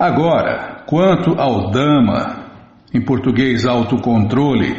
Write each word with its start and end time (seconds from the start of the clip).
Agora, 0.00 0.84
quanto 0.86 1.32
ao 1.40 1.72
Dama, 1.72 2.44
em 2.94 3.04
português 3.04 3.66
autocontrole, 3.66 4.76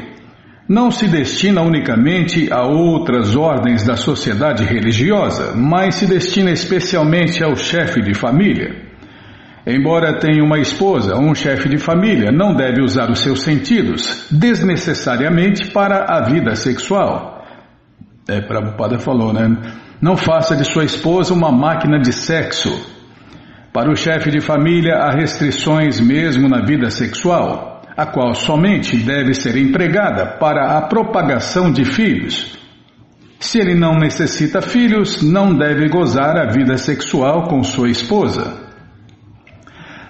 não 0.66 0.90
se 0.90 1.10
destina 1.10 1.62
unicamente 1.62 2.48
a 2.54 2.66
outras 2.66 3.36
ordens 3.36 3.86
da 3.86 3.98
sociedade 3.98 4.64
religiosa, 4.64 5.54
mas 5.58 5.96
se 5.96 6.08
destina 6.08 6.52
especialmente 6.52 7.44
ao 7.44 7.54
chefe 7.58 8.02
de 8.02 8.14
família. 8.14 8.74
Embora 9.68 10.18
tenha 10.20 10.42
uma 10.42 10.58
esposa, 10.58 11.18
um 11.18 11.36
chefe 11.36 11.68
de 11.68 11.78
família 11.78 12.32
não 12.32 12.54
deve 12.54 12.82
usar 12.82 13.12
os 13.12 13.20
seus 13.20 13.42
sentidos 13.42 14.26
desnecessariamente 14.32 15.70
para 15.72 16.06
a 16.06 16.30
vida 16.30 16.56
sexual. 16.56 17.46
É, 18.26 18.40
Prabhupada 18.40 18.98
falou, 19.00 19.34
né? 19.34 19.50
Não 20.02 20.16
faça 20.16 20.56
de 20.56 20.64
sua 20.64 20.86
esposa 20.86 21.34
uma 21.34 21.52
máquina 21.52 22.00
de 22.00 22.14
sexo. 22.14 22.99
Para 23.80 23.94
o 23.94 23.96
chefe 23.96 24.30
de 24.30 24.42
família, 24.42 24.96
há 24.96 25.12
restrições 25.12 26.02
mesmo 26.02 26.50
na 26.50 26.66
vida 26.66 26.90
sexual 26.90 27.82
a 27.96 28.06
qual 28.06 28.36
somente 28.36 28.98
deve 28.98 29.34
ser 29.34 29.56
empregada 29.56 30.38
para 30.38 30.78
a 30.78 30.82
propagação 30.82 31.72
de 31.72 31.86
filhos. 31.86 32.60
Se 33.40 33.58
ele 33.58 33.76
não 33.76 33.94
necessita 33.94 34.62
filhos, 34.62 35.24
não 35.24 35.58
deve 35.58 35.88
gozar 35.88 36.36
a 36.36 36.52
vida 36.52 36.76
sexual 36.76 37.48
com 37.48 37.64
sua 37.64 37.90
esposa. 37.90 38.54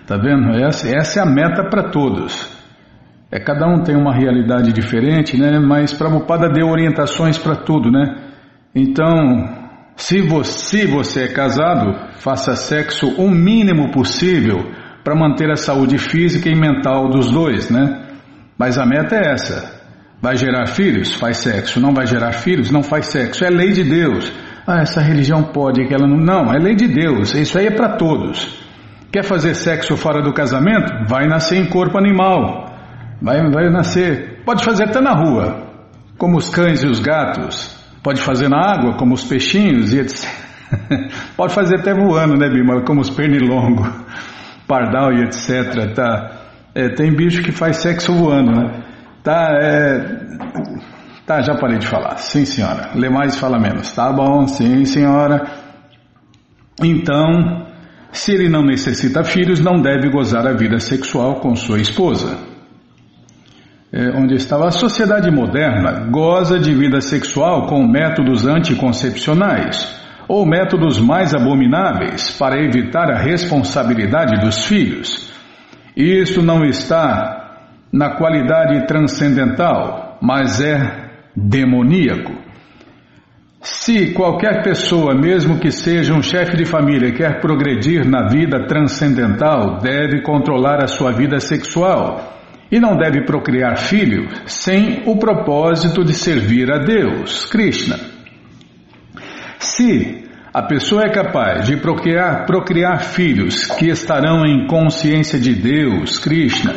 Tá 0.07 0.17
vendo? 0.17 0.49
Essa, 0.65 0.89
essa 0.89 1.19
é 1.19 1.21
a 1.21 1.27
meta 1.27 1.69
para 1.69 1.91
todos. 1.91 2.51
É, 3.31 3.39
cada 3.39 3.67
um 3.67 3.83
tem 3.83 3.95
uma 3.95 4.15
realidade 4.15 4.73
diferente, 4.73 5.39
né? 5.39 5.59
Mas 5.59 5.93
Prabhupada 5.93 6.49
deu 6.49 6.69
orientações 6.69 7.37
para 7.37 7.55
tudo, 7.55 7.91
né? 7.91 8.31
Então, 8.73 9.58
se 9.99 10.21
você, 10.21 10.51
se 10.53 10.87
você 10.87 11.23
é 11.25 11.27
casado, 11.27 11.93
faça 12.19 12.55
sexo 12.55 13.05
o 13.17 13.29
mínimo 13.29 13.91
possível 13.91 14.71
para 15.03 15.13
manter 15.13 15.51
a 15.51 15.57
saúde 15.57 15.97
física 15.97 16.49
e 16.49 16.55
mental 16.55 17.09
dos 17.09 17.29
dois, 17.29 17.69
né? 17.69 18.07
Mas 18.57 18.77
a 18.77 18.85
meta 18.85 19.17
é 19.17 19.33
essa. 19.33 19.77
Vai 20.21 20.37
gerar 20.37 20.67
filhos? 20.67 21.13
Faz 21.15 21.37
sexo. 21.37 21.81
Não 21.81 21.93
vai 21.93 22.07
gerar 22.07 22.31
filhos? 22.31 22.71
Não 22.71 22.81
faz 22.81 23.07
sexo. 23.07 23.43
É 23.43 23.49
lei 23.49 23.71
de 23.71 23.83
Deus. 23.83 24.31
Ah, 24.65 24.81
essa 24.81 25.01
religião 25.01 25.43
pode, 25.43 25.81
aquela 25.81 26.07
não. 26.07 26.17
Não, 26.17 26.53
é 26.53 26.57
lei 26.57 26.75
de 26.75 26.87
Deus. 26.87 27.35
Isso 27.35 27.59
aí 27.59 27.67
é 27.67 27.71
para 27.71 27.97
todos. 27.97 28.57
Quer 29.11 29.23
fazer 29.23 29.53
sexo 29.53 29.97
fora 29.97 30.21
do 30.21 30.33
casamento? 30.33 31.09
Vai 31.09 31.27
nascer 31.27 31.57
em 31.57 31.65
corpo 31.65 31.97
animal. 31.97 32.73
Vai, 33.21 33.41
vai 33.51 33.69
nascer. 33.69 34.43
Pode 34.45 34.63
fazer 34.63 34.85
até 34.85 35.01
na 35.01 35.13
rua, 35.13 35.61
como 36.17 36.37
os 36.37 36.49
cães 36.49 36.83
e 36.83 36.87
os 36.87 36.99
gatos. 36.99 37.78
Pode 38.01 38.21
fazer 38.21 38.49
na 38.49 38.59
água, 38.59 38.97
como 38.97 39.13
os 39.13 39.23
peixinhos 39.23 39.93
e 39.93 39.99
etc. 39.99 40.29
Pode 41.35 41.53
fazer 41.53 41.79
até 41.79 41.93
voando, 41.93 42.37
né, 42.37 42.49
Bima? 42.49 42.81
Como 42.83 43.01
os 43.01 43.09
pernilongos 43.09 43.87
pardal 44.67 45.11
e 45.13 45.23
etc. 45.23 45.93
Tá? 45.95 46.31
É, 46.75 46.89
tem 46.89 47.13
bicho 47.13 47.41
que 47.41 47.51
faz 47.51 47.77
sexo 47.77 48.13
voando, 48.13 48.51
né? 48.51 48.83
Tá, 49.23 49.49
é, 49.59 49.99
tá, 51.25 51.41
já 51.41 51.55
parei 51.55 51.79
de 51.79 51.87
falar. 51.87 52.17
Sim, 52.17 52.45
senhora. 52.45 52.91
Lê 52.95 53.09
mais 53.09 53.35
e 53.35 53.39
fala 53.39 53.59
menos. 53.59 53.91
Tá 53.93 54.13
bom, 54.13 54.47
sim, 54.47 54.85
senhora. 54.85 55.43
Então, 56.81 57.67
se 58.11 58.31
ele 58.31 58.47
não 58.47 58.63
necessita 58.63 59.23
filhos, 59.23 59.59
não 59.59 59.81
deve 59.81 60.09
gozar 60.09 60.47
a 60.47 60.53
vida 60.53 60.79
sexual 60.79 61.41
com 61.41 61.55
sua 61.55 61.79
esposa. 61.79 62.37
É, 63.91 64.11
onde 64.11 64.35
estava 64.35 64.67
a 64.67 64.71
sociedade 64.71 65.31
moderna 65.31 66.07
goza 66.11 66.59
de 66.59 66.75
vida 66.75 67.01
sexual 67.01 67.65
com 67.65 67.87
métodos 67.87 68.45
anticoncepcionais 68.45 69.99
ou 70.27 70.45
métodos 70.45 70.99
mais 70.99 71.33
abomináveis 71.33 72.29
para 72.37 72.63
evitar 72.63 73.09
a 73.09 73.17
responsabilidade 73.17 74.45
dos 74.45 74.67
filhos. 74.67 75.33
Isso 75.97 76.43
não 76.43 76.63
está 76.63 77.57
na 77.91 78.11
qualidade 78.15 78.85
transcendental, 78.85 80.19
mas 80.21 80.61
é 80.61 81.09
demoníaco. 81.35 82.31
Se 83.59 84.13
qualquer 84.13 84.61
pessoa, 84.61 85.15
mesmo 85.15 85.57
que 85.57 85.71
seja 85.71 86.13
um 86.13 86.21
chefe 86.21 86.55
de 86.55 86.63
família, 86.63 87.11
quer 87.11 87.41
progredir 87.41 88.07
na 88.07 88.27
vida 88.27 88.67
transcendental, 88.67 89.79
deve 89.79 90.21
controlar 90.21 90.83
a 90.83 90.87
sua 90.87 91.11
vida 91.11 91.39
sexual 91.39 92.38
e 92.71 92.79
não 92.79 92.95
deve 92.95 93.25
procriar 93.25 93.77
filho 93.77 94.27
sem 94.45 95.03
o 95.05 95.17
propósito 95.17 96.03
de 96.03 96.13
servir 96.13 96.71
a 96.71 96.77
Deus, 96.77 97.45
Krishna. 97.45 97.97
Se 99.57 100.25
a 100.53 100.63
pessoa 100.63 101.03
é 101.03 101.09
capaz 101.09 101.67
de 101.67 101.77
procriar, 101.77 102.45
procriar 102.45 103.01
filhos 103.01 103.65
que 103.65 103.87
estarão 103.87 104.45
em 104.45 104.67
consciência 104.67 105.39
de 105.39 105.53
Deus, 105.53 106.17
Krishna, 106.19 106.75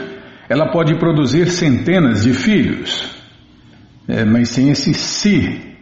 ela 0.49 0.71
pode 0.71 0.99
produzir 0.99 1.49
centenas 1.49 2.25
de 2.25 2.33
filhos. 2.33 3.17
É, 4.09 4.25
mas 4.25 4.51
sem 4.51 4.69
esse 4.71 4.93
si, 4.95 5.73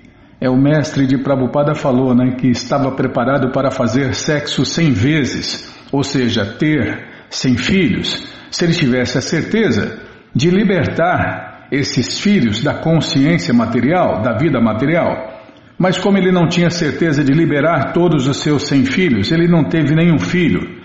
é 0.41 0.49
o 0.49 0.57
mestre 0.57 1.07
de 1.07 1.19
Prabhupada 1.19 1.75
falou, 1.75 2.15
né, 2.15 2.37
que 2.39 2.49
estava 2.49 2.91
preparado 2.93 3.51
para 3.51 3.71
fazer 3.71 4.15
sexo 4.15 4.65
cem 4.65 4.93
vezes, 4.93 5.75
ou 5.91 6.03
seja, 6.05 6.45
ter 6.45 7.09
cem 7.29 7.57
filhos, 7.57 8.27
se 8.51 8.65
ele 8.65 8.75
tivesse 8.75 9.19
a 9.19 9.21
certeza 9.21 10.01
de 10.35 10.51
libertar 10.51 11.69
esses 11.71 12.21
filhos 12.21 12.63
da 12.63 12.75
consciência 12.75 13.55
material, 13.55 14.23
da 14.23 14.37
vida 14.37 14.61
material. 14.61 15.41
Mas 15.79 15.99
como 15.99 16.19
ele 16.19 16.33
não 16.33 16.49
tinha 16.49 16.69
certeza 16.69 17.25
de 17.25 17.33
liberar 17.33 17.93
todos 17.93 18.27
os 18.27 18.39
seus 18.39 18.67
cem 18.67 18.85
filhos, 18.85 19.31
ele 19.33 19.49
não 19.49 19.65
teve 19.65 19.95
nenhum 19.95 20.19
filho. 20.19 20.81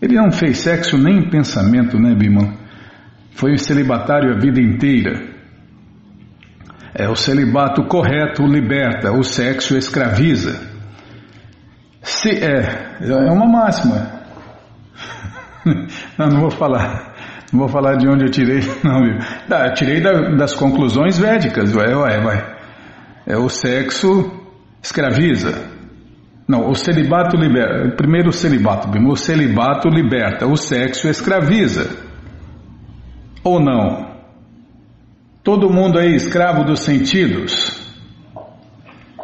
Ele 0.00 0.14
não 0.14 0.30
fez 0.30 0.58
sexo 0.58 0.98
nem 0.98 1.18
em 1.18 1.30
pensamento, 1.30 1.98
né, 1.98 2.14
Bimão? 2.14 2.52
Foi 3.32 3.52
um 3.52 3.56
celibatário 3.56 4.34
a 4.34 4.38
vida 4.38 4.60
inteira. 4.60 5.34
É, 6.94 7.08
o 7.08 7.16
celibato 7.16 7.84
correto 7.84 8.46
liberta, 8.46 9.12
o 9.12 9.22
sexo 9.22 9.76
escraviza. 9.76 10.60
Se 12.02 12.30
é, 12.30 12.96
é 13.00 13.32
uma 13.32 13.46
máxima. 13.46 14.15
não, 16.18 16.28
não 16.28 16.40
vou 16.40 16.50
falar. 16.50 17.14
Não 17.52 17.60
vou 17.60 17.68
falar 17.68 17.96
de 17.96 18.08
onde 18.08 18.24
eu 18.24 18.30
tirei, 18.30 18.60
não, 18.82 19.02
viu? 19.02 19.18
eu 19.48 19.74
tirei 19.74 20.00
da, 20.00 20.36
das 20.36 20.54
conclusões 20.54 21.18
védicas, 21.18 21.72
vai, 21.72 21.94
vai, 21.94 22.20
vai. 22.20 22.56
É 23.26 23.36
o 23.36 23.48
sexo 23.48 24.30
escraviza. 24.82 25.76
Não, 26.48 26.70
o 26.70 26.74
celibato 26.76 27.36
liberta. 27.36 27.96
Primeiro 27.96 28.28
o 28.28 28.32
celibato, 28.32 28.88
o 28.88 29.16
celibato 29.16 29.88
liberta, 29.88 30.46
o 30.46 30.56
sexo 30.56 31.08
escraviza. 31.08 31.90
Ou 33.42 33.60
não? 33.60 34.06
Todo 35.42 35.72
mundo 35.72 35.98
é 35.98 36.06
escravo 36.06 36.64
dos 36.64 36.80
sentidos. 36.80 37.75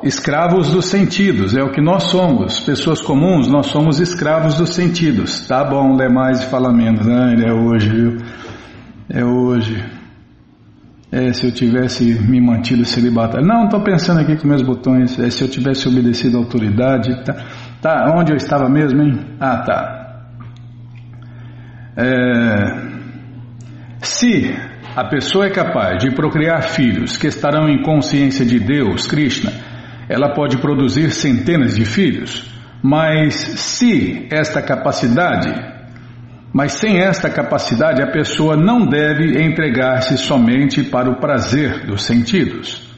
Escravos 0.03 0.73
dos 0.73 0.87
sentidos, 0.87 1.57
é 1.57 1.63
o 1.63 1.71
que 1.71 1.81
nós 1.81 2.05
somos. 2.05 2.59
Pessoas 2.61 3.01
comuns, 3.01 3.47
nós 3.47 3.67
somos 3.67 4.01
escravos 4.01 4.57
dos 4.57 4.71
sentidos. 4.71 5.47
Tá 5.47 5.63
bom, 5.63 5.95
lê 5.95 6.09
mais 6.09 6.43
e 6.43 6.47
fala 6.47 6.73
menos. 6.73 7.07
Ah, 7.07 7.33
é 7.33 7.53
hoje, 7.53 7.89
viu? 7.89 8.17
É 9.09 9.25
hoje. 9.25 9.85
É, 11.13 11.33
se 11.33 11.47
eu 11.47 11.53
tivesse 11.53 12.05
me 12.05 12.41
mantido 12.41 12.85
celibatário. 12.85 13.47
Não, 13.47 13.65
estou 13.65 13.81
pensando 13.81 14.21
aqui 14.21 14.37
com 14.37 14.49
meus 14.49 14.63
botões. 14.63 15.17
É, 15.21 15.31
se 15.31 15.45
eu 15.45 15.49
tivesse 15.49 15.87
obedecido 15.87 16.37
a 16.37 16.41
autoridade. 16.41 17.23
Tá, 17.25 17.37
tá, 17.81 18.15
onde 18.17 18.33
eu 18.33 18.37
estava 18.37 18.69
mesmo, 18.69 19.03
hein? 19.03 19.21
Ah, 19.39 19.59
tá. 19.59 20.03
É, 21.97 22.93
se 24.01 24.53
a 24.97 25.05
pessoa 25.05 25.47
é 25.47 25.51
capaz 25.51 26.03
de 26.03 26.11
procriar 26.11 26.63
filhos 26.63 27.17
que 27.17 27.29
estarão 27.29 27.69
em 27.69 27.83
consciência 27.83 28.45
de 28.45 28.59
Deus, 28.59 29.07
Krishna, 29.07 29.53
ela 30.13 30.35
pode 30.35 30.59
produzir 30.59 31.11
centenas 31.11 31.75
de 31.75 31.85
filhos. 31.85 32.51
Mas 32.83 33.35
se 33.35 34.27
esta 34.31 34.61
capacidade 34.61 35.73
mas 36.53 36.73
sem 36.73 36.99
esta 36.99 37.31
capacidade, 37.31 38.03
a 38.03 38.11
pessoa 38.11 38.57
não 38.57 38.85
deve 38.85 39.43
entregar-se 39.43 40.19
somente 40.19 40.83
para 40.83 41.11
o 41.11 41.19
prazer 41.19 41.87
dos 41.87 42.05
sentidos. 42.05 42.93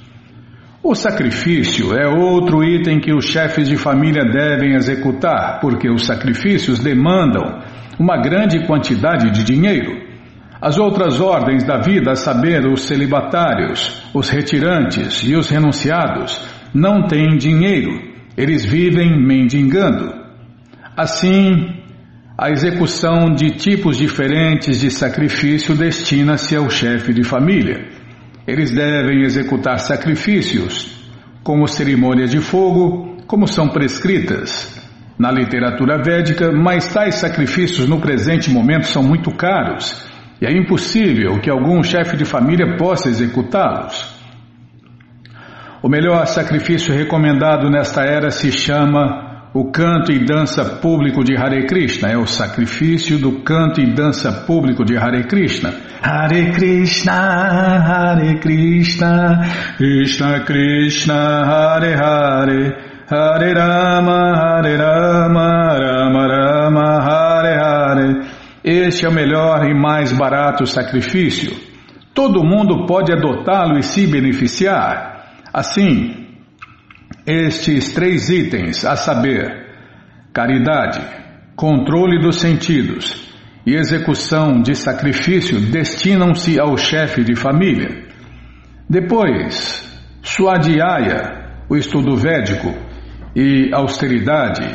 O 0.82 0.94
sacrifício 0.94 1.96
é 1.96 2.06
outro 2.06 2.64
item 2.64 3.00
que 3.00 3.14
os 3.14 3.26
chefes 3.26 3.68
de 3.68 3.76
família 3.76 4.24
devem 4.24 4.74
executar, 4.74 5.60
porque 5.60 5.88
os 5.88 6.04
sacrifícios 6.04 6.80
demandam 6.80 7.62
uma 7.98 8.20
grande 8.20 8.66
quantidade 8.66 9.30
de 9.30 9.44
dinheiro. 9.44 10.02
As 10.60 10.76
outras 10.76 11.20
ordens 11.20 11.62
da 11.62 11.78
vida, 11.78 12.10
a 12.10 12.16
saber, 12.16 12.66
os 12.66 12.82
celibatários, 12.82 14.02
os 14.12 14.28
retirantes 14.28 15.22
e 15.22 15.36
os 15.36 15.48
renunciados, 15.48 16.40
não 16.74 17.06
têm 17.06 17.36
dinheiro, 17.36 17.92
eles 18.36 18.64
vivem 18.64 19.16
mendigando. 19.16 20.12
Assim, 20.96 21.72
a 22.36 22.50
execução 22.50 23.32
de 23.32 23.50
tipos 23.52 23.96
diferentes 23.96 24.80
de 24.80 24.90
sacrifício 24.90 25.76
destina-se 25.76 26.56
ao 26.56 26.68
chefe 26.68 27.14
de 27.14 27.22
família. 27.22 27.86
Eles 28.46 28.72
devem 28.72 29.22
executar 29.22 29.78
sacrifícios, 29.78 31.08
como 31.42 31.68
cerimônias 31.68 32.30
de 32.30 32.40
fogo, 32.40 33.18
como 33.26 33.46
são 33.46 33.68
prescritas. 33.68 34.82
na 35.16 35.30
literatura 35.30 36.02
védica, 36.02 36.50
mas 36.50 36.92
tais 36.92 37.14
sacrifícios 37.14 37.88
no 37.88 38.00
presente 38.00 38.50
momento 38.50 38.88
são 38.88 39.00
muito 39.00 39.30
caros 39.30 40.04
e 40.40 40.46
é 40.46 40.52
impossível 40.52 41.40
que 41.40 41.48
algum 41.48 41.82
chefe 41.82 42.16
de 42.16 42.24
família 42.24 42.76
possa 42.76 43.08
executá-los. 43.08 44.12
O 45.84 45.88
melhor 45.90 46.26
sacrifício 46.26 46.94
recomendado 46.94 47.68
nesta 47.68 48.04
era 48.04 48.30
se 48.30 48.50
chama 48.50 49.50
o 49.52 49.70
canto 49.70 50.10
e 50.10 50.24
dança 50.24 50.64
público 50.64 51.22
de 51.22 51.36
Hare 51.36 51.66
Krishna. 51.66 52.08
É 52.08 52.16
o 52.16 52.26
sacrifício 52.26 53.18
do 53.18 53.42
canto 53.42 53.82
e 53.82 53.92
dança 53.92 54.32
público 54.46 54.82
de 54.82 54.96
Hare 54.96 55.24
Krishna. 55.24 55.74
Hare 56.02 56.52
Krishna, 56.52 57.12
Hare 57.12 58.38
Krishna, 58.38 59.42
Krishna 59.76 60.40
Krishna, 60.40 61.44
Hare 61.44 61.94
Hare, 61.94 62.76
Hare 63.06 63.52
Rama, 63.52 64.32
Hare 64.38 64.76
Rama, 64.78 65.78
Rama 65.78 66.26
Rama, 66.26 67.02
Hare 67.02 67.58
Hare. 67.58 68.26
Este 68.64 69.04
é 69.04 69.08
o 69.10 69.12
melhor 69.12 69.66
e 69.66 69.74
mais 69.74 70.14
barato 70.14 70.64
sacrifício. 70.64 71.52
Todo 72.14 72.42
mundo 72.42 72.86
pode 72.86 73.12
adotá-lo 73.12 73.78
e 73.78 73.82
se 73.82 74.06
beneficiar. 74.06 75.13
Assim, 75.54 76.16
estes 77.24 77.92
três 77.92 78.28
itens, 78.28 78.84
a 78.84 78.96
saber, 78.96 79.68
caridade, 80.32 81.00
controle 81.54 82.20
dos 82.20 82.40
sentidos 82.40 83.32
e 83.64 83.76
execução 83.76 84.60
de 84.60 84.74
sacrifício, 84.74 85.60
destinam-se 85.60 86.58
ao 86.58 86.76
chefe 86.76 87.22
de 87.22 87.36
família. 87.36 88.04
Depois, 88.90 89.88
Swadhyaya, 90.24 91.62
o 91.70 91.76
estudo 91.76 92.16
védico, 92.16 92.74
e 93.36 93.70
austeridade 93.72 94.66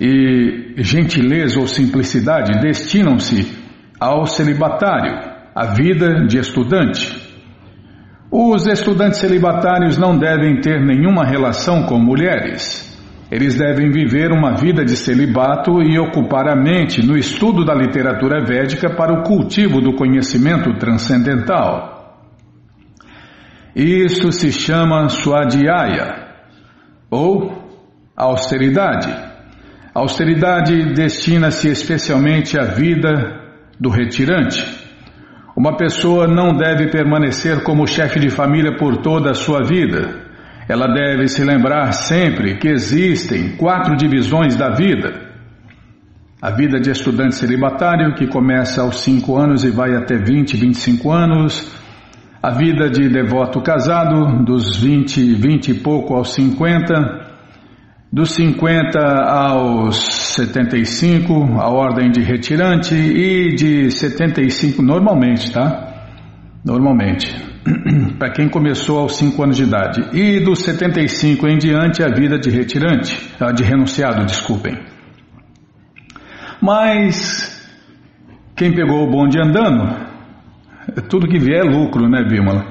e 0.00 0.74
gentileza 0.84 1.58
ou 1.58 1.66
simplicidade 1.66 2.60
destinam-se 2.60 3.52
ao 3.98 4.24
celibatário, 4.24 5.18
à 5.52 5.66
vida 5.74 6.26
de 6.26 6.38
estudante. 6.38 7.25
Os 8.30 8.66
estudantes 8.66 9.20
celibatários 9.20 9.96
não 9.96 10.18
devem 10.18 10.60
ter 10.60 10.80
nenhuma 10.80 11.24
relação 11.24 11.84
com 11.84 11.98
mulheres. 11.98 12.84
Eles 13.30 13.56
devem 13.56 13.90
viver 13.90 14.30
uma 14.30 14.54
vida 14.54 14.84
de 14.84 14.96
celibato 14.96 15.82
e 15.82 15.98
ocupar 15.98 16.48
a 16.48 16.56
mente 16.56 17.04
no 17.04 17.16
estudo 17.16 17.64
da 17.64 17.74
literatura 17.74 18.44
védica 18.44 18.94
para 18.94 19.12
o 19.12 19.22
cultivo 19.22 19.80
do 19.80 19.94
conhecimento 19.94 20.72
transcendental. 20.78 21.96
Isso 23.74 24.30
se 24.32 24.52
chama 24.52 25.08
Swadhyaya, 25.08 26.26
ou 27.10 27.52
austeridade. 28.16 29.12
A 29.94 30.00
austeridade 30.00 30.94
destina-se 30.94 31.68
especialmente 31.68 32.58
à 32.58 32.64
vida 32.64 33.40
do 33.78 33.90
retirante. 33.90 34.85
Uma 35.56 35.74
pessoa 35.74 36.28
não 36.28 36.52
deve 36.52 36.90
permanecer 36.90 37.62
como 37.62 37.86
chefe 37.86 38.20
de 38.20 38.28
família 38.28 38.76
por 38.76 38.98
toda 38.98 39.30
a 39.30 39.34
sua 39.34 39.62
vida. 39.64 40.26
Ela 40.68 40.86
deve 40.86 41.28
se 41.28 41.42
lembrar 41.42 41.92
sempre 41.92 42.58
que 42.58 42.68
existem 42.68 43.56
quatro 43.56 43.96
divisões 43.96 44.54
da 44.54 44.68
vida. 44.68 45.24
A 46.42 46.50
vida 46.50 46.78
de 46.78 46.90
estudante 46.90 47.36
celibatário, 47.36 48.14
que 48.14 48.26
começa 48.26 48.82
aos 48.82 49.00
5 49.00 49.34
anos 49.34 49.64
e 49.64 49.70
vai 49.70 49.94
até 49.96 50.18
20, 50.18 50.58
25 50.58 51.10
anos. 51.10 51.72
A 52.42 52.50
vida 52.50 52.90
de 52.90 53.08
devoto 53.08 53.62
casado, 53.62 54.44
dos 54.44 54.78
20, 54.78 55.34
20 55.36 55.70
e 55.70 55.74
pouco 55.74 56.14
aos 56.14 56.34
50 56.34 57.25
dos 58.12 58.32
50 58.34 58.98
aos 59.00 59.96
75, 60.34 61.60
a 61.60 61.68
ordem 61.68 62.10
de 62.10 62.22
retirante, 62.22 62.94
e 62.94 63.54
de 63.54 63.90
75 63.90 64.82
normalmente, 64.82 65.52
tá? 65.52 65.94
Normalmente. 66.64 67.34
Para 68.18 68.32
quem 68.32 68.48
começou 68.48 69.00
aos 69.00 69.16
5 69.16 69.42
anos 69.42 69.56
de 69.56 69.64
idade. 69.64 70.00
E 70.12 70.40
dos 70.40 70.60
75 70.60 71.48
em 71.48 71.58
diante, 71.58 72.02
a 72.02 72.08
vida 72.08 72.38
de 72.38 72.50
retirante, 72.50 73.34
de 73.54 73.62
renunciado, 73.62 74.24
desculpem. 74.24 74.78
Mas, 76.62 77.52
quem 78.56 78.72
pegou 78.72 79.02
o 79.02 79.10
bonde 79.10 79.38
andando, 79.38 80.06
tudo 81.08 81.28
que 81.28 81.38
vier 81.38 81.66
é 81.66 81.68
lucro, 81.68 82.08
né, 82.08 82.24
Bímola? 82.24 82.64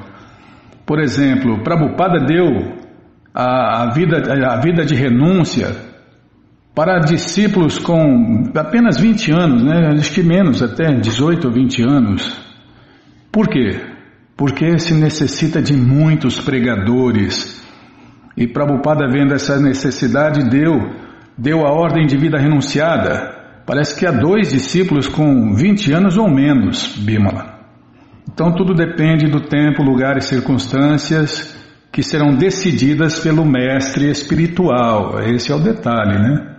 Por 0.85 0.99
exemplo, 0.99 1.61
Prabhupada 1.63 2.19
deu 2.25 2.84
a, 3.35 3.83
a, 3.83 3.91
vida, 3.91 4.23
a 4.47 4.61
vida 4.61 4.85
de 4.85 4.95
renúncia 4.95 5.75
para 6.73 6.99
discípulos 6.99 7.77
com 7.77 8.51
apenas 8.55 8.97
20 8.97 9.31
anos, 9.31 9.63
né? 9.63 9.89
acho 9.97 10.13
que 10.13 10.23
menos, 10.23 10.63
até 10.63 10.93
18 10.93 11.45
ou 11.45 11.53
20 11.53 11.83
anos. 11.83 12.45
Por 13.31 13.49
quê? 13.49 13.81
Porque 14.37 14.77
se 14.79 14.93
necessita 14.93 15.61
de 15.61 15.73
muitos 15.73 16.39
pregadores. 16.39 17.61
E 18.37 18.47
Prabhupada, 18.47 19.07
vendo 19.09 19.33
essa 19.33 19.59
necessidade, 19.59 20.49
deu, 20.49 20.73
deu 21.37 21.65
a 21.65 21.71
ordem 21.71 22.05
de 22.05 22.17
vida 22.17 22.37
renunciada. 22.37 23.63
Parece 23.65 23.97
que 23.97 24.05
há 24.05 24.11
dois 24.11 24.49
discípulos 24.49 25.07
com 25.07 25.53
20 25.55 25.93
anos 25.93 26.17
ou 26.17 26.29
menos, 26.29 26.97
Bimala. 26.97 27.59
Então 28.31 28.53
tudo 28.53 28.73
depende 28.73 29.27
do 29.27 29.41
tempo, 29.41 29.81
lugar 29.81 30.17
e 30.17 30.21
circunstâncias 30.21 31.64
que 31.95 32.03
serão 32.03 32.35
decididas 32.35 33.21
pelo 33.21 33.45
mestre 33.45 34.11
espiritual. 34.11 35.17
Esse 35.21 35.49
é 35.49 35.55
o 35.55 35.59
detalhe, 35.59 36.19
né? 36.19 36.57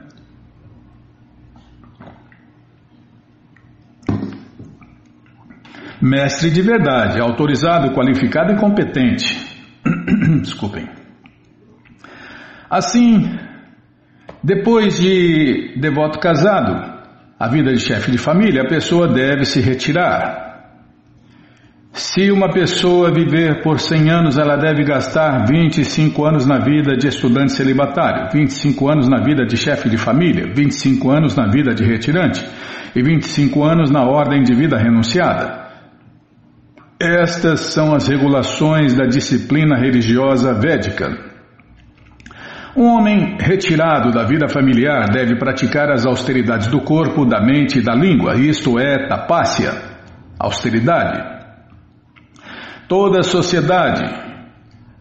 Mestre 6.00 6.50
de 6.50 6.62
verdade, 6.62 7.20
autorizado, 7.20 7.92
qualificado 7.92 8.54
e 8.54 8.56
competente. 8.56 9.38
Desculpem. 10.40 10.88
Assim, 12.70 13.38
depois 14.42 14.98
de 14.98 15.78
devoto 15.78 16.18
casado, 16.18 16.98
a 17.38 17.46
vida 17.46 17.74
de 17.74 17.80
chefe 17.80 18.10
de 18.10 18.16
família, 18.16 18.62
a 18.62 18.68
pessoa 18.68 19.06
deve 19.06 19.44
se 19.44 19.60
retirar, 19.60 20.45
se 21.96 22.30
uma 22.30 22.50
pessoa 22.50 23.10
viver 23.10 23.62
por 23.62 23.80
100 23.80 24.10
anos, 24.10 24.38
ela 24.38 24.56
deve 24.56 24.84
gastar 24.84 25.46
25 25.46 26.26
anos 26.26 26.46
na 26.46 26.58
vida 26.58 26.94
de 26.94 27.08
estudante 27.08 27.52
celibatário, 27.52 28.30
25 28.30 28.90
anos 28.90 29.08
na 29.08 29.22
vida 29.22 29.46
de 29.46 29.56
chefe 29.56 29.88
de 29.88 29.96
família, 29.96 30.44
25 30.54 31.10
anos 31.10 31.34
na 31.34 31.46
vida 31.46 31.74
de 31.74 31.84
retirante 31.84 32.46
e 32.94 33.02
25 33.02 33.64
anos 33.64 33.90
na 33.90 34.04
ordem 34.04 34.42
de 34.42 34.54
vida 34.54 34.76
renunciada. 34.76 35.68
Estas 37.00 37.60
são 37.60 37.94
as 37.94 38.06
regulações 38.06 38.94
da 38.94 39.06
disciplina 39.06 39.78
religiosa 39.78 40.52
védica. 40.52 41.08
Um 42.76 42.84
homem 42.88 43.38
retirado 43.40 44.10
da 44.10 44.22
vida 44.22 44.48
familiar 44.48 45.08
deve 45.08 45.36
praticar 45.36 45.90
as 45.90 46.04
austeridades 46.04 46.66
do 46.66 46.82
corpo, 46.82 47.24
da 47.24 47.40
mente 47.40 47.78
e 47.78 47.82
da 47.82 47.94
língua, 47.94 48.36
isto 48.36 48.78
é, 48.78 49.08
tapácia, 49.08 49.72
austeridade. 50.38 51.35
Toda 52.88 53.20
a 53.20 53.22
sociedade, 53.22 54.04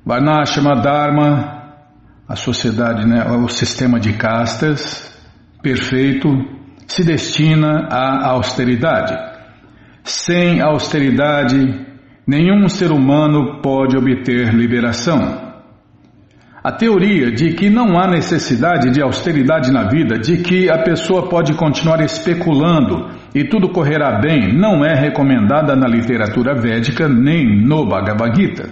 Varnashama 0.06 0.82
Dharma, 0.82 1.56
a 2.28 2.36
sociedade, 2.36 3.08
né, 3.08 3.24
o 3.26 3.48
sistema 3.48 4.00
de 4.00 4.14
castas 4.14 5.14
perfeito, 5.62 6.28
se 6.88 7.04
destina 7.04 7.88
à 7.90 8.30
austeridade. 8.30 9.16
Sem 10.04 10.62
austeridade, 10.62 11.86
nenhum 12.26 12.68
ser 12.68 12.92
humano 12.92 13.62
pode 13.62 13.98
obter 13.98 14.54
liberação. 14.54 15.45
A 16.66 16.72
teoria 16.72 17.32
de 17.32 17.54
que 17.54 17.70
não 17.70 17.96
há 17.96 18.08
necessidade 18.08 18.90
de 18.90 19.00
austeridade 19.00 19.72
na 19.72 19.84
vida, 19.84 20.18
de 20.18 20.38
que 20.38 20.68
a 20.68 20.80
pessoa 20.80 21.30
pode 21.30 21.54
continuar 21.54 22.02
especulando 22.04 23.08
e 23.36 23.44
tudo 23.44 23.70
correrá 23.70 24.20
bem, 24.20 24.52
não 24.52 24.84
é 24.84 24.96
recomendada 24.96 25.76
na 25.76 25.88
literatura 25.88 26.60
védica 26.60 27.08
nem 27.08 27.64
no 27.64 27.86
Bhagavad 27.86 28.36
Gita. 28.36 28.68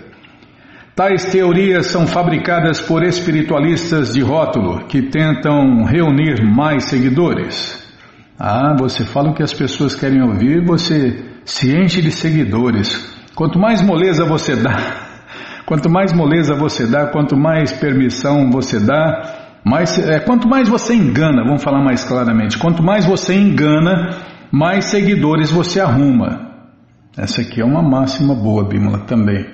Tais 0.95 1.25
teorias 1.25 1.85
são 1.85 2.07
fabricadas 2.07 2.81
por 2.81 3.03
espiritualistas 3.03 4.11
de 4.11 4.21
rótulo 4.21 4.87
que 4.87 5.03
tentam 5.03 5.83
reunir 5.83 6.43
mais 6.43 6.85
seguidores. 6.85 7.79
Ah, 8.39 8.75
você 8.75 9.05
fala 9.05 9.29
o 9.29 9.33
que 9.35 9.43
as 9.43 9.53
pessoas 9.53 9.93
querem 9.93 10.23
ouvir, 10.23 10.65
você 10.65 11.23
se 11.45 11.71
enche 11.71 12.01
de 12.01 12.09
seguidores. 12.09 13.07
Quanto 13.35 13.59
mais 13.59 13.83
moleza 13.83 14.25
você 14.25 14.55
dá, 14.55 15.02
Quanto 15.65 15.89
mais 15.89 16.11
moleza 16.11 16.55
você 16.55 16.85
dá, 16.85 17.07
quanto 17.07 17.37
mais 17.37 17.71
permissão 17.71 18.51
você 18.51 18.79
dá, 18.79 19.59
mais, 19.63 19.97
é, 19.97 20.19
quanto 20.19 20.47
mais 20.47 20.67
você 20.67 20.93
engana, 20.93 21.43
vamos 21.43 21.63
falar 21.63 21.81
mais 21.81 22.03
claramente, 22.03 22.57
quanto 22.57 22.83
mais 22.83 23.05
você 23.05 23.33
engana, 23.33 24.17
mais 24.51 24.85
seguidores 24.85 25.49
você 25.49 25.79
arruma. 25.79 26.51
Essa 27.17 27.41
aqui 27.41 27.61
é 27.61 27.65
uma 27.65 27.81
máxima 27.81 28.35
boa, 28.35 28.67
Bímola, 28.67 28.99
também. 29.05 29.45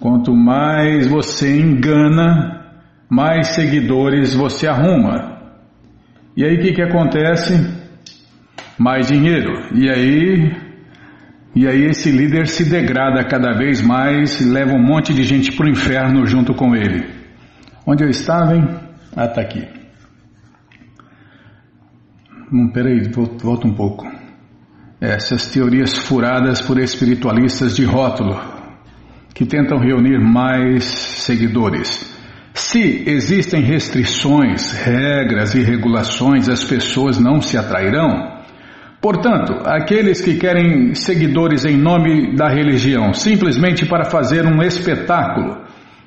Quanto 0.00 0.34
mais 0.34 1.08
você 1.08 1.60
engana, 1.60 2.66
mais 3.10 3.48
seguidores 3.48 4.34
você 4.34 4.66
arruma. 4.66 5.38
E 6.36 6.44
aí 6.44 6.56
o 6.56 6.60
que, 6.60 6.72
que 6.72 6.82
acontece? 6.82 7.52
Mais 8.78 9.08
dinheiro. 9.08 9.52
E 9.74 9.90
aí, 9.90 10.52
e 11.54 11.66
aí 11.66 11.86
esse 11.86 12.10
líder 12.10 12.46
se 12.46 12.64
degrada 12.64 13.24
cada 13.24 13.52
vez 13.52 13.80
mais 13.82 14.40
e 14.40 14.44
leva 14.44 14.74
um 14.74 14.82
monte 14.82 15.12
de 15.12 15.22
gente 15.24 15.52
para 15.52 15.66
o 15.66 15.70
inferno 15.70 16.26
junto 16.26 16.54
com 16.54 16.74
ele. 16.74 17.06
Onde 17.86 18.04
eu 18.04 18.10
estava, 18.10 18.54
hein? 18.54 18.68
Ah, 19.16 19.26
tá 19.26 19.40
aqui. 19.40 19.66
Hum, 22.52 22.68
peraí, 22.68 23.02
volta 23.42 23.66
um 23.66 23.74
pouco. 23.74 24.06
Essas 25.00 25.48
teorias 25.48 25.96
furadas 25.96 26.60
por 26.60 26.78
espiritualistas 26.78 27.76
de 27.76 27.84
rótulo, 27.84 28.40
que 29.34 29.46
tentam 29.46 29.78
reunir 29.78 30.18
mais 30.18 30.84
seguidores. 30.84 32.16
Se 32.54 33.04
existem 33.06 33.62
restrições, 33.62 34.72
regras 34.72 35.54
e 35.54 35.62
regulações, 35.62 36.48
as 36.48 36.64
pessoas 36.64 37.18
não 37.18 37.40
se 37.40 37.56
atrairão. 37.56 38.37
Portanto, 39.00 39.62
aqueles 39.64 40.20
que 40.20 40.34
querem 40.34 40.92
seguidores 40.94 41.64
em 41.64 41.76
nome 41.76 42.34
da 42.34 42.48
religião, 42.48 43.14
simplesmente 43.14 43.86
para 43.86 44.04
fazer 44.04 44.44
um 44.44 44.60
espetáculo, 44.60 45.56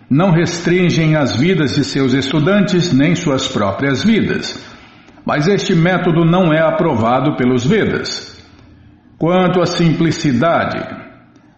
não 0.10 0.32
restringem 0.32 1.16
as 1.16 1.34
vidas 1.38 1.76
de 1.76 1.86
seus 1.86 2.14
estudantes 2.14 2.92
nem 2.92 3.16
suas 3.16 3.48
próprias 3.48 4.04
vidas. 4.04 4.62
Mas 5.26 5.48
este 5.48 5.74
método 5.74 6.26
não 6.26 6.52
é 6.52 6.60
aprovado 6.60 7.38
pelos 7.38 7.66
Vedas. 7.66 8.38
Quanto 9.18 9.62
à 9.62 9.66
simplicidade, 9.66 10.80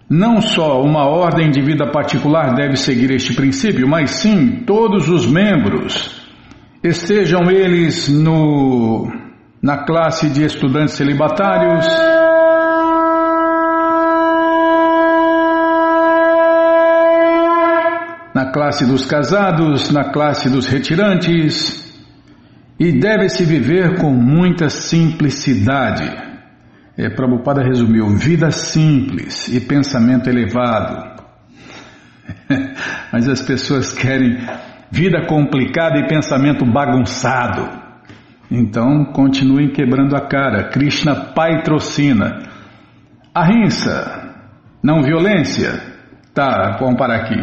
não 0.07 0.39
só 0.39 0.83
uma 0.83 1.07
ordem 1.07 1.49
de 1.49 1.61
vida 1.61 1.89
particular 1.89 2.53
deve 2.53 2.75
seguir 2.75 3.09
este 3.09 3.33
princípio, 3.33 3.87
mas 3.87 4.11
sim 4.11 4.63
todos 4.67 5.09
os 5.09 5.25
membros, 5.25 6.23
estejam 6.83 7.49
eles 7.49 8.07
no, 8.09 9.07
na 9.63 9.85
classe 9.85 10.29
de 10.29 10.43
estudantes 10.43 10.95
celibatários. 10.95 11.87
Na 18.35 18.51
classe 18.51 18.85
dos 18.85 19.05
casados, 19.05 19.89
na 19.89 20.11
classe 20.11 20.49
dos 20.49 20.67
retirantes, 20.67 21.81
e 22.77 22.91
deve-se 22.91 23.45
viver 23.45 23.99
com 23.99 24.11
muita 24.11 24.67
simplicidade. 24.67 26.11
É, 26.97 27.09
Prabhupada 27.09 27.63
resumiu: 27.63 28.09
vida 28.17 28.51
simples 28.51 29.47
e 29.47 29.61
pensamento 29.61 30.29
elevado. 30.29 31.23
Mas 33.13 33.29
as 33.29 33.41
pessoas 33.41 33.93
querem 33.93 34.45
vida 34.91 35.25
complicada 35.25 35.99
e 35.99 36.07
pensamento 36.07 36.65
bagunçado. 36.65 37.82
Então 38.55 39.05
continuem 39.05 39.69
quebrando 39.69 40.15
a 40.15 40.21
cara. 40.21 40.69
Krishna 40.69 41.15
patrocina. 41.15 42.43
Ahimsa, 43.33 44.35
não 44.83 45.01
violência. 45.01 45.71
Tá, 46.35 46.77
vamos 46.79 46.95
parar 46.95 47.15
aqui. 47.15 47.35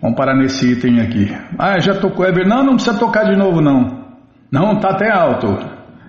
Vamos 0.00 0.16
parar 0.16 0.34
nesse 0.34 0.72
item 0.72 1.00
aqui. 1.00 1.36
Ah, 1.58 1.78
já 1.78 1.94
tocou. 1.94 2.24
Não, 2.46 2.64
não 2.64 2.74
precisa 2.76 2.98
tocar 2.98 3.24
de 3.24 3.36
novo, 3.36 3.60
não. 3.60 4.06
Não, 4.50 4.80
tá 4.80 4.88
até 4.92 5.10
alto. 5.12 5.58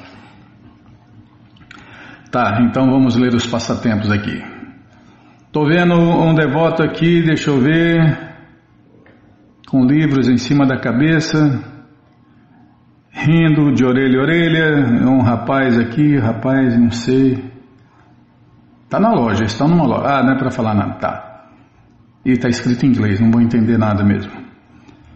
Tá, 2.31 2.61
então 2.63 2.89
vamos 2.89 3.17
ler 3.17 3.35
os 3.35 3.45
passatempos 3.45 4.11
aqui. 4.11 4.41
Tô 5.51 5.67
vendo 5.67 5.95
um 5.97 6.33
devoto 6.33 6.81
aqui, 6.81 7.23
deixa 7.23 7.51
eu 7.51 7.61
ver, 7.61 8.31
com 9.69 9.85
livros 9.85 10.29
em 10.29 10.37
cima 10.37 10.65
da 10.65 10.79
cabeça, 10.79 11.61
rindo 13.11 13.73
de 13.73 13.85
orelha 13.85 14.21
a 14.21 14.23
orelha. 14.23 15.09
Um 15.09 15.21
rapaz 15.23 15.77
aqui, 15.77 16.17
rapaz, 16.17 16.79
não 16.79 16.93
sei. 16.93 17.51
Está 18.91 18.99
na 18.99 19.13
loja, 19.13 19.45
estão 19.45 19.69
numa 19.69 19.87
loja. 19.87 20.05
Ah, 20.05 20.23
não 20.25 20.33
é 20.33 20.37
para 20.37 20.51
falar 20.51 20.75
nada. 20.75 20.95
Tá. 20.95 21.45
E 22.25 22.33
está 22.33 22.49
escrito 22.49 22.85
em 22.85 22.89
inglês, 22.89 23.21
não 23.21 23.31
vou 23.31 23.41
entender 23.41 23.79
nada 23.79 24.03
mesmo. 24.03 24.33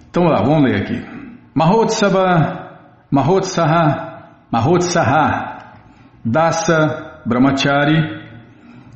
Então 0.09 0.23
lá, 0.23 0.45
vamos 0.45 0.71
ler 0.71 0.81
aqui. 0.81 1.05
Mahotsava, 1.53 2.79
Mahotsaha, 3.11 4.29
Mahotsaha, 4.53 5.75
Dasa 6.25 7.21
Brahmachari 7.27 7.97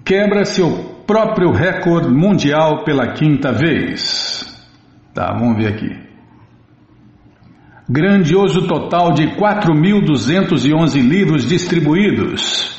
quebra 0.04 0.44
seu 0.44 1.02
próprio 1.04 1.50
recorde 1.50 2.08
mundial 2.08 2.84
pela 2.84 3.14
quinta 3.14 3.50
vez. 3.50 4.46
Tá, 5.12 5.32
vamos 5.32 5.56
ver 5.56 5.74
aqui. 5.74 5.90
Grandioso 7.88 8.68
total 8.68 9.12
de 9.12 9.26
4.211 9.26 11.00
livros 11.00 11.48
distribuídos 11.48 12.78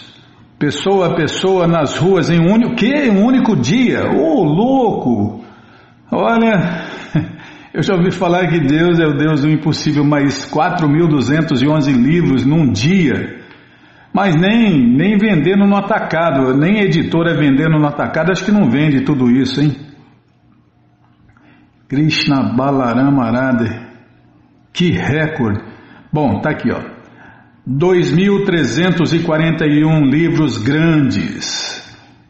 pessoa 0.60 1.08
a 1.08 1.16
pessoa 1.16 1.68
nas 1.68 1.98
ruas 1.98 2.30
em 2.30 2.39
um 2.39 2.54
único, 2.54 2.75
que? 2.75 3.10
Um 3.10 3.25
único 3.25 3.56
dia. 3.56 4.12
Ô, 4.12 4.42
oh, 4.42 4.44
louco! 4.44 5.46
Olha, 6.12 6.84
Eu 7.72 7.84
já 7.84 7.94
ouvi 7.94 8.12
falar 8.12 8.48
que 8.48 8.60
Deus 8.60 9.00
é 9.00 9.06
o 9.06 9.16
Deus 9.16 9.42
do 9.42 9.50
impossível, 9.50 10.04
mas 10.04 10.51
4.211 10.51 11.94
livros 11.94 12.46
num 12.46 12.72
dia. 12.72 13.39
Mas 14.12 14.36
nem, 14.36 14.96
nem 14.96 15.18
vendendo 15.18 15.68
no 15.68 15.75
atacado, 15.75 16.58
nem 16.58 16.80
editora 16.80 17.38
vendendo 17.38 17.78
no 17.78 17.86
atacado, 17.86 18.32
acho 18.32 18.44
que 18.44 18.51
não 18.51 18.70
vende 18.70 19.01
tudo 19.01 19.30
isso, 19.30 19.62
hein? 19.62 19.75
Krishna 21.88 22.56
Balaram 22.56 23.22
Arade. 23.22 23.88
Que 24.74 24.92
recorde! 24.92 25.63
Bom, 26.12 26.42
tá 26.42 26.50
aqui, 26.50 26.72
ó. 26.72 26.99
2.341 27.70 30.10
livros 30.10 30.58
grandes. 30.58 31.78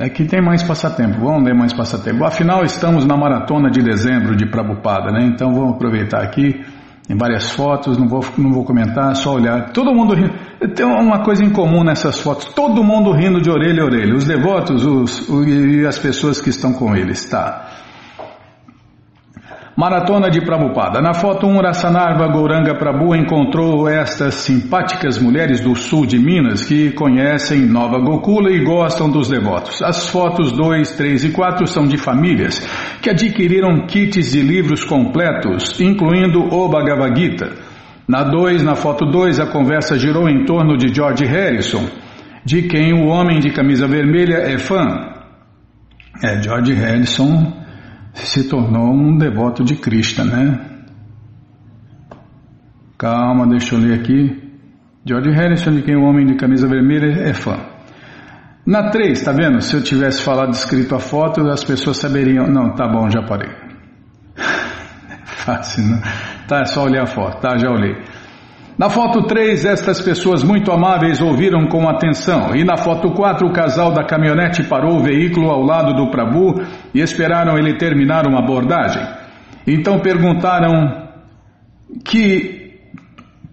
Aqui 0.00 0.25
tem 0.25 0.40
mais 0.40 0.62
passatempo, 0.62 1.21
vamos 1.21 1.45
ler 1.45 1.54
mais 1.54 1.75
passatempo. 1.75 2.25
Afinal, 2.25 2.64
estamos 2.64 3.04
na 3.04 3.14
maratona 3.14 3.71
de 3.71 3.83
dezembro 3.83 4.35
de 4.35 4.47
Prabupada, 4.47 5.12
né? 5.12 5.26
Então 5.26 5.52
vamos 5.52 5.75
aproveitar 5.75 6.23
aqui. 6.23 6.64
Tem 7.07 7.14
várias 7.14 7.50
fotos, 7.50 7.99
não 7.99 8.09
vou, 8.09 8.25
não 8.38 8.50
vou 8.50 8.64
comentar, 8.64 9.14
só 9.14 9.35
olhar. 9.35 9.71
Todo 9.71 9.95
mundo 9.95 10.14
rindo. 10.14 10.33
Tem 10.75 10.87
uma 10.87 11.23
coisa 11.23 11.45
em 11.45 11.50
comum 11.50 11.85
nessas 11.85 12.19
fotos: 12.21 12.47
todo 12.54 12.83
mundo 12.83 13.12
rindo 13.12 13.38
de 13.38 13.50
orelha 13.50 13.83
a 13.83 13.85
orelha. 13.85 14.14
Os 14.14 14.25
devotos 14.25 14.83
os, 14.83 15.28
e 15.47 15.87
as 15.87 15.99
pessoas 15.99 16.40
que 16.40 16.49
estão 16.49 16.73
com 16.73 16.97
eles, 16.97 17.29
tá? 17.29 17.82
Maratona 19.74 20.28
de 20.28 20.42
Prabhupada. 20.42 21.00
Na 21.00 21.14
foto 21.14 21.46
1, 21.46 21.61
Rasanarva 21.62 22.28
Gouranga 22.28 22.74
Prabhu 22.74 23.14
encontrou 23.16 23.88
estas 23.88 24.35
simpáticas 24.35 25.18
mulheres 25.18 25.61
do 25.61 25.74
sul 25.74 26.04
de 26.04 26.18
Minas 26.18 26.62
que 26.62 26.90
conhecem 26.90 27.61
Nova 27.61 27.98
Gokula 27.98 28.50
e 28.50 28.62
gostam 28.62 29.11
dos 29.11 29.28
devotos. 29.30 29.80
As 29.80 30.11
fotos 30.11 30.52
2, 30.52 30.92
3 30.92 31.24
e 31.24 31.30
4 31.30 31.66
são 31.66 31.87
de 31.87 31.96
famílias 31.96 32.58
que 33.00 33.08
adquiriram 33.08 33.87
kits 33.87 34.32
de 34.32 34.42
livros 34.42 34.85
completos, 34.85 35.80
incluindo 35.80 36.40
o 36.40 36.68
Bhagavad 36.68 37.18
Gita. 37.18 37.52
Na 38.06 38.24
2, 38.24 38.62
na 38.62 38.74
foto 38.74 39.06
2, 39.06 39.40
a 39.40 39.46
conversa 39.46 39.98
girou 39.98 40.28
em 40.28 40.44
torno 40.44 40.76
de 40.76 40.94
George 40.94 41.24
Harrison, 41.24 41.87
de 42.44 42.62
quem 42.64 42.92
o 42.92 43.06
homem 43.06 43.40
de 43.40 43.50
camisa 43.50 43.88
vermelha 43.88 44.37
é 44.37 44.58
fã. 44.58 45.12
É, 46.22 46.42
George 46.42 46.74
Harrison 46.74 47.62
se 48.14 48.48
tornou 48.48 48.92
um 48.92 49.16
devoto 49.16 49.64
de 49.64 49.77
Krishna, 49.77 50.25
né? 50.25 50.72
Calma, 52.98 53.46
deixa 53.46 53.75
eu 53.75 53.81
ler 53.81 53.98
aqui. 53.98 54.40
George 55.05 55.31
Harrison, 55.31 55.72
de 55.72 55.83
quem 55.83 55.96
o 55.96 56.05
homem 56.05 56.27
de 56.27 56.37
camisa 56.37 56.68
vermelha 56.68 57.29
é 57.29 57.35
fã. 57.35 57.59
Na 58.64 58.90
3, 58.90 59.20
tá 59.20 59.33
vendo? 59.33 59.61
Se 59.61 59.75
eu 59.75 59.83
tivesse 59.83 60.22
falado 60.22 60.53
escrito 60.53 60.94
a 60.94 61.01
foto, 61.01 61.40
as 61.48 61.64
pessoas 61.64 61.96
saberiam. 61.96 62.46
Não, 62.46 62.75
tá 62.77 62.87
bom, 62.87 63.11
já 63.11 63.22
parei. 63.22 63.51
Fácil, 65.25 65.85
não? 65.85 66.01
Tá, 66.46 66.61
é 66.61 66.64
só 66.66 66.85
olhar 66.85 67.03
a 67.03 67.07
foto, 67.07 67.40
tá? 67.40 67.57
Já 67.59 67.70
olhei. 67.70 67.96
Na 68.79 68.88
foto 68.88 69.27
3, 69.27 69.64
estas 69.64 70.01
pessoas 70.01 70.42
muito 70.42 70.72
amáveis 70.72 71.20
ouviram 71.20 71.66
com 71.66 71.88
atenção, 71.88 72.55
e 72.55 72.64
na 72.64 72.77
foto 72.77 73.11
4, 73.11 73.46
o 73.46 73.53
casal 73.53 73.92
da 73.92 74.05
caminhonete 74.05 74.62
parou 74.64 74.96
o 74.96 75.03
veículo 75.03 75.51
ao 75.51 75.62
lado 75.62 75.94
do 75.94 76.11
Prabhu 76.11 76.62
e 76.94 77.00
esperaram 77.00 77.59
ele 77.59 77.76
terminar 77.76 78.26
uma 78.26 78.40
abordagem. 78.40 79.02
Então 79.66 80.00
perguntaram 80.00 81.09
que 82.05 82.81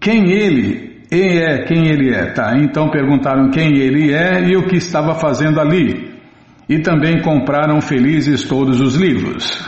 quem 0.00 0.30
ele 0.30 1.00
é, 1.10 1.64
quem 1.64 1.88
ele 1.88 2.14
é, 2.14 2.32
tá? 2.32 2.56
Então 2.56 2.88
perguntaram 2.88 3.50
quem 3.50 3.76
ele 3.76 4.12
é 4.12 4.48
e 4.48 4.56
o 4.56 4.66
que 4.66 4.76
estava 4.76 5.14
fazendo 5.14 5.60
ali. 5.60 6.10
E 6.68 6.78
também 6.78 7.20
compraram 7.20 7.80
felizes 7.80 8.44
todos 8.44 8.80
os 8.80 8.94
livros. 8.94 9.60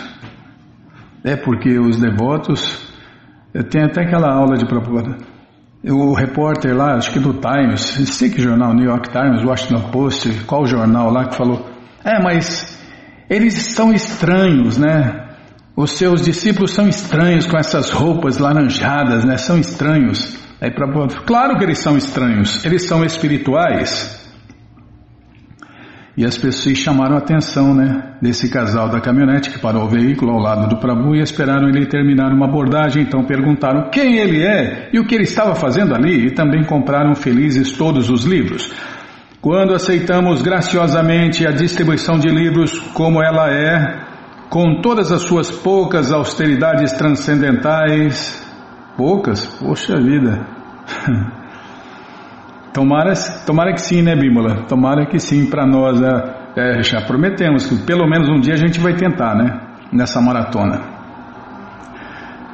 É 1.24 1.36
porque 1.36 1.78
os 1.78 1.98
devotos, 1.98 2.92
tem 3.70 3.82
até 3.82 4.02
aquela 4.02 4.32
aula 4.32 4.56
de 4.56 4.66
Prabhupada 4.66 5.32
o 5.90 6.14
repórter 6.14 6.76
lá, 6.76 6.94
acho 6.94 7.12
que 7.12 7.18
do 7.18 7.34
Times, 7.34 7.80
sei 8.16 8.30
que 8.30 8.40
jornal, 8.40 8.72
New 8.72 8.84
York 8.84 9.10
Times, 9.10 9.44
Washington 9.44 9.90
Post, 9.90 10.44
qual 10.44 10.64
jornal 10.64 11.10
lá 11.10 11.26
que 11.26 11.34
falou, 11.34 11.66
é, 12.04 12.22
mas 12.22 12.80
eles 13.28 13.54
são 13.74 13.92
estranhos, 13.92 14.78
né? 14.78 15.28
Os 15.74 15.92
seus 15.92 16.22
discípulos 16.22 16.72
são 16.72 16.86
estranhos 16.86 17.46
com 17.46 17.56
essas 17.56 17.90
roupas 17.90 18.38
laranjadas, 18.38 19.24
né? 19.24 19.36
São 19.36 19.58
estranhos. 19.58 20.38
Aí 20.60 20.70
pra, 20.70 20.86
claro 21.26 21.56
que 21.58 21.64
eles 21.64 21.78
são 21.78 21.96
estranhos, 21.96 22.64
eles 22.64 22.86
são 22.86 23.04
espirituais. 23.04 24.20
E 26.14 26.26
as 26.26 26.36
pessoas 26.36 26.76
chamaram 26.76 27.14
a 27.14 27.18
atenção, 27.18 27.74
né, 27.74 28.16
desse 28.20 28.50
casal 28.50 28.90
da 28.90 29.00
caminhonete 29.00 29.50
que 29.50 29.58
parou 29.58 29.84
o 29.84 29.88
veículo 29.88 30.32
ao 30.32 30.38
lado 30.38 30.68
do 30.68 30.76
Prabhu 30.76 31.16
e 31.16 31.22
esperaram 31.22 31.68
ele 31.68 31.86
terminar 31.86 32.32
uma 32.34 32.46
abordagem, 32.46 33.02
então 33.02 33.24
perguntaram 33.24 33.88
quem 33.90 34.18
ele 34.18 34.42
é 34.42 34.90
e 34.92 35.00
o 35.00 35.06
que 35.06 35.14
ele 35.14 35.24
estava 35.24 35.54
fazendo 35.54 35.94
ali 35.94 36.26
e 36.26 36.30
também 36.30 36.64
compraram 36.64 37.14
felizes 37.14 37.72
todos 37.72 38.10
os 38.10 38.24
livros. 38.24 38.70
Quando 39.42 39.74
aceitamos 39.74 40.40
graciosamente 40.40 41.44
a 41.44 41.50
distribuição 41.50 42.16
de 42.16 42.28
livros 42.28 42.78
como 42.94 43.20
ela 43.20 43.50
é, 43.50 44.00
com 44.48 44.80
todas 44.80 45.10
as 45.10 45.22
suas 45.22 45.50
poucas 45.50 46.12
austeridades 46.12 46.92
transcendentais, 46.92 48.40
poucas? 48.96 49.44
Poxa 49.58 49.96
vida! 49.96 50.46
Tomara, 52.72 53.14
tomara 53.44 53.72
que 53.72 53.82
sim, 53.82 54.00
né, 54.00 54.14
Bímola? 54.14 54.62
Tomara 54.68 55.06
que 55.06 55.18
sim 55.18 55.50
para 55.50 55.66
nós. 55.66 56.00
É, 56.00 56.78
é, 56.78 56.82
já 56.82 57.02
prometemos 57.02 57.66
que 57.66 57.84
pelo 57.84 58.08
menos 58.08 58.30
um 58.30 58.40
dia 58.40 58.54
a 58.54 58.56
gente 58.56 58.80
vai 58.80 58.94
tentar, 58.94 59.34
né? 59.34 59.60
Nessa 59.92 60.22
maratona. 60.22 60.80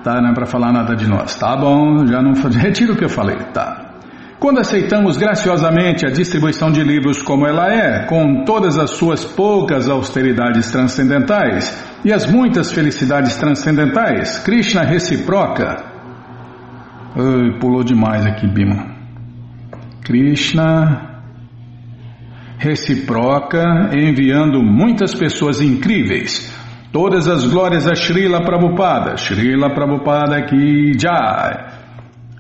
Tá, 0.03 0.20
não 0.20 0.31
é 0.31 0.35
para 0.35 0.46
falar 0.46 0.72
nada 0.72 0.96
de 0.96 1.07
nós. 1.07 1.37
Tá 1.37 1.55
bom, 1.55 2.05
já 2.07 2.20
não. 2.20 2.33
Retiro 2.51 2.94
o 2.94 2.96
que 2.96 3.05
eu 3.05 3.09
falei, 3.09 3.37
tá. 3.53 3.88
Quando 4.38 4.61
aceitamos 4.61 5.16
graciosamente 5.16 6.07
a 6.07 6.11
distribuição 6.11 6.70
de 6.70 6.81
livros 6.83 7.20
como 7.20 7.44
ela 7.44 7.72
é, 7.72 8.07
com 8.07 8.44
todas 8.44 8.79
as 8.79 8.90
suas 8.90 9.24
poucas 9.24 9.88
austeridades 9.88 10.70
transcendentais 10.70 11.85
e 12.05 12.12
as 12.12 12.31
muitas 12.31 12.70
felicidades 12.70 13.37
transcendentais, 13.37 14.38
Krishna 14.38 14.83
reciproca. 14.83 15.85
Ai, 17.16 17.59
pulou 17.59 17.83
demais 17.83 18.24
aqui, 18.27 18.46
Bima. 18.46 18.96
Krishna 20.05 21.22
reciproca, 22.59 23.90
enviando 23.92 24.62
muitas 24.62 25.16
pessoas 25.16 25.61
incríveis. 25.61 26.57
Todas 26.92 27.29
as 27.29 27.44
glórias 27.44 27.88
a 27.88 27.94
Srila 27.94 28.44
Prabhupada, 28.44 29.16
Srila 29.16 29.74
Prabhupada 29.74 30.42
Ki 30.42 30.92
Jai. 30.96 31.67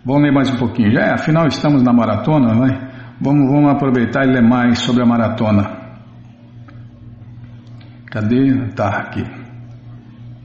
Vamos 0.04 0.22
ler 0.22 0.32
mais 0.32 0.50
um 0.50 0.56
pouquinho. 0.56 0.92
Já, 0.92 1.00
é, 1.00 1.12
afinal 1.14 1.46
estamos 1.46 1.82
na 1.82 1.92
maratona, 1.92 2.54
vai? 2.54 2.88
Vamos, 3.20 3.50
vamos 3.50 3.70
aproveitar 3.70 4.24
e 4.24 4.32
ler 4.32 4.42
mais 4.42 4.78
sobre 4.78 5.02
a 5.02 5.06
maratona. 5.06 5.76
Cadê? 8.10 8.68
Tá 8.74 8.88
aqui. 8.88 9.24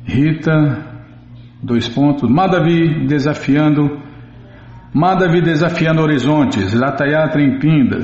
Rita, 0.05 0.85
dois 1.61 1.87
pontos. 1.87 2.29
Madavi 2.29 3.05
desafiando. 3.07 4.01
Madavi 4.93 5.41
desafiando 5.41 6.01
horizontes. 6.01 6.73
Latayatra 6.73 7.41
em 7.41 7.59
Pinda. 7.59 7.99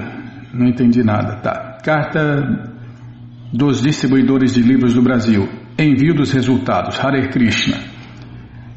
Não 0.54 0.68
entendi 0.68 1.04
nada. 1.04 1.36
Tá. 1.38 1.78
Carta 1.84 2.70
dos 3.52 3.82
distribuidores 3.82 4.54
de 4.54 4.62
livros 4.62 4.94
do 4.94 5.02
Brasil. 5.02 5.50
Envio 5.78 6.14
dos 6.14 6.32
resultados. 6.32 7.00
Hare 7.04 7.30
Krishna. 7.30 7.99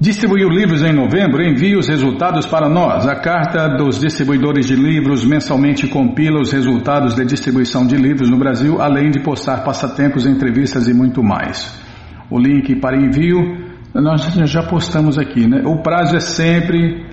Distribuiu 0.02 0.48
livros 0.48 0.82
em 0.82 0.92
novembro, 0.92 1.44
envie 1.44 1.76
os 1.76 1.86
resultados 1.86 2.44
para 2.44 2.68
nós. 2.68 3.06
A 3.06 3.14
carta 3.14 3.68
dos 3.68 4.00
distribuidores 4.00 4.66
de 4.66 4.74
livros 4.74 5.24
mensalmente 5.24 5.86
compila 5.86 6.40
os 6.40 6.50
resultados 6.50 7.14
da 7.14 7.22
distribuição 7.22 7.86
de 7.86 7.94
livros 7.94 8.28
no 8.28 8.36
Brasil, 8.36 8.82
além 8.82 9.12
de 9.12 9.20
postar 9.20 9.62
passatempos, 9.62 10.26
entrevistas 10.26 10.88
e 10.88 10.92
muito 10.92 11.22
mais. 11.22 11.80
O 12.28 12.36
link 12.36 12.74
para 12.80 12.96
envio 12.96 13.64
nós 13.94 14.22
já 14.50 14.64
postamos 14.64 15.18
aqui, 15.18 15.46
né? 15.46 15.62
O 15.64 15.80
prazo 15.84 16.16
é 16.16 16.20
sempre 16.20 17.06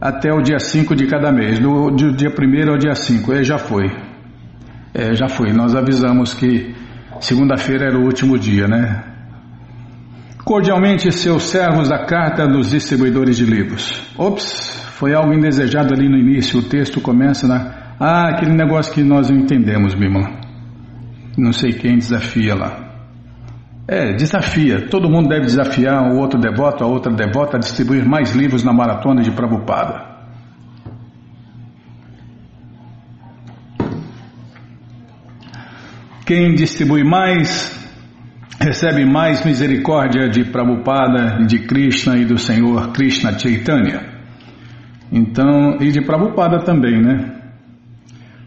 até 0.00 0.32
o 0.32 0.42
dia 0.42 0.58
5 0.58 0.96
de 0.96 1.06
cada 1.06 1.30
mês, 1.30 1.60
do, 1.60 1.92
do 1.92 2.16
dia 2.16 2.30
1 2.30 2.68
ao 2.68 2.78
dia 2.78 2.96
5, 2.96 3.32
é, 3.32 3.44
já 3.44 3.58
foi. 3.58 3.86
É, 4.92 5.14
já 5.14 5.28
foi. 5.28 5.52
Nós 5.52 5.76
avisamos 5.76 6.34
que 6.34 6.74
segunda-feira 7.20 7.84
era 7.84 7.96
o 7.96 8.06
último 8.06 8.36
dia, 8.36 8.66
né? 8.66 9.09
Cordialmente, 10.44 11.12
seus 11.12 11.44
servos 11.44 11.88
da 11.88 12.04
carta 12.04 12.46
dos 12.46 12.70
distribuidores 12.70 13.36
de 13.36 13.44
livros. 13.44 14.02
Ops, 14.16 14.80
foi 14.94 15.14
algo 15.14 15.32
indesejado 15.32 15.94
ali 15.94 16.08
no 16.08 16.16
início. 16.16 16.60
O 16.60 16.62
texto 16.62 17.00
começa 17.00 17.46
na. 17.46 17.94
Ah, 17.98 18.30
aquele 18.30 18.54
negócio 18.54 18.92
que 18.92 19.02
nós 19.02 19.30
não 19.30 19.38
entendemos, 19.38 19.94
Bímola. 19.94 20.30
Não 21.36 21.52
sei 21.52 21.72
quem 21.72 21.98
desafia 21.98 22.54
lá. 22.54 22.90
É, 23.86 24.12
desafia. 24.14 24.88
Todo 24.88 25.10
mundo 25.10 25.28
deve 25.28 25.46
desafiar 25.46 26.12
o 26.12 26.18
outro 26.18 26.40
devoto, 26.40 26.84
a 26.84 26.86
outra 26.86 27.12
devota 27.12 27.56
a 27.56 27.60
distribuir 27.60 28.06
mais 28.08 28.32
livros 28.32 28.62
na 28.62 28.72
maratona 28.72 29.22
de 29.22 29.30
Prabhupada. 29.32 30.08
Quem 36.24 36.54
distribui 36.54 37.02
mais, 37.02 37.79
recebe 38.60 39.06
mais 39.06 39.44
misericórdia 39.44 40.28
de 40.28 40.44
Prabhupada, 40.44 41.44
de 41.46 41.60
Krishna 41.60 42.18
e 42.18 42.24
do 42.24 42.38
Senhor 42.38 42.92
Krishna 42.92 43.38
Chaitanya. 43.38 44.02
Então, 45.10 45.76
e 45.80 45.90
de 45.90 46.02
Prabhupada 46.02 46.62
também, 46.64 47.00
né? 47.00 47.36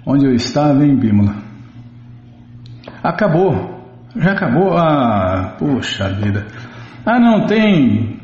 Onde 0.06 0.26
eu 0.26 0.34
estava, 0.34 0.86
em 0.86 0.96
Bímola? 0.96 1.36
Acabou. 3.02 3.82
Já 4.16 4.34
acabou? 4.34 4.78
Ah, 4.78 5.56
puxa 5.58 6.10
vida. 6.10 6.46
Ah, 7.06 7.20
não, 7.20 7.46
tem. 7.46 8.20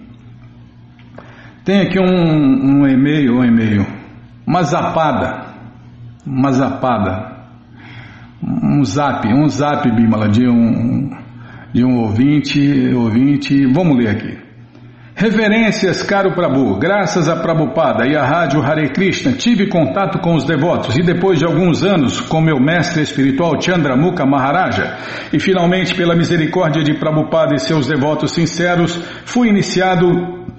Tem 1.65 1.82
aqui 1.82 1.99
um, 1.99 2.82
um 2.82 2.88
e-mail, 2.88 3.39
um 3.39 3.43
e-mail. 3.43 3.86
Uma 4.45 4.63
zapada. 4.63 5.47
Uma 6.25 6.52
zapada 6.52 7.39
um 8.41 8.84
zap, 8.84 9.28
um 9.28 9.47
zap, 9.47 9.89
Bimala, 9.91 10.30
de 10.30 10.47
um, 10.47 11.10
de 11.73 11.84
um 11.84 11.99
ouvinte, 11.99 12.60
ouvinte. 12.93 13.65
Vamos 13.67 13.97
ler 13.97 14.10
aqui. 14.10 14.49
Reverências, 15.19 16.01
caro 16.01 16.34
Prabhu, 16.34 16.79
graças 16.79 17.27
a 17.27 17.36
Prabhupada 17.36 18.08
e 18.08 18.15
à 18.15 18.25
rádio 18.25 18.62
Hare 18.62 18.88
Krishna, 18.88 19.34
tive 19.34 19.67
contato 19.67 20.17
com 20.19 20.34
os 20.34 20.45
devotos 20.45 20.95
e 20.97 21.03
depois 21.03 21.39
de 21.39 21.45
alguns 21.45 21.84
anos 21.84 22.21
com 22.21 22.39
meu 22.39 22.58
mestre 22.58 23.01
espiritual 23.01 23.60
Chandramukha 23.60 24.25
Maharaja 24.25 24.95
e 25.34 25.38
finalmente 25.38 25.93
pela 25.93 26.15
misericórdia 26.15 26.82
de 26.82 26.93
Prabhupada 26.93 27.53
e 27.53 27.60
seus 27.60 27.86
devotos 27.86 28.32
sinceros, 28.32 28.97
fui 29.25 29.49
iniciado 29.49 30.08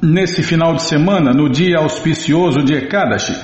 nesse 0.02 0.42
final 0.42 0.74
de 0.74 0.82
semana, 0.82 1.32
no 1.32 1.48
dia 1.48 1.78
auspicioso 1.78 2.62
de 2.62 2.74
Ekadashi, 2.74 3.34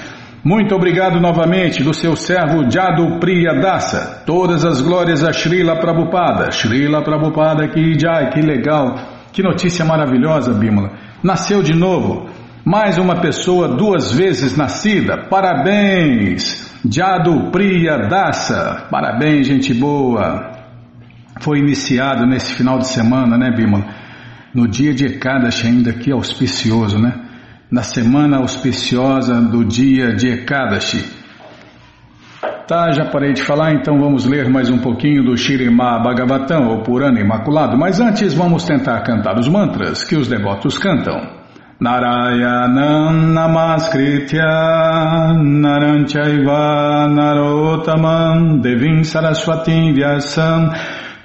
muito 0.47 0.77
obrigado 0.77 1.19
novamente 1.19 1.83
do 1.83 1.93
seu 1.93 2.15
servo 2.15 2.71
Jadu 2.71 3.19
Priya 3.19 3.55
Dasa. 3.61 4.23
Todas 4.25 4.65
as 4.65 4.81
glórias 4.81 5.25
a 5.25 5.33
Srila 5.33 5.75
Prabhupada. 5.81 6.53
Srila 6.53 7.03
Prabhupada 7.03 7.67
que 7.67 7.99
jai, 7.99 8.31
que 8.31 8.41
legal. 8.41 8.95
Que 9.33 9.43
notícia 9.43 9.85
maravilhosa, 9.85 10.55
Bimala. 10.55 10.93
Nasceu 11.21 11.65
de 11.65 11.75
novo. 11.75 12.29
Mais 12.65 12.97
uma 12.97 13.21
pessoa 13.21 13.67
duas 13.67 14.13
vezes 14.13 14.57
nascida. 14.57 15.27
Parabéns, 15.29 16.73
Jadu 16.89 17.51
Priya 17.51 18.07
Dasa. 18.09 18.87
Parabéns, 18.89 19.49
gente 19.49 19.75
boa. 19.75 20.53
Foi 21.41 21.59
iniciado 21.59 22.25
nesse 22.25 22.55
final 22.55 22.79
de 22.79 22.87
semana, 22.87 23.37
né, 23.37 23.51
Bimala? 23.51 23.85
No 24.55 24.69
dia 24.69 24.95
de 24.95 25.07
Ekadashi 25.07 25.67
ainda, 25.67 25.93
que 25.93 26.13
auspicioso, 26.13 27.01
né? 27.01 27.26
Na 27.71 27.83
semana 27.83 28.39
auspiciosa 28.39 29.41
do 29.41 29.65
dia 29.65 30.15
de 30.15 30.29
Ekadashi. 30.29 31.05
Tá, 32.67 32.91
já 32.91 33.05
parei 33.05 33.33
de 33.33 33.43
falar, 33.43 33.75
então 33.75 33.99
vamos 33.99 34.25
ler 34.25 34.49
mais 34.49 34.69
um 34.69 34.79
pouquinho 34.79 35.23
do 35.23 35.37
Shirimá 35.37 36.01
Bhagavatam, 36.01 36.67
ou 36.69 36.83
Purana 36.83 37.21
Imaculado, 37.21 37.79
mas 37.79 38.01
antes 38.01 38.35
vamos 38.35 38.65
tentar 38.65 39.01
cantar 39.03 39.39
os 39.39 39.49
mantras 39.49 40.03
que 40.03 40.17
os 40.17 40.27
devotos 40.27 40.77
cantam. 40.77 41.47
Narayanam 41.79 43.13
Namaskritya 43.35 44.43
Naranchaiva 45.35 47.07
Narotamam 47.07 48.61
Devim 48.61 49.05
Saraswatim 49.05 49.93
Vyasam 49.93 50.71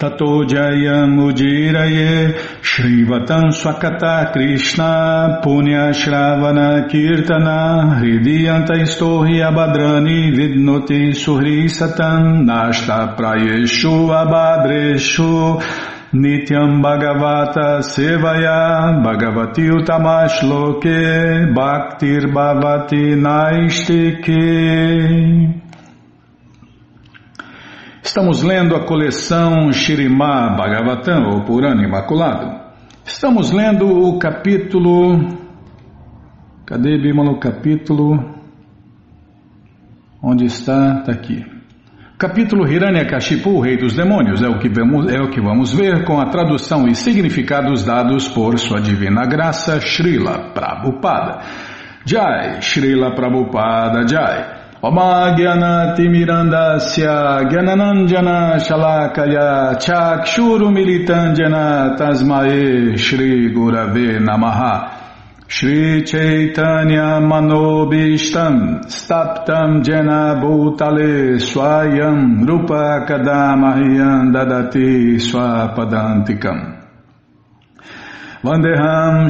Tato 0.02 0.44
Jayam 0.46 1.14
Ujiraye 1.22 2.34
Shrivatam 2.64 3.52
Swakata 3.54 4.34
Krishna 4.34 5.40
Punya 5.44 5.94
Shravana 5.94 6.90
Kirtana 6.90 8.00
Hridiyanta 8.02 8.74
Istohi 8.82 9.38
Abadrani 9.48 10.34
Vidnoti 10.36 11.14
Suhri 11.14 11.70
Satan 11.70 12.48
Nashta 12.48 13.16
Prayeshu 13.16 14.10
Abadreshu 14.10 15.62
Nityam 16.14 16.82
Bhagavata 16.82 17.84
Sevaya 17.84 19.04
Bhagavati 19.06 19.70
Utamash 19.70 20.42
Loke 20.42 21.54
Bhaktir 21.54 22.34
Bhavati 22.34 23.16
Naistike 23.22 24.42
Estamos 28.04 28.42
lendo 28.42 28.76
a 28.76 28.84
coleção 28.84 29.72
Shirimá 29.72 30.56
Bhagavatam, 30.58 31.24
ou 31.30 31.46
Purana 31.46 31.84
Imaculado. 31.84 32.60
Estamos 33.06 33.52
lendo 33.52 33.86
o 33.86 34.18
capítulo. 34.18 35.38
Cadê 36.66 36.98
Bimala? 36.98 37.30
O 37.32 37.40
capítulo. 37.40 38.42
Onde 40.22 40.46
está? 40.46 41.00
Está 41.00 41.12
aqui. 41.12 41.46
Capítulo 42.18 42.68
Hiranyakashipu, 42.68 43.52
o 43.52 43.62
Rei 43.62 43.78
dos 43.78 43.96
Demônios, 43.96 44.42
é 44.42 44.48
o, 44.48 44.58
que 44.58 44.70
vamos, 44.70 45.12
é 45.12 45.20
o 45.22 45.30
que 45.30 45.40
vamos 45.40 45.72
ver 45.72 46.04
com 46.04 46.20
a 46.20 46.26
tradução 46.26 46.88
e 46.88 46.96
significados 46.96 47.84
dados 47.84 48.28
por 48.28 48.58
Sua 48.58 48.82
Divina 48.82 49.26
Graça, 49.28 49.80
Srila 49.80 50.52
Prabhupada. 50.54 51.42
Jai, 52.04 52.62
Srila 52.62 53.14
Prabhupada 53.14 54.08
Jai. 54.08 54.61
Omagyanatimirandasya 54.82 57.46
Gyananandjana 57.54 58.58
Shalakaya 58.58 59.78
Chakshuru 59.78 60.74
Militandjana 60.74 61.94
Tasmae 61.96 62.98
Shri 62.98 63.54
Gurave 63.54 64.18
Namaha. 64.18 64.90
Shri 65.48 66.02
Chaitanya 66.02 67.22
Manobishtam 67.22 68.82
Staptam 68.90 69.84
Jena 69.84 70.34
Bhutale 70.42 71.40
Swayam 71.40 72.44
Rupa 72.48 73.06
Kadamahyam 73.06 74.34
Dadati 74.34 75.20
Swapadantikam. 75.22 76.82
Vandeham 78.42 79.30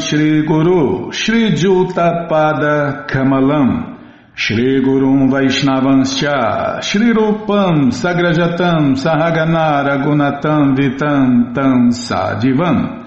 Shri 4.33 4.81
Gurum 4.81 5.29
Vaishnavanscha 5.29 6.81
Shri 6.81 7.11
Rupam 7.13 7.91
Sagrajatam 7.91 8.95
Sahaganara 8.95 10.01
Gunatam 10.01 10.73
Vitam 10.75 11.53
Tam 11.53 11.91
Sadivam. 11.91 13.05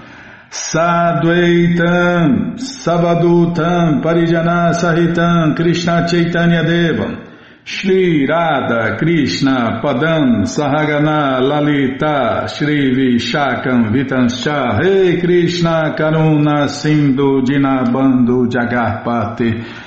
Sadvaitam 0.50 2.58
Savadutam 2.58 4.02
Parijana 4.02 4.74
Sahitam 4.74 5.56
Krishna 5.56 6.06
Chaitanya 6.06 6.62
Devam. 6.62 7.16
Shri 7.64 8.26
Radha 8.26 8.98
Krishna 8.98 9.80
Padam 9.82 10.44
Sahagana 10.44 11.40
Lalita 11.40 12.46
Shri 12.54 12.92
Vishakam 12.94 13.90
Vitanscha 13.90 14.78
Rei 14.78 15.18
Krishna 15.18 15.94
Karuna 15.96 16.68
Sindhu 16.68 17.40
Dinabando 17.42 18.46
Jagarpati 18.46 19.83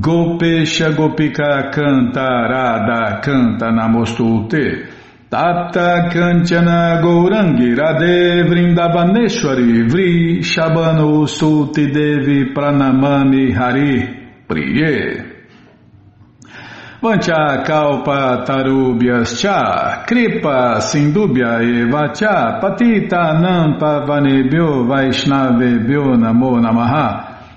Gopesha 0.00 0.90
Gopika 0.92 1.70
Canta 1.72 2.48
Radha 2.48 3.20
Canta 3.22 3.70
Namostute 3.70 4.88
Tapta 5.30 6.10
Kanchana 6.10 7.00
Gourangi 7.00 7.76
Radhe 7.76 8.42
Vrindavaneshwari 8.44 9.88
Vri 9.88 10.40
Shabano 10.40 11.28
Suti 11.28 11.92
Devi 11.92 12.52
Pranamani 12.52 13.52
Hari 13.54 14.46
Priye 14.48 15.30
Vancha 17.00 17.62
kalpa 17.64 18.44
tarubhyas 18.46 19.38
cha, 19.38 20.04
kripa 20.06 20.80
sindubhya 20.80 21.60
eva 21.60 22.14
cha, 22.14 22.58
patita 22.62 23.38
nampa 23.38 24.06
vanebhyo 24.06 24.88
vaishnavebhyo 24.88 26.16
namo 26.16 26.58
namaha. 26.60 27.33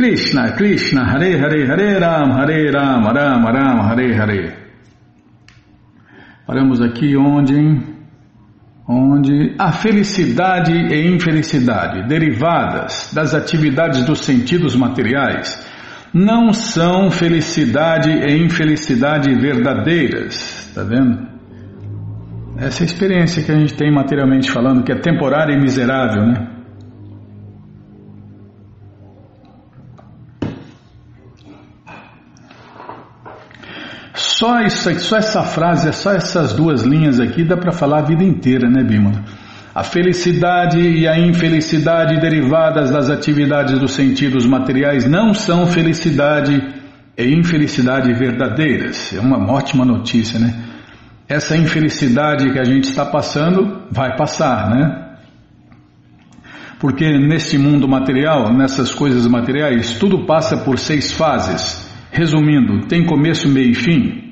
Krishna, 0.00 0.52
Krishna, 0.52 1.04
Hare 1.04 1.36
Hare, 1.38 1.66
Hare 1.66 2.00
Ram, 2.00 2.32
Hare 2.32 2.70
Ram, 2.70 3.04
Ram 3.04 3.44
Ram, 3.44 3.80
Hare 3.82 4.14
Hare. 4.14 4.54
Paramos 6.46 6.80
aqui 6.80 7.14
onde, 7.18 7.54
onde 8.88 9.54
a 9.58 9.72
felicidade 9.72 10.72
e 10.72 11.06
infelicidade 11.06 12.08
derivadas 12.08 13.12
das 13.14 13.34
atividades 13.34 14.02
dos 14.02 14.20
sentidos 14.20 14.74
materiais 14.74 15.68
não 16.14 16.54
são 16.54 17.10
felicidade 17.10 18.10
e 18.10 18.42
infelicidade 18.42 19.34
verdadeiras, 19.34 20.66
está 20.70 20.82
vendo? 20.82 21.28
Essa 22.56 22.84
é 22.84 22.86
experiência 22.86 23.42
que 23.42 23.52
a 23.52 23.58
gente 23.58 23.74
tem 23.74 23.92
materialmente 23.92 24.50
falando, 24.50 24.82
que 24.82 24.92
é 24.92 24.98
temporária 24.98 25.52
e 25.52 25.60
miserável, 25.60 26.24
né? 26.24 26.59
Só, 34.40 34.58
isso, 34.62 34.98
só 35.00 35.18
essa 35.18 35.42
frase, 35.42 35.92
só 35.92 36.12
essas 36.12 36.54
duas 36.54 36.82
linhas 36.82 37.20
aqui 37.20 37.44
dá 37.44 37.58
para 37.58 37.72
falar 37.72 37.98
a 37.98 38.06
vida 38.06 38.24
inteira, 38.24 38.70
né, 38.70 38.82
Bímola? 38.82 39.22
A 39.74 39.84
felicidade 39.84 40.80
e 40.80 41.06
a 41.06 41.18
infelicidade 41.18 42.18
derivadas 42.18 42.90
das 42.90 43.10
atividades 43.10 43.78
dos 43.78 43.92
sentidos 43.92 44.46
materiais 44.46 45.06
não 45.06 45.34
são 45.34 45.66
felicidade 45.66 46.58
e 47.18 47.34
infelicidade 47.34 48.14
verdadeiras. 48.14 49.12
É 49.12 49.20
uma 49.20 49.52
ótima 49.52 49.84
notícia, 49.84 50.38
né? 50.40 50.54
Essa 51.28 51.54
infelicidade 51.54 52.50
que 52.50 52.58
a 52.58 52.64
gente 52.64 52.84
está 52.84 53.04
passando 53.04 53.82
vai 53.90 54.16
passar, 54.16 54.70
né? 54.70 55.16
Porque 56.78 57.04
neste 57.18 57.58
mundo 57.58 57.86
material, 57.86 58.50
nessas 58.54 58.94
coisas 58.94 59.26
materiais, 59.26 59.98
tudo 59.98 60.24
passa 60.24 60.56
por 60.56 60.78
seis 60.78 61.12
fases. 61.12 61.86
Resumindo, 62.10 62.86
tem 62.86 63.04
começo, 63.04 63.46
meio 63.46 63.72
e 63.72 63.74
fim. 63.74 64.29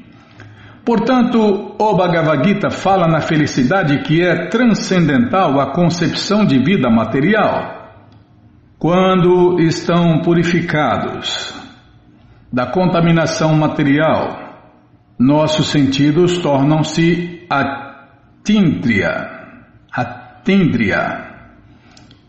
Portanto, 0.89 1.75
o 1.79 1.95
Bhagavad 1.95 2.49
Gita 2.49 2.71
fala 2.71 3.07
na 3.07 3.21
felicidade 3.21 3.99
que 4.05 4.23
é 4.23 4.49
transcendental 4.49 5.61
à 5.61 5.71
concepção 5.71 6.47
de 6.47 6.59
vida 6.59 6.89
material. 6.89 7.93
Quando 8.79 9.61
estão 9.61 10.23
purificados 10.23 11.53
da 12.51 12.71
contaminação 12.71 13.55
material, 13.55 14.65
nossos 15.19 15.67
sentidos 15.67 16.39
tornam-se 16.39 17.47
atindria, 17.51 19.29
atindria, 19.93 21.35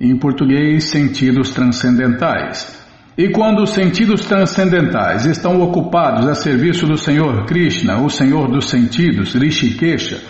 em 0.02 0.20
português, 0.20 0.90
sentidos 0.90 1.54
transcendentais. 1.54 2.78
E 3.20 3.28
quando 3.34 3.64
os 3.64 3.72
sentidos 3.72 4.24
transcendentais 4.24 5.26
estão 5.26 5.62
ocupados 5.62 6.26
a 6.26 6.34
serviço 6.34 6.88
do 6.88 6.98
Senhor 6.98 7.46
Krishna, 7.46 8.02
o 8.02 8.10
Senhor 8.10 8.50
dos 8.50 8.70
sentidos, 8.70 9.36
Rishikesha, 9.36 10.22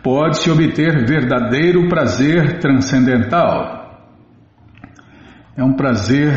pode-se 0.00 0.48
obter 0.48 1.04
verdadeiro 1.08 1.88
prazer 1.88 2.60
transcendental. 2.60 4.00
É 5.56 5.64
um 5.64 5.72
prazer 5.72 6.32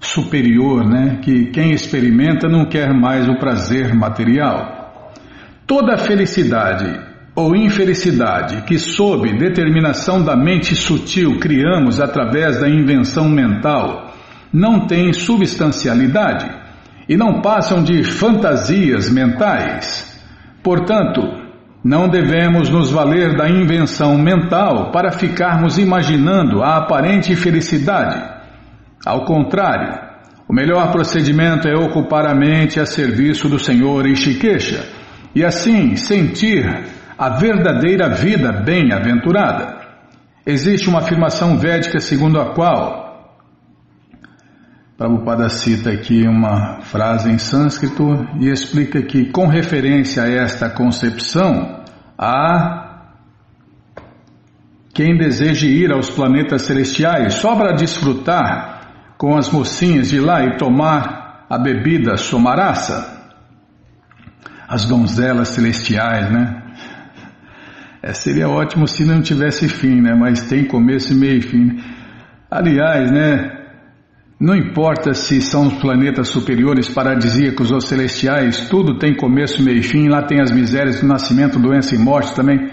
superior, 0.00 0.84
né? 0.84 1.20
Que 1.22 1.52
quem 1.52 1.70
experimenta 1.70 2.48
não 2.48 2.64
quer 2.64 2.92
mais 2.92 3.28
o 3.28 3.38
prazer 3.38 3.94
material. 3.94 5.12
Toda 5.64 5.96
felicidade 5.96 7.08
ou 7.36 7.54
infelicidade 7.54 8.62
que, 8.62 8.76
sob 8.80 9.32
determinação 9.38 10.24
da 10.24 10.34
mente 10.34 10.74
sutil, 10.74 11.38
criamos 11.38 12.00
através 12.00 12.58
da 12.60 12.68
invenção 12.68 13.28
mental, 13.28 14.09
não 14.52 14.86
têm 14.86 15.12
substancialidade 15.12 16.50
e 17.08 17.16
não 17.16 17.40
passam 17.40 17.82
de 17.82 18.02
fantasias 18.04 19.10
mentais. 19.10 20.06
Portanto, 20.62 21.22
não 21.82 22.08
devemos 22.08 22.68
nos 22.68 22.90
valer 22.90 23.36
da 23.36 23.48
invenção 23.48 24.18
mental 24.18 24.90
para 24.90 25.12
ficarmos 25.12 25.78
imaginando 25.78 26.62
a 26.62 26.76
aparente 26.76 27.34
felicidade. 27.34 28.22
Ao 29.04 29.24
contrário, 29.24 29.98
o 30.46 30.52
melhor 30.52 30.92
procedimento 30.92 31.66
é 31.66 31.74
ocupar 31.74 32.26
a 32.26 32.34
mente 32.34 32.78
a 32.78 32.84
serviço 32.84 33.48
do 33.48 33.58
Senhor 33.58 34.06
Ishikesha 34.06 34.84
e 35.34 35.44
assim 35.44 35.96
sentir 35.96 36.84
a 37.16 37.30
verdadeira 37.30 38.08
vida 38.10 38.52
bem-aventurada. 38.52 39.78
Existe 40.44 40.88
uma 40.88 40.98
afirmação 40.98 41.56
védica 41.56 41.98
segundo 41.98 42.40
a 42.40 42.52
qual 42.52 42.99
Prabhupada 45.00 45.48
cita 45.48 45.90
aqui 45.90 46.28
uma 46.28 46.82
frase 46.82 47.30
em 47.30 47.38
sânscrito 47.38 48.04
e 48.38 48.50
explica 48.50 49.00
que, 49.00 49.32
com 49.32 49.46
referência 49.46 50.24
a 50.24 50.28
esta 50.28 50.68
concepção, 50.68 51.82
há 52.18 53.06
quem 54.92 55.16
deseje 55.16 55.68
ir 55.68 55.90
aos 55.90 56.10
planetas 56.10 56.66
celestiais 56.66 57.32
só 57.32 57.56
para 57.56 57.72
desfrutar 57.72 59.14
com 59.16 59.38
as 59.38 59.50
mocinhas 59.50 60.10
de 60.10 60.20
lá 60.20 60.44
e 60.44 60.58
tomar 60.58 61.46
a 61.48 61.56
bebida 61.56 62.18
somarassa, 62.18 63.32
as 64.68 64.84
donzelas 64.84 65.48
celestiais, 65.48 66.30
né? 66.30 66.62
É, 68.02 68.12
seria 68.12 68.50
ótimo 68.50 68.86
se 68.86 69.06
não 69.06 69.22
tivesse 69.22 69.66
fim, 69.66 70.02
né? 70.02 70.14
Mas 70.14 70.42
tem 70.42 70.66
começo, 70.66 71.14
meio 71.14 71.38
e 71.38 71.40
fim. 71.40 71.82
Aliás, 72.50 73.10
né? 73.10 73.59
Não 74.40 74.56
importa 74.56 75.12
se 75.12 75.38
são 75.42 75.66
os 75.66 75.74
planetas 75.74 76.28
superiores, 76.28 76.88
paradisíacos 76.88 77.70
ou 77.70 77.78
celestiais, 77.78 78.70
tudo 78.70 78.98
tem 78.98 79.14
começo, 79.14 79.62
meio 79.62 79.80
e 79.80 79.82
fim, 79.82 80.08
lá 80.08 80.22
tem 80.22 80.40
as 80.40 80.50
misérias 80.50 81.02
do 81.02 81.06
nascimento, 81.06 81.58
doença 81.58 81.94
e 81.94 81.98
morte 81.98 82.34
também. 82.34 82.70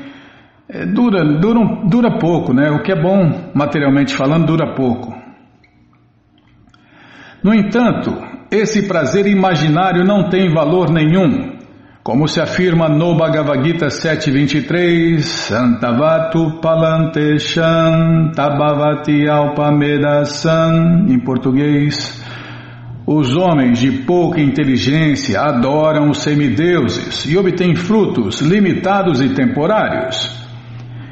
É, 0.70 0.86
dura, 0.86 1.26
dura, 1.26 1.60
dura 1.90 2.18
pouco, 2.20 2.54
né? 2.54 2.72
O 2.72 2.82
que 2.82 2.94
é 2.94 2.96
bom, 2.96 3.52
materialmente 3.54 4.16
falando, 4.16 4.46
dura 4.46 4.76
pouco. 4.76 5.14
No 7.44 7.54
entanto, 7.54 8.16
esse 8.50 8.88
prazer 8.88 9.28
imaginário 9.28 10.06
não 10.06 10.30
tem 10.30 10.50
valor 10.54 10.90
nenhum. 10.90 11.57
Como 12.08 12.26
se 12.26 12.40
afirma 12.40 12.88
no 12.88 13.18
Bhagavad 13.18 13.62
Gita 13.68 13.88
7.23, 13.88 15.20
Santavatu 15.20 16.58
Palante 16.62 17.38
Shantabhavati 17.38 19.28
Alpamedasan, 19.28 21.08
em 21.10 21.20
português, 21.20 22.24
os 23.06 23.36
homens 23.36 23.80
de 23.80 23.92
pouca 24.06 24.40
inteligência 24.40 25.42
adoram 25.42 26.10
os 26.10 26.20
semideuses 26.20 27.26
e 27.26 27.38
obtêm 27.38 27.76
frutos 27.76 28.40
limitados 28.40 29.20
e 29.20 29.28
temporários. 29.34 30.34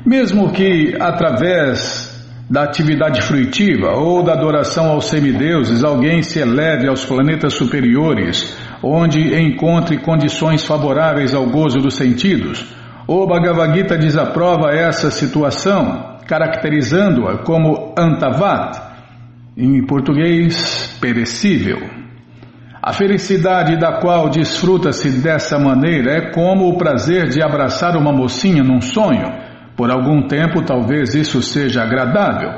Mesmo 0.06 0.54
que 0.54 0.96
através 0.98 2.10
da 2.50 2.64
atividade 2.64 3.22
fruitiva 3.22 3.98
ou 3.98 4.24
da 4.24 4.32
adoração 4.32 4.92
aos 4.92 5.10
semideuses 5.10 5.84
alguém 5.84 6.24
se 6.24 6.40
eleve 6.40 6.88
aos 6.88 7.04
planetas 7.04 7.54
superiores, 7.54 8.56
onde 8.88 9.36
encontre 9.42 9.98
condições 9.98 10.64
favoráveis 10.64 11.34
ao 11.34 11.48
gozo 11.48 11.80
dos 11.80 11.96
sentidos. 11.96 12.64
O 13.08 13.26
Bhagavad 13.26 13.76
Gita 13.76 13.98
desaprova 13.98 14.72
essa 14.72 15.10
situação, 15.10 16.18
caracterizando-a 16.28 17.40
como 17.40 17.96
antavat, 17.98 18.80
em 19.58 19.84
português, 19.88 20.96
perecível. 21.02 21.80
A 22.80 22.94
felicidade 22.94 23.76
da 23.80 24.00
qual 24.00 24.30
desfruta-se 24.30 25.10
dessa 25.20 25.58
maneira 25.58 26.12
é 26.12 26.32
como 26.32 26.70
o 26.70 26.78
prazer 26.78 27.30
de 27.30 27.42
abraçar 27.42 27.98
uma 27.98 28.14
mocinha 28.14 28.62
num 28.62 28.82
sonho. 28.82 29.26
Por 29.76 29.90
algum 29.90 30.28
tempo, 30.28 30.64
talvez 30.64 31.16
isso 31.16 31.42
seja 31.42 31.82
agradável, 31.82 32.52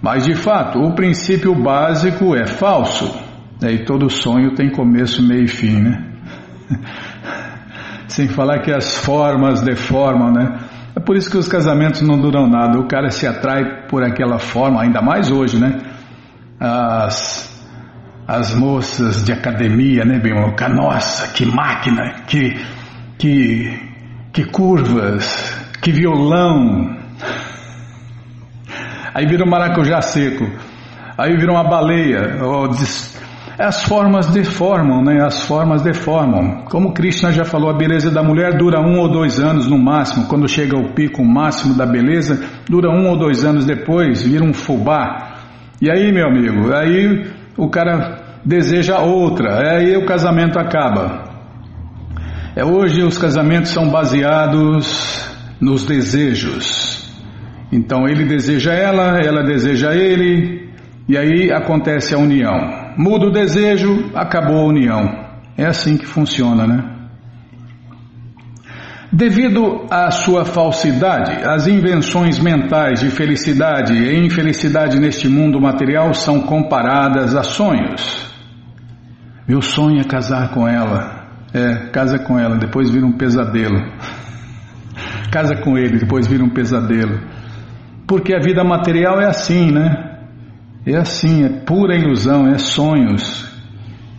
mas 0.00 0.24
de 0.24 0.36
fato, 0.36 0.78
o 0.78 0.94
princípio 0.94 1.52
básico 1.52 2.36
é 2.36 2.46
falso. 2.46 3.23
E 3.72 3.84
todo 3.84 4.10
sonho 4.10 4.54
tem 4.54 4.70
começo, 4.70 5.22
meio 5.22 5.44
e 5.44 5.48
fim, 5.48 5.80
né? 5.80 6.04
Sem 8.08 8.28
falar 8.28 8.60
que 8.60 8.72
as 8.72 8.96
formas 8.96 9.62
deformam, 9.62 10.30
né? 10.32 10.58
É 10.96 11.00
por 11.00 11.16
isso 11.16 11.30
que 11.30 11.36
os 11.36 11.48
casamentos 11.48 12.00
não 12.02 12.20
duram 12.20 12.48
nada. 12.48 12.78
O 12.78 12.86
cara 12.86 13.10
se 13.10 13.26
atrai 13.26 13.86
por 13.88 14.04
aquela 14.04 14.38
forma, 14.38 14.82
ainda 14.82 15.02
mais 15.02 15.30
hoje, 15.30 15.58
né? 15.58 15.80
As 16.60 17.52
as 18.26 18.54
moças 18.54 19.22
de 19.24 19.32
academia, 19.32 20.04
né, 20.04 20.18
bem, 20.18 20.32
nossa, 20.74 21.32
que 21.34 21.44
máquina, 21.44 22.22
que, 22.26 22.54
que, 23.18 23.78
que 24.32 24.44
curvas, 24.46 25.54
que 25.82 25.92
violão. 25.92 26.96
Aí 29.14 29.26
vira 29.26 29.44
um 29.44 29.50
maracujá 29.50 30.00
seco, 30.00 30.44
aí 31.18 31.36
vira 31.36 31.52
uma 31.52 31.64
baleia. 31.64 32.38
As 33.58 33.84
formas 33.84 34.26
deformam, 34.26 35.02
né? 35.02 35.22
As 35.24 35.46
formas 35.46 35.82
deformam. 35.82 36.64
Como 36.64 36.92
Krishna 36.92 37.30
já 37.30 37.44
falou, 37.44 37.70
a 37.70 37.76
beleza 37.76 38.10
da 38.10 38.22
mulher 38.22 38.56
dura 38.56 38.80
um 38.80 38.98
ou 38.98 39.08
dois 39.08 39.38
anos 39.38 39.68
no 39.68 39.78
máximo. 39.78 40.26
Quando 40.26 40.48
chega 40.48 40.76
ao 40.76 40.92
pico 40.92 41.24
máximo 41.24 41.74
da 41.74 41.86
beleza, 41.86 42.44
dura 42.68 42.90
um 42.90 43.08
ou 43.08 43.16
dois 43.16 43.44
anos 43.44 43.64
depois, 43.64 44.22
vira 44.22 44.44
um 44.44 44.52
fubá. 44.52 45.36
E 45.80 45.88
aí, 45.88 46.12
meu 46.12 46.26
amigo, 46.26 46.74
aí 46.74 47.30
o 47.56 47.68
cara 47.68 48.40
deseja 48.44 48.98
outra, 48.98 49.76
aí 49.76 49.96
o 49.96 50.04
casamento 50.04 50.58
acaba. 50.58 51.22
É 52.56 52.64
hoje 52.64 53.02
os 53.02 53.18
casamentos 53.18 53.70
são 53.70 53.88
baseados 53.88 55.28
nos 55.60 55.84
desejos. 55.84 57.08
Então 57.72 58.08
ele 58.08 58.24
deseja 58.24 58.72
ela, 58.72 59.18
ela 59.18 59.42
deseja 59.42 59.94
ele, 59.94 60.70
e 61.08 61.16
aí 61.16 61.52
acontece 61.52 62.14
a 62.14 62.18
união. 62.18 62.83
Muda 62.96 63.26
o 63.26 63.32
desejo, 63.32 64.10
acabou 64.14 64.58
a 64.58 64.68
união. 64.68 65.24
É 65.56 65.66
assim 65.66 65.96
que 65.96 66.06
funciona, 66.06 66.66
né? 66.66 66.94
Devido 69.12 69.86
à 69.90 70.10
sua 70.10 70.44
falsidade, 70.44 71.30
as 71.44 71.68
invenções 71.68 72.36
mentais 72.40 72.98
de 72.98 73.10
felicidade 73.10 73.94
e 73.94 74.26
infelicidade 74.26 74.98
neste 74.98 75.28
mundo 75.28 75.60
material 75.60 76.12
são 76.12 76.40
comparadas 76.40 77.36
a 77.36 77.44
sonhos. 77.44 78.28
Meu 79.46 79.62
sonho 79.62 80.00
é 80.00 80.04
casar 80.04 80.50
com 80.52 80.66
ela. 80.66 81.22
É, 81.52 81.90
casa 81.92 82.18
com 82.18 82.36
ela, 82.36 82.56
depois 82.56 82.90
vira 82.90 83.06
um 83.06 83.12
pesadelo. 83.12 83.78
casa 85.30 85.54
com 85.62 85.78
ele, 85.78 85.98
depois 85.98 86.26
vira 86.26 86.42
um 86.42 86.50
pesadelo. 86.50 87.20
Porque 88.08 88.34
a 88.34 88.40
vida 88.40 88.64
material 88.64 89.20
é 89.20 89.26
assim, 89.26 89.70
né? 89.70 90.03
É 90.86 90.96
assim, 90.96 91.44
é 91.44 91.48
pura 91.48 91.96
ilusão, 91.96 92.46
é 92.46 92.58
sonhos 92.58 93.52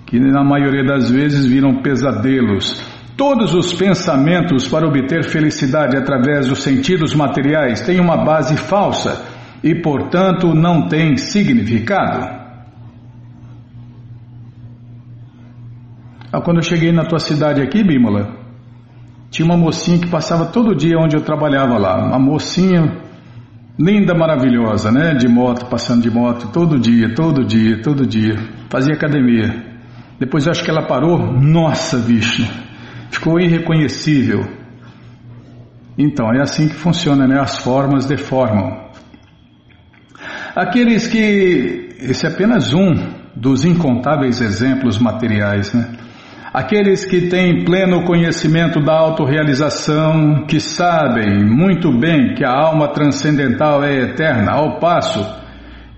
que 0.06 0.20
na 0.20 0.44
maioria 0.44 0.84
das 0.84 1.10
vezes 1.10 1.46
viram 1.46 1.82
pesadelos. 1.82 2.82
Todos 3.18 3.54
os 3.54 3.74
pensamentos 3.74 4.68
para 4.68 4.88
obter 4.88 5.24
felicidade 5.24 5.98
através 5.98 6.48
dos 6.48 6.64
sentidos 6.64 7.16
materiais 7.16 7.82
têm 7.82 8.00
uma 8.00 8.18
base 8.18 8.56
falsa 8.58 9.26
e, 9.64 9.74
portanto, 9.76 10.54
não 10.54 10.88
têm 10.88 11.18
significado. 11.18 12.46
Ah, 16.32 16.42
quando 16.42 16.58
eu 16.58 16.64
cheguei 16.64 16.92
na 16.92 17.06
tua 17.06 17.20
cidade 17.20 17.62
aqui, 17.62 17.84
Bímola, 17.84 18.36
tinha 19.30 19.46
uma 19.46 19.58
mocinha 19.58 19.98
que 19.98 20.10
passava 20.10 20.46
todo 20.46 20.76
dia 20.76 20.98
onde 21.00 21.16
eu 21.16 21.22
trabalhava 21.22 21.78
lá. 21.78 22.06
Uma 22.06 22.20
mocinha 22.20 23.05
linda, 23.78 24.14
maravilhosa, 24.14 24.92
né? 24.92 25.14
De 25.14 25.28
moto, 25.28 25.66
passando 25.68 26.02
de 26.02 26.10
moto 26.10 26.52
todo 26.52 26.80
dia, 26.80 27.14
todo 27.14 27.46
dia, 27.46 27.82
todo 27.82 28.06
dia. 28.06 28.36
Fazia 28.70 28.94
academia. 28.94 29.64
Depois 30.20 30.46
eu 30.46 30.52
acho 30.52 30.64
que 30.64 30.70
ela 30.70 30.88
parou. 30.88 31.32
Nossa, 31.42 31.98
bicho! 31.98 32.66
ficou 33.16 33.40
irreconhecível. 33.40 34.46
Então, 35.98 36.32
é 36.34 36.42
assim 36.42 36.68
que 36.68 36.76
funciona, 36.76 37.26
né? 37.26 37.40
As 37.40 37.58
formas 37.58 38.06
deformam. 38.06 38.90
Aqueles 40.56 41.08
que. 41.08 41.96
Esse 42.00 42.28
é 42.28 42.30
apenas 42.30 42.74
um 42.74 42.94
dos 43.36 43.64
incontáveis 43.64 44.42
exemplos 44.42 45.00
materiais, 45.00 45.74
né? 45.74 45.98
Aqueles 46.56 47.04
que 47.04 47.28
têm 47.28 47.66
pleno 47.66 48.06
conhecimento 48.06 48.80
da 48.80 48.94
autorrealização, 48.98 50.46
que 50.48 50.60
sabem 50.60 51.44
muito 51.44 51.92
bem 51.92 52.34
que 52.34 52.46
a 52.46 52.52
alma 52.52 52.88
transcendental 52.94 53.84
é 53.84 53.94
eterna, 54.04 54.54
ao 54.54 54.80
passo 54.80 55.20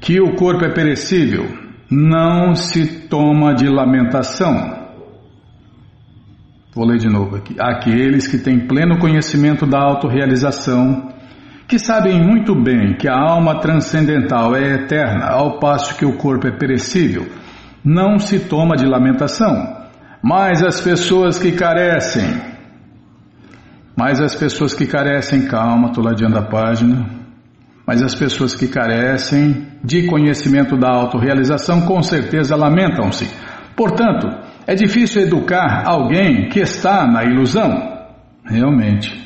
que 0.01 0.19
o 0.19 0.35
corpo 0.35 0.65
é 0.65 0.73
perecível, 0.73 1.45
não 1.91 2.55
se 2.55 3.07
toma 3.07 3.53
de 3.53 3.67
lamentação 3.69 4.77
Vou 6.77 6.85
ler 6.85 6.99
de 6.99 7.09
novo 7.09 7.35
aqui. 7.35 7.55
Aqueles 7.59 8.27
que 8.27 8.37
têm 8.37 8.67
pleno 8.67 8.99
conhecimento 8.99 9.65
da 9.65 9.79
autorrealização, 9.79 11.09
que 11.67 11.79
sabem 11.79 12.23
muito 12.23 12.53
bem 12.53 12.95
que 12.95 13.07
a 13.07 13.17
alma 13.17 13.59
transcendental 13.59 14.55
é 14.55 14.75
eterna, 14.75 15.25
ao 15.25 15.59
passo 15.59 15.97
que 15.97 16.05
o 16.05 16.17
corpo 16.17 16.45
é 16.45 16.51
perecível, 16.51 17.25
não 17.83 18.19
se 18.19 18.41
toma 18.41 18.75
de 18.75 18.85
lamentação. 18.85 19.86
Mas 20.21 20.63
as 20.63 20.81
pessoas 20.81 21.37
que 21.39 21.51
carecem, 21.51 22.41
mas 23.95 24.19
as 24.19 24.35
pessoas 24.35 24.73
que 24.73 24.85
carecem, 24.85 25.47
calma, 25.47 25.87
estou 25.87 26.03
ladeando 26.03 26.37
a 26.37 26.41
página, 26.43 27.05
mas 27.85 28.01
as 28.03 28.13
pessoas 28.13 28.55
que 28.55 28.67
carecem 28.67 29.67
de 29.83 30.07
conhecimento 30.07 30.75
da 30.77 30.89
autorrealização 30.89 31.81
com 31.81 32.01
certeza 32.01 32.55
lamentam-se. 32.55 33.29
Portanto, 33.75 34.27
é 34.65 34.75
difícil 34.75 35.21
educar 35.21 35.83
alguém 35.85 36.49
que 36.49 36.59
está 36.59 37.07
na 37.07 37.23
ilusão. 37.23 37.95
Realmente. 38.43 39.25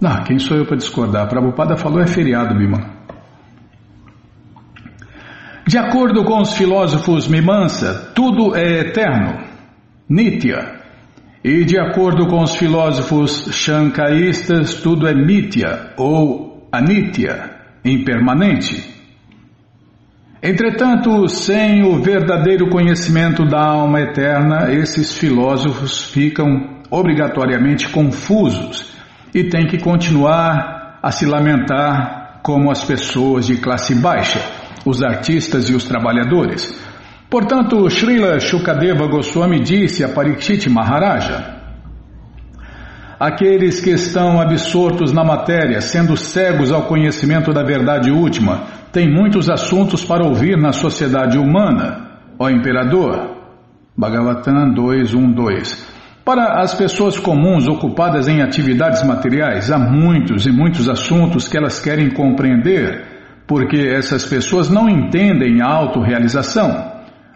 Não, 0.00 0.22
quem 0.24 0.38
sou 0.38 0.56
eu 0.56 0.66
para 0.66 0.76
discordar? 0.76 1.28
Prabhupada 1.28 1.76
falou 1.76 2.00
é 2.00 2.06
feriado, 2.06 2.56
Bima. 2.56 3.03
De 5.66 5.78
acordo 5.78 6.24
com 6.24 6.42
os 6.42 6.54
filósofos 6.56 7.26
Mimansa, 7.26 8.12
tudo 8.14 8.54
é 8.54 8.80
eterno, 8.80 9.40
Nitya. 10.08 10.80
E 11.42 11.64
de 11.64 11.78
acordo 11.78 12.26
com 12.26 12.42
os 12.42 12.54
filósofos 12.54 13.48
Shankaistas, 13.50 14.74
tudo 14.74 15.06
é 15.06 15.14
Mitya 15.14 15.92
ou 15.96 16.68
Anitya, 16.70 17.50
impermanente. 17.84 18.94
Entretanto, 20.42 21.26
sem 21.28 21.82
o 21.82 22.02
verdadeiro 22.02 22.68
conhecimento 22.68 23.46
da 23.46 23.62
alma 23.62 24.00
eterna, 24.00 24.70
esses 24.70 25.16
filósofos 25.16 26.10
ficam 26.10 26.80
obrigatoriamente 26.90 27.88
confusos 27.88 28.92
e 29.34 29.44
têm 29.44 29.66
que 29.66 29.78
continuar 29.78 30.98
a 31.02 31.10
se 31.10 31.24
lamentar 31.24 32.40
como 32.42 32.70
as 32.70 32.84
pessoas 32.84 33.46
de 33.46 33.56
classe 33.56 33.94
baixa, 33.94 34.40
os 34.84 35.02
artistas 35.02 35.68
e 35.68 35.74
os 35.74 35.84
trabalhadores. 35.84 36.72
Portanto, 37.30 37.88
Srila 37.90 38.38
Shukadeva 38.38 39.06
Goswami 39.06 39.60
disse 39.60 40.04
a 40.04 40.08
Parikshit 40.08 40.68
Maharaja: 40.68 41.54
Aqueles 43.18 43.80
que 43.80 43.90
estão 43.90 44.40
absortos 44.40 45.12
na 45.12 45.24
matéria, 45.24 45.80
sendo 45.80 46.16
cegos 46.16 46.70
ao 46.70 46.82
conhecimento 46.82 47.52
da 47.52 47.62
verdade 47.62 48.10
última, 48.10 48.64
tem 48.92 49.12
muitos 49.12 49.50
assuntos 49.50 50.04
para 50.04 50.24
ouvir 50.24 50.56
na 50.56 50.72
sociedade 50.72 51.38
humana, 51.38 52.20
ó 52.38 52.48
Imperador. 52.50 53.34
Bhagavatam 53.96 54.74
2.1.2 54.74 55.86
Para 56.24 56.60
as 56.60 56.74
pessoas 56.74 57.16
comuns 57.16 57.68
ocupadas 57.68 58.26
em 58.26 58.42
atividades 58.42 59.04
materiais, 59.04 59.70
há 59.70 59.78
muitos 59.78 60.46
e 60.46 60.52
muitos 60.52 60.88
assuntos 60.88 61.46
que 61.46 61.56
elas 61.56 61.80
querem 61.80 62.10
compreender, 62.10 63.13
porque 63.46 63.76
essas 63.76 64.24
pessoas 64.24 64.68
não 64.68 64.88
entendem 64.88 65.60
a 65.60 65.66
autorrealização. 65.66 66.92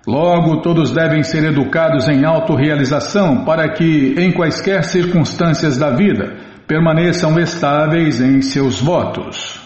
Logo, 0.06 0.62
todos 0.62 0.90
devem 0.90 1.22
ser 1.22 1.44
educados 1.44 2.08
em 2.08 2.24
autorrealização 2.24 3.44
para 3.44 3.68
que, 3.72 4.14
em 4.18 4.32
quaisquer 4.32 4.84
circunstâncias 4.84 5.76
da 5.76 5.90
vida, 5.90 6.36
permaneçam 6.66 7.38
estáveis 7.38 8.20
em 8.20 8.40
seus 8.40 8.80
votos. 8.80 9.60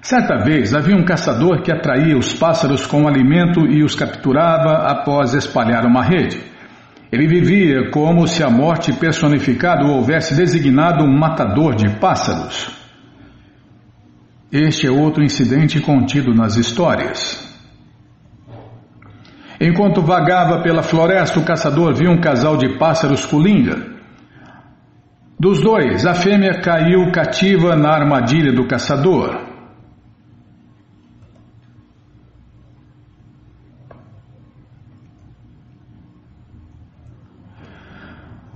Certa 0.00 0.38
vez 0.38 0.74
havia 0.74 0.96
um 0.96 1.04
caçador 1.04 1.62
que 1.62 1.70
atraía 1.70 2.16
os 2.16 2.32
pássaros 2.32 2.86
com 2.86 3.06
alimento 3.06 3.60
e 3.66 3.84
os 3.84 3.94
capturava 3.94 4.90
após 4.90 5.34
espalhar 5.34 5.84
uma 5.84 6.02
rede. 6.02 6.49
Ele 7.12 7.26
vivia 7.26 7.90
como 7.90 8.26
se 8.28 8.42
a 8.42 8.48
morte 8.48 8.92
personificada 8.92 9.84
o 9.84 9.96
houvesse 9.96 10.34
designado 10.34 11.04
um 11.04 11.18
matador 11.18 11.74
de 11.74 11.98
pássaros. 11.98 12.70
Este 14.52 14.86
é 14.86 14.90
outro 14.90 15.22
incidente 15.22 15.80
contido 15.80 16.32
nas 16.32 16.56
histórias. 16.56 17.48
Enquanto 19.60 20.00
vagava 20.00 20.62
pela 20.62 20.82
floresta, 20.82 21.38
o 21.38 21.44
caçador 21.44 21.94
viu 21.94 22.10
um 22.10 22.20
casal 22.20 22.56
de 22.56 22.78
pássaros 22.78 23.26
colinga. 23.26 23.90
Dos 25.38 25.60
dois, 25.60 26.06
a 26.06 26.14
fêmea 26.14 26.60
caiu 26.60 27.10
cativa 27.12 27.74
na 27.76 27.90
armadilha 27.90 28.52
do 28.52 28.66
caçador. 28.66 29.49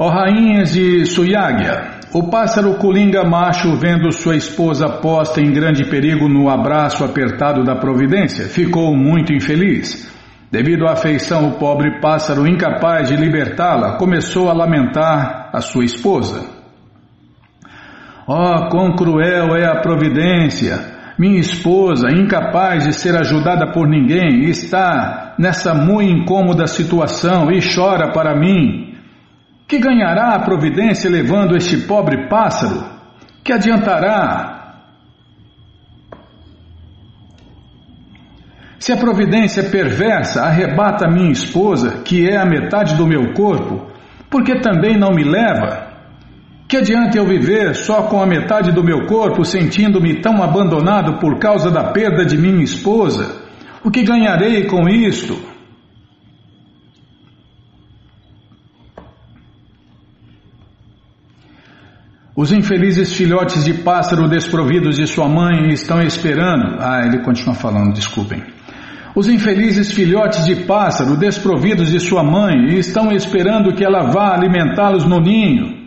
Ó 0.04 0.10
rainhas 0.10 0.74
de 0.74 1.06
Suyagya, 1.06 2.00
o 2.12 2.24
pássaro 2.24 2.74
colinga 2.74 3.24
macho, 3.24 3.74
vendo 3.74 4.12
sua 4.12 4.36
esposa 4.36 4.86
posta 4.86 5.40
em 5.40 5.50
grande 5.50 5.86
perigo 5.88 6.28
no 6.28 6.50
abraço 6.50 7.02
apertado 7.02 7.64
da 7.64 7.74
providência, 7.76 8.44
ficou 8.44 8.94
muito 8.94 9.32
infeliz. 9.32 10.06
Devido 10.52 10.86
à 10.86 10.92
afeição, 10.92 11.48
o 11.48 11.52
pobre 11.52 12.02
pássaro, 12.02 12.46
incapaz 12.46 13.08
de 13.08 13.16
libertá-la, 13.16 13.96
começou 13.96 14.50
a 14.50 14.52
lamentar 14.52 15.48
a 15.54 15.62
sua 15.62 15.86
esposa. 15.86 16.50
Oh, 18.28 18.68
quão 18.68 18.94
cruel 18.94 19.56
é 19.56 19.64
a 19.64 19.80
providência! 19.80 21.14
Minha 21.18 21.40
esposa, 21.40 22.10
incapaz 22.10 22.84
de 22.84 22.92
ser 22.92 23.16
ajudada 23.16 23.72
por 23.72 23.88
ninguém, 23.88 24.50
está 24.50 25.34
nessa 25.38 25.72
muito 25.72 26.12
incômoda 26.12 26.66
situação 26.66 27.50
e 27.50 27.60
chora 27.74 28.12
para 28.12 28.38
mim. 28.38 28.93
Que 29.74 29.80
ganhará 29.80 30.36
a 30.36 30.38
providência 30.38 31.10
levando 31.10 31.56
este 31.56 31.78
pobre 31.78 32.28
pássaro? 32.28 32.84
Que 33.42 33.52
adiantará 33.52 34.76
Se 38.78 38.92
a 38.92 38.96
providência 38.96 39.64
perversa 39.64 40.42
arrebata 40.42 41.08
minha 41.08 41.32
esposa, 41.32 42.02
que 42.04 42.24
é 42.24 42.36
a 42.36 42.44
metade 42.44 42.94
do 42.94 43.04
meu 43.04 43.32
corpo, 43.32 43.90
por 44.30 44.44
que 44.44 44.60
também 44.60 44.96
não 44.96 45.12
me 45.12 45.24
leva? 45.24 45.88
Que 46.68 46.76
adianta 46.76 47.18
eu 47.18 47.26
viver 47.26 47.74
só 47.74 48.02
com 48.02 48.22
a 48.22 48.26
metade 48.26 48.70
do 48.70 48.84
meu 48.84 49.06
corpo, 49.06 49.44
sentindo-me 49.44 50.20
tão 50.20 50.40
abandonado 50.40 51.18
por 51.18 51.40
causa 51.40 51.68
da 51.68 51.82
perda 51.90 52.24
de 52.24 52.38
minha 52.38 52.62
esposa? 52.62 53.42
O 53.82 53.90
que 53.90 54.04
ganharei 54.04 54.68
com 54.68 54.88
isto? 54.88 55.53
Os 62.36 62.50
infelizes 62.50 63.14
filhotes 63.14 63.64
de 63.64 63.74
pássaro 63.74 64.28
desprovidos 64.28 64.96
de 64.96 65.06
sua 65.06 65.28
mãe 65.28 65.68
estão 65.68 66.02
esperando. 66.02 66.78
Ah, 66.80 67.02
ele 67.06 67.22
continua 67.22 67.54
falando, 67.54 67.94
desculpem. 67.94 68.42
Os 69.14 69.28
infelizes 69.28 69.92
filhotes 69.92 70.44
de 70.44 70.56
pássaro, 70.56 71.16
desprovidos 71.16 71.92
de 71.92 72.00
sua 72.00 72.24
mãe, 72.24 72.76
estão 72.76 73.12
esperando 73.12 73.72
que 73.72 73.84
ela 73.84 74.10
vá 74.10 74.34
alimentá-los 74.34 75.04
no 75.04 75.20
ninho. 75.20 75.84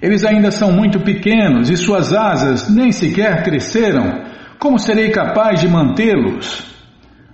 Eles 0.00 0.24
ainda 0.24 0.52
são 0.52 0.70
muito 0.70 1.00
pequenos 1.00 1.68
e 1.68 1.76
suas 1.76 2.14
asas 2.14 2.72
nem 2.72 2.92
sequer 2.92 3.42
cresceram. 3.42 4.22
Como 4.60 4.78
serei 4.78 5.10
capaz 5.10 5.60
de 5.60 5.66
mantê-los? 5.66 6.62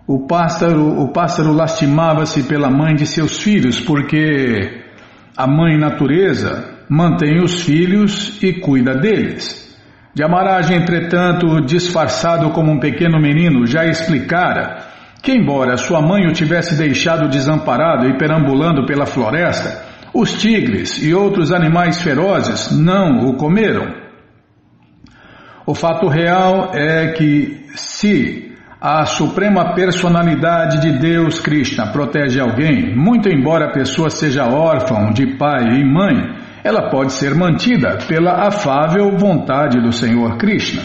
O 0.07 0.27
pássaro, 0.27 1.03
o 1.03 1.12
pássaro 1.12 1.53
lastimava-se 1.53 2.45
pela 2.45 2.71
mãe 2.71 2.95
de 2.95 3.05
seus 3.05 3.43
filhos, 3.43 3.79
porque 3.79 4.85
a 5.37 5.47
mãe 5.47 5.77
natureza 5.77 6.74
mantém 6.89 7.43
os 7.43 7.62
filhos 7.62 8.43
e 8.43 8.55
cuida 8.61 8.95
deles. 8.95 9.64
De 10.14 10.22
Amaragem, 10.22 10.76
entretanto, 10.76 11.61
disfarçado 11.62 12.51
como 12.51 12.70
um 12.70 12.78
pequeno 12.78 13.20
menino, 13.20 13.66
já 13.66 13.85
explicara 13.85 14.78
que, 15.20 15.32
embora 15.32 15.76
sua 15.76 16.01
mãe 16.01 16.26
o 16.26 16.32
tivesse 16.32 16.76
deixado 16.76 17.28
desamparado 17.28 18.07
e 18.09 18.16
perambulando 18.16 18.87
pela 18.87 19.07
floresta, 19.07 19.82
os 20.14 20.41
tigres 20.41 21.03
e 21.03 21.12
outros 21.12 21.51
animais 21.51 22.01
ferozes 22.01 22.70
não 22.70 23.26
o 23.26 23.35
comeram. 23.35 24.05
O 25.66 25.74
fato 25.74 26.07
real 26.07 26.70
é 26.74 27.09
que, 27.12 27.66
se 27.74 28.55
a 28.80 29.07
suprema 29.07 29.74
personalidade 29.74 30.80
de 30.82 30.99
Deus 30.99 31.41
Krishna 31.41 31.91
protege 31.91 32.39
alguém, 32.39 32.95
muito 32.95 33.30
embora 33.30 33.64
a 33.64 33.72
pessoa 33.72 34.11
seja 34.11 34.45
órfã 34.45 35.11
de 35.11 35.39
pai 35.39 35.80
e 35.80 35.85
mãe, 35.85 36.43
ela 36.65 36.89
pode 36.89 37.12
ser 37.12 37.35
mantida 37.35 37.99
pela 38.09 38.47
afável 38.47 39.19
vontade 39.19 39.79
do 39.83 39.93
Senhor 39.93 40.39
Krishna. 40.39 40.83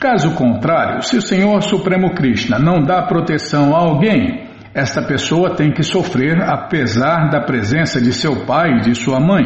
Caso 0.00 0.34
contrário, 0.34 1.02
se 1.02 1.18
o 1.18 1.22
Senhor 1.22 1.62
Supremo 1.62 2.14
Krishna 2.14 2.58
não 2.58 2.82
dá 2.82 3.02
proteção 3.02 3.76
a 3.76 3.78
alguém, 3.78 4.46
esta 4.74 5.02
pessoa 5.02 5.54
tem 5.54 5.70
que 5.70 5.82
sofrer 5.82 6.42
apesar 6.42 7.28
da 7.30 7.42
presença 7.42 8.00
de 8.00 8.12
seu 8.12 8.46
pai 8.46 8.78
e 8.78 8.80
de 8.80 8.94
sua 8.94 9.20
mãe. 9.20 9.44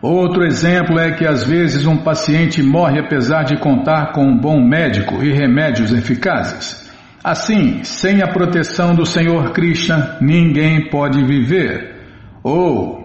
Outro 0.00 0.44
exemplo 0.44 0.98
é 1.00 1.12
que 1.12 1.26
às 1.26 1.44
vezes 1.44 1.86
um 1.86 1.96
paciente 1.96 2.62
morre 2.62 3.00
apesar 3.00 3.42
de 3.42 3.58
contar 3.58 4.12
com 4.12 4.22
um 4.22 4.38
bom 4.38 4.60
médico 4.60 5.24
e 5.24 5.32
remédios 5.32 5.92
eficazes. 5.92 6.88
Assim, 7.24 7.82
sem 7.82 8.22
a 8.22 8.28
proteção 8.28 8.94
do 8.94 9.04
Senhor 9.04 9.50
Krishna, 9.50 10.18
ninguém 10.20 10.88
pode 10.88 11.24
viver, 11.24 11.96
ou 12.44 12.95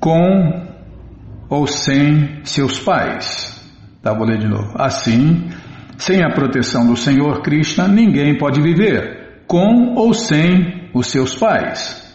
com 0.00 0.66
ou 1.48 1.66
sem 1.66 2.40
seus 2.44 2.78
pais. 2.78 3.58
Tá, 4.02 4.12
vou 4.12 4.26
ler 4.26 4.38
de 4.38 4.48
novo. 4.48 4.72
Assim, 4.76 5.48
sem 5.96 6.22
a 6.22 6.30
proteção 6.30 6.86
do 6.86 6.96
Senhor 6.96 7.42
Krishna, 7.42 7.88
ninguém 7.88 8.36
pode 8.38 8.60
viver, 8.60 9.42
com 9.46 9.94
ou 9.94 10.12
sem 10.12 10.90
os 10.94 11.08
seus 11.08 11.34
pais. 11.34 12.06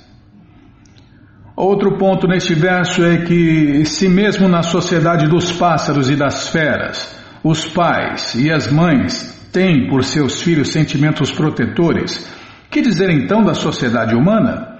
Outro 1.55 1.97
ponto 1.97 2.27
neste 2.27 2.55
verso 2.55 3.03
é 3.03 3.17
que, 3.25 3.85
se 3.85 4.09
mesmo 4.09 4.47
na 4.47 4.63
sociedade 4.63 5.27
dos 5.27 5.51
pássaros 5.51 6.09
e 6.09 6.15
das 6.15 6.47
feras, 6.47 7.15
os 7.43 7.65
pais 7.65 8.33
e 8.33 8.51
as 8.51 8.71
mães 8.71 9.49
têm 9.51 9.87
por 9.87 10.03
seus 10.03 10.41
filhos 10.41 10.71
sentimentos 10.71 11.31
protetores, 11.31 12.27
que 12.71 12.81
dizer 12.81 13.11
então 13.11 13.43
da 13.43 13.53
sociedade 13.53 14.15
humana? 14.15 14.72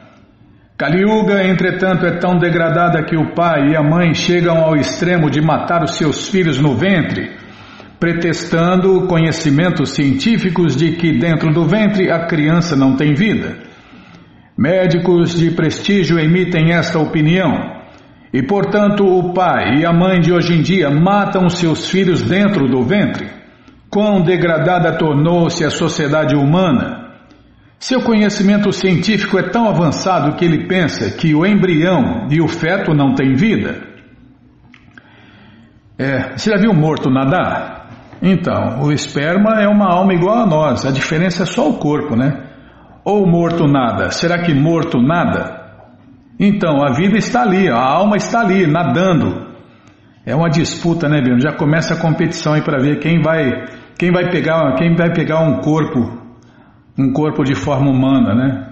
Kali 0.83 1.01
Yuga, 1.01 1.47
entretanto, 1.47 2.05
é 2.05 2.17
tão 2.17 2.37
degradada 2.37 3.01
que 3.03 3.15
o 3.15 3.33
pai 3.33 3.69
e 3.69 3.75
a 3.77 3.81
mãe 3.81 4.13
chegam 4.13 4.57
ao 4.57 4.75
extremo 4.75 5.29
de 5.29 5.39
matar 5.39 5.81
os 5.81 5.95
seus 5.95 6.27
filhos 6.27 6.59
no 6.59 6.75
ventre, 6.75 7.31
pretextando 7.97 9.07
conhecimentos 9.07 9.91
científicos 9.91 10.75
de 10.75 10.91
que 10.97 11.17
dentro 11.17 11.53
do 11.53 11.63
ventre 11.63 12.11
a 12.11 12.25
criança 12.25 12.75
não 12.75 12.97
tem 12.97 13.13
vida. 13.13 13.59
Médicos 14.57 15.39
de 15.39 15.51
prestígio 15.51 16.19
emitem 16.19 16.73
esta 16.73 16.99
opinião. 16.99 17.53
E, 18.33 18.43
portanto, 18.43 19.05
o 19.05 19.33
pai 19.33 19.77
e 19.77 19.85
a 19.85 19.93
mãe 19.93 20.19
de 20.19 20.33
hoje 20.33 20.53
em 20.53 20.61
dia 20.61 20.89
matam 20.89 21.47
seus 21.47 21.89
filhos 21.89 22.21
dentro 22.21 22.67
do 22.67 22.83
ventre. 22.83 23.29
Quão 23.89 24.21
degradada 24.21 24.97
tornou-se 24.97 25.63
a 25.63 25.69
sociedade 25.69 26.35
humana! 26.35 27.02
Seu 27.83 27.99
conhecimento 27.99 28.71
científico 28.71 29.37
é 29.37 29.49
tão 29.49 29.67
avançado 29.67 30.37
que 30.37 30.45
ele 30.45 30.67
pensa 30.69 31.17
que 31.17 31.35
o 31.35 31.45
embrião 31.45 32.29
e 32.31 32.39
o 32.39 32.47
feto 32.47 32.93
não 32.93 33.13
têm 33.13 33.33
vida. 33.33 33.81
É, 35.97 36.31
você 36.31 36.49
já 36.49 36.55
viu 36.55 36.71
um 36.71 36.79
morto 36.79 37.09
nadar? 37.09 37.89
Então, 38.21 38.83
o 38.83 38.89
esperma 38.93 39.61
é 39.61 39.67
uma 39.67 39.93
alma 39.93 40.13
igual 40.13 40.43
a 40.43 40.45
nós, 40.45 40.85
a 40.85 40.91
diferença 40.91 41.43
é 41.43 41.45
só 41.45 41.69
o 41.69 41.73
corpo, 41.73 42.15
né? 42.15 42.31
Ou 43.03 43.27
morto 43.27 43.67
nada, 43.67 44.11
será 44.11 44.41
que 44.41 44.53
morto 44.53 45.01
nada? 45.01 45.61
Então, 46.39 46.81
a 46.85 46.93
vida 46.93 47.17
está 47.17 47.41
ali, 47.41 47.67
a 47.67 47.75
alma 47.75 48.15
está 48.15 48.39
ali, 48.39 48.65
nadando. 48.65 49.45
É 50.25 50.33
uma 50.33 50.49
disputa, 50.49 51.09
né, 51.09 51.19
Bino? 51.21 51.41
Já 51.41 51.51
começa 51.51 51.95
a 51.95 51.99
competição 51.99 52.53
aí 52.53 52.61
para 52.61 52.81
ver 52.81 52.99
quem 52.99 53.21
vai, 53.21 53.65
quem 53.99 54.09
vai 54.09 54.29
pegar, 54.29 54.73
quem 54.75 54.95
vai 54.95 55.11
pegar 55.11 55.41
um 55.41 55.59
corpo 55.59 56.22
um 56.97 57.11
corpo 57.11 57.43
de 57.43 57.55
forma 57.55 57.89
humana, 57.89 58.35
né? 58.35 58.69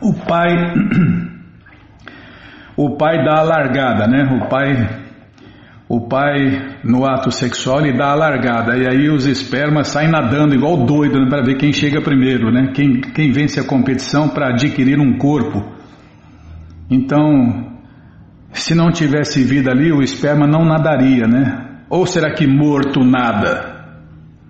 O 0.00 0.12
pai 0.12 0.74
o 2.76 2.96
pai 2.96 3.24
dá 3.24 3.38
a 3.38 3.42
largada, 3.42 4.06
né? 4.06 4.24
O 4.24 4.48
pai 4.48 5.04
o 5.88 6.08
pai 6.08 6.78
no 6.82 7.04
ato 7.06 7.30
sexual 7.30 7.80
ele 7.80 7.96
dá 7.96 8.10
a 8.10 8.14
largada 8.14 8.76
e 8.76 8.86
aí 8.86 9.08
os 9.08 9.26
espermas 9.26 9.88
saem 9.88 10.10
nadando 10.10 10.54
igual 10.54 10.84
doido 10.84 11.20
né? 11.20 11.28
para 11.28 11.42
ver 11.42 11.56
quem 11.56 11.72
chega 11.72 12.00
primeiro, 12.00 12.50
né? 12.50 12.72
Quem, 12.74 13.00
quem 13.00 13.30
vence 13.30 13.60
a 13.60 13.64
competição 13.64 14.28
para 14.28 14.48
adquirir 14.48 14.98
um 14.98 15.18
corpo. 15.18 15.62
Então, 16.90 17.70
se 18.52 18.74
não 18.74 18.90
tivesse 18.90 19.42
vida 19.44 19.70
ali, 19.70 19.92
o 19.92 20.02
esperma 20.02 20.46
não 20.46 20.64
nadaria, 20.64 21.26
né? 21.26 21.63
Ou 21.88 22.06
será 22.06 22.32
que 22.32 22.46
morto 22.46 23.04
nada? 23.04 23.74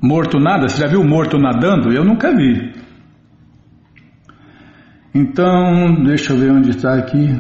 Morto 0.02 0.38
nada? 0.38 0.68
Você 0.68 0.80
já 0.80 0.86
viu 0.86 1.02
morto 1.02 1.38
nadando? 1.38 1.92
Eu 1.92 2.04
nunca 2.04 2.34
vi. 2.34 2.72
Então, 5.14 6.02
deixa 6.04 6.32
eu 6.32 6.38
ver 6.38 6.52
onde 6.52 6.70
está 6.70 6.94
aqui. 6.94 7.38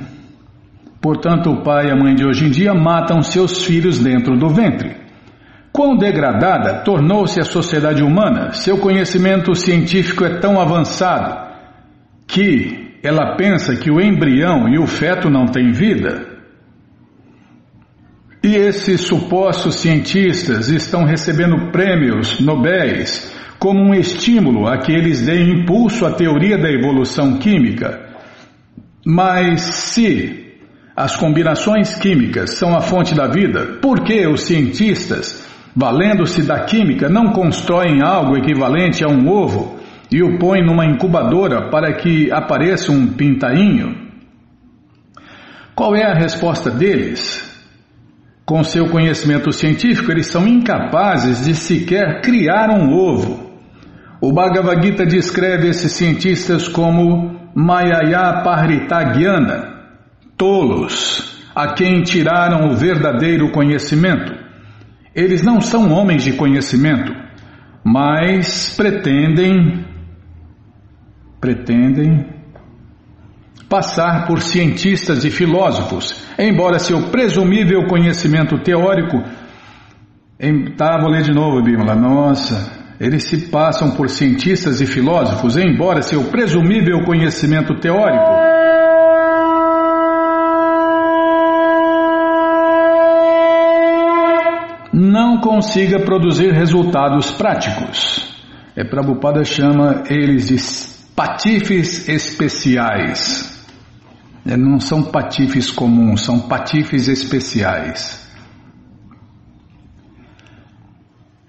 Portanto, 1.00 1.50
o 1.50 1.62
pai 1.62 1.88
e 1.88 1.90
a 1.90 1.96
mãe 1.96 2.14
de 2.14 2.24
hoje 2.24 2.46
em 2.46 2.50
dia 2.50 2.72
matam 2.72 3.22
seus 3.22 3.64
filhos 3.64 3.98
dentro 3.98 4.36
do 4.38 4.48
ventre. 4.48 4.96
Quão 5.72 5.96
degradada 5.96 6.82
tornou-se 6.84 7.40
a 7.40 7.44
sociedade 7.44 8.02
humana? 8.02 8.52
Seu 8.52 8.78
conhecimento 8.78 9.54
científico 9.54 10.24
é 10.24 10.38
tão 10.38 10.60
avançado 10.60 11.52
que 12.26 12.98
ela 13.02 13.36
pensa 13.36 13.76
que 13.76 13.90
o 13.90 14.00
embrião 14.00 14.68
e 14.68 14.78
o 14.78 14.86
feto 14.86 15.28
não 15.28 15.46
têm 15.46 15.72
vida. 15.72 16.33
E 18.44 18.56
esses 18.56 19.00
supostos 19.00 19.76
cientistas 19.76 20.68
estão 20.68 21.06
recebendo 21.06 21.72
prêmios 21.72 22.40
Nobéis 22.40 23.32
como 23.58 23.80
um 23.80 23.94
estímulo 23.94 24.66
a 24.66 24.76
que 24.76 24.92
eles 24.92 25.22
deem 25.22 25.62
impulso 25.62 26.04
à 26.04 26.12
teoria 26.12 26.58
da 26.58 26.70
evolução 26.70 27.38
química. 27.38 28.06
Mas 29.02 29.62
se 29.62 30.58
as 30.94 31.16
combinações 31.16 31.94
químicas 31.94 32.58
são 32.58 32.76
a 32.76 32.82
fonte 32.82 33.14
da 33.14 33.26
vida, 33.26 33.78
por 33.80 34.04
que 34.04 34.26
os 34.26 34.42
cientistas, 34.42 35.42
valendo-se 35.74 36.42
da 36.42 36.66
química, 36.66 37.08
não 37.08 37.32
constroem 37.32 38.02
algo 38.02 38.36
equivalente 38.36 39.02
a 39.02 39.08
um 39.08 39.26
ovo 39.26 39.80
e 40.12 40.22
o 40.22 40.38
põem 40.38 40.62
numa 40.62 40.84
incubadora 40.84 41.70
para 41.70 41.94
que 41.94 42.30
apareça 42.30 42.92
um 42.92 43.06
pintainho? 43.06 43.96
Qual 45.74 45.96
é 45.96 46.04
a 46.04 46.12
resposta 46.12 46.70
deles? 46.70 47.43
Com 48.44 48.62
seu 48.62 48.90
conhecimento 48.90 49.50
científico, 49.52 50.10
eles 50.12 50.26
são 50.26 50.46
incapazes 50.46 51.44
de 51.44 51.54
sequer 51.54 52.20
criar 52.20 52.68
um 52.70 52.92
ovo. 52.92 53.52
O 54.20 54.32
Bhagavad 54.32 54.82
Gita 54.82 55.06
descreve 55.06 55.68
esses 55.68 55.92
cientistas 55.92 56.68
como 56.68 57.40
Mayaya 57.54 58.42
Paritagyana, 58.42 59.74
tolos, 60.36 61.42
a 61.54 61.72
quem 61.72 62.02
tiraram 62.02 62.70
o 62.70 62.76
verdadeiro 62.76 63.50
conhecimento. 63.50 64.34
Eles 65.14 65.42
não 65.42 65.60
são 65.60 65.90
homens 65.92 66.24
de 66.24 66.32
conhecimento, 66.32 67.14
mas 67.82 68.74
pretendem 68.76 69.84
pretendem 71.40 72.33
passar 73.74 74.24
por 74.28 74.40
cientistas 74.40 75.24
e 75.24 75.30
filósofos, 75.32 76.14
embora 76.38 76.78
seu 76.78 77.10
presumível 77.10 77.88
conhecimento 77.88 78.56
teórico. 78.62 79.20
Em, 80.38 80.76
tá, 80.76 80.96
vou 81.00 81.10
ler 81.10 81.22
de 81.22 81.32
novo, 81.32 81.60
Bímola. 81.60 81.96
Nossa, 81.96 82.94
eles 83.00 83.24
se 83.24 83.48
passam 83.48 83.90
por 83.96 84.08
cientistas 84.08 84.80
e 84.80 84.86
filósofos, 84.86 85.56
embora 85.56 86.02
seu 86.02 86.22
presumível 86.30 87.02
conhecimento 87.04 87.74
teórico. 87.80 88.30
Não 94.92 95.40
consiga 95.40 95.98
produzir 95.98 96.52
resultados 96.52 97.32
práticos. 97.32 98.32
É 98.76 98.84
Prabhupada 98.84 99.44
chama 99.44 100.04
eles 100.08 100.46
de 100.46 101.14
patifes 101.16 102.08
especiais. 102.08 103.53
É, 104.46 104.56
não 104.56 104.78
são 104.78 105.02
patifes 105.02 105.70
comuns, 105.70 106.22
são 106.22 106.40
patifes 106.40 107.08
especiais. 107.08 108.22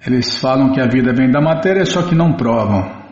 Eles 0.06 0.38
falam 0.38 0.72
que 0.72 0.80
a 0.80 0.88
vida 0.88 1.14
vem 1.14 1.32
da 1.32 1.42
matéria, 1.42 1.84
só 1.86 2.04
que 2.04 2.14
não 2.14 2.34
provam. 2.34 3.04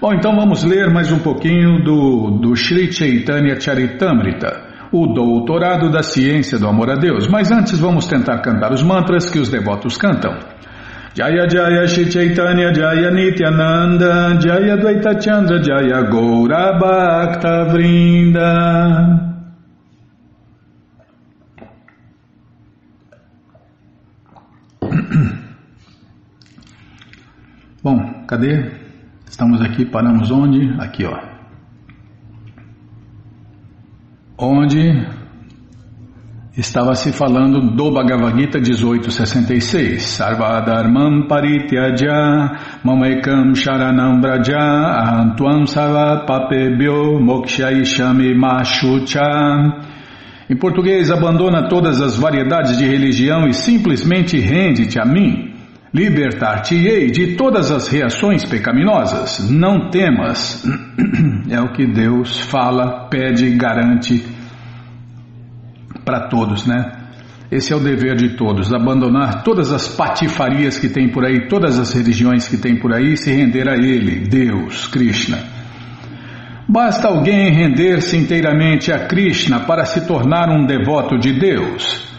Bom, 0.00 0.14
então 0.14 0.34
vamos 0.34 0.64
ler 0.64 0.90
mais 0.90 1.12
um 1.12 1.18
pouquinho 1.18 1.84
do, 1.84 2.38
do 2.40 2.56
Sri 2.56 2.90
Chaitanya 2.90 3.60
Charitamrita, 3.60 4.88
o 4.90 5.08
doutorado 5.08 5.90
da 5.90 6.02
ciência 6.02 6.58
do 6.58 6.66
amor 6.66 6.90
a 6.90 6.94
Deus. 6.94 7.28
Mas 7.28 7.52
antes 7.52 7.78
vamos 7.78 8.06
tentar 8.06 8.40
cantar 8.40 8.72
os 8.72 8.82
mantras 8.82 9.28
que 9.28 9.38
os 9.38 9.50
devotos 9.50 9.98
cantam. 9.98 10.61
Jaya 11.14 11.46
Jaya 11.46 11.86
Shri 11.86 12.08
Chaitanya 12.08 12.72
Jaya 12.72 13.10
Nityananda 13.10 14.38
Jaya 14.40 14.78
Dvaita 14.78 15.20
Chandra 15.20 15.60
Jaya 15.60 16.04
Gaura 16.08 16.78
Bhakta 16.80 17.66
Vrinda 17.68 19.20
Bom, 27.82 28.24
cadê? 28.26 28.70
Estamos 29.28 29.60
aqui, 29.60 29.84
paramos 29.84 30.30
onde? 30.30 30.72
Aqui, 30.80 31.04
ó. 31.04 31.18
Onde 34.38 35.06
estava 36.56 36.94
se 36.94 37.12
falando 37.12 37.74
do 37.74 37.90
Bhagavad 37.90 38.38
Gita 38.38 38.58
1866. 38.58 40.02
Sarvadharmam 40.02 41.26
parityaja 41.26 42.80
mamekam 42.84 43.54
sharanam 43.54 44.20
braja 44.20 44.58
ahantuam 44.58 45.66
sava 45.66 46.26
papebyo 46.26 47.18
mokshaishami 47.20 48.34
mashucha. 48.34 49.22
Em 50.50 50.56
português, 50.56 51.10
abandona 51.10 51.68
todas 51.68 52.02
as 52.02 52.18
variedades 52.18 52.76
de 52.76 52.84
religião 52.84 53.48
e 53.48 53.54
simplesmente 53.54 54.38
rende-te 54.38 55.00
a 55.00 55.06
mim. 55.06 55.54
Libertar-te-ei 55.94 57.10
de 57.10 57.36
todas 57.36 57.70
as 57.70 57.88
reações 57.88 58.44
pecaminosas. 58.44 59.50
Não 59.50 59.88
temas. 59.90 60.62
É 61.50 61.60
o 61.60 61.72
que 61.72 61.86
Deus 61.86 62.40
fala, 62.40 63.08
pede, 63.10 63.50
garante 63.56 64.24
para 66.04 66.28
todos, 66.28 66.66
né? 66.66 66.92
Esse 67.50 67.72
é 67.72 67.76
o 67.76 67.80
dever 67.80 68.16
de 68.16 68.30
todos, 68.30 68.72
abandonar 68.72 69.42
todas 69.42 69.70
as 69.72 69.86
patifarias 69.86 70.78
que 70.78 70.88
tem 70.88 71.10
por 71.10 71.24
aí, 71.24 71.48
todas 71.48 71.78
as 71.78 71.92
religiões 71.92 72.48
que 72.48 72.56
tem 72.56 72.76
por 72.76 72.94
aí 72.94 73.12
e 73.12 73.16
se 73.16 73.30
render 73.30 73.68
a 73.68 73.74
Ele, 73.74 74.26
Deus, 74.26 74.86
Krishna. 74.86 75.38
Basta 76.66 77.08
alguém 77.08 77.50
render-se 77.52 78.16
inteiramente 78.16 78.90
a 78.90 79.00
Krishna 79.00 79.60
para 79.60 79.84
se 79.84 80.06
tornar 80.06 80.48
um 80.48 80.64
devoto 80.64 81.18
de 81.18 81.38
Deus. 81.38 82.10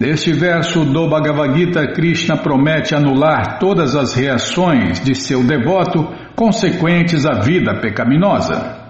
Neste 0.00 0.32
verso 0.32 0.84
do 0.86 1.06
Bhagavad 1.06 1.54
Gita, 1.54 1.92
Krishna 1.92 2.38
promete 2.38 2.94
anular 2.94 3.58
todas 3.58 3.94
as 3.94 4.14
reações 4.14 4.98
de 4.98 5.14
seu 5.14 5.44
devoto 5.44 6.08
consequentes 6.34 7.26
à 7.26 7.40
vida 7.40 7.78
pecaminosa. 7.78 8.81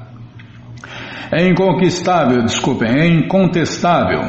É 1.33 1.49
inconquistável, 1.49 2.43
desculpem, 2.43 2.89
é 2.91 3.07
incontestável. 3.07 4.21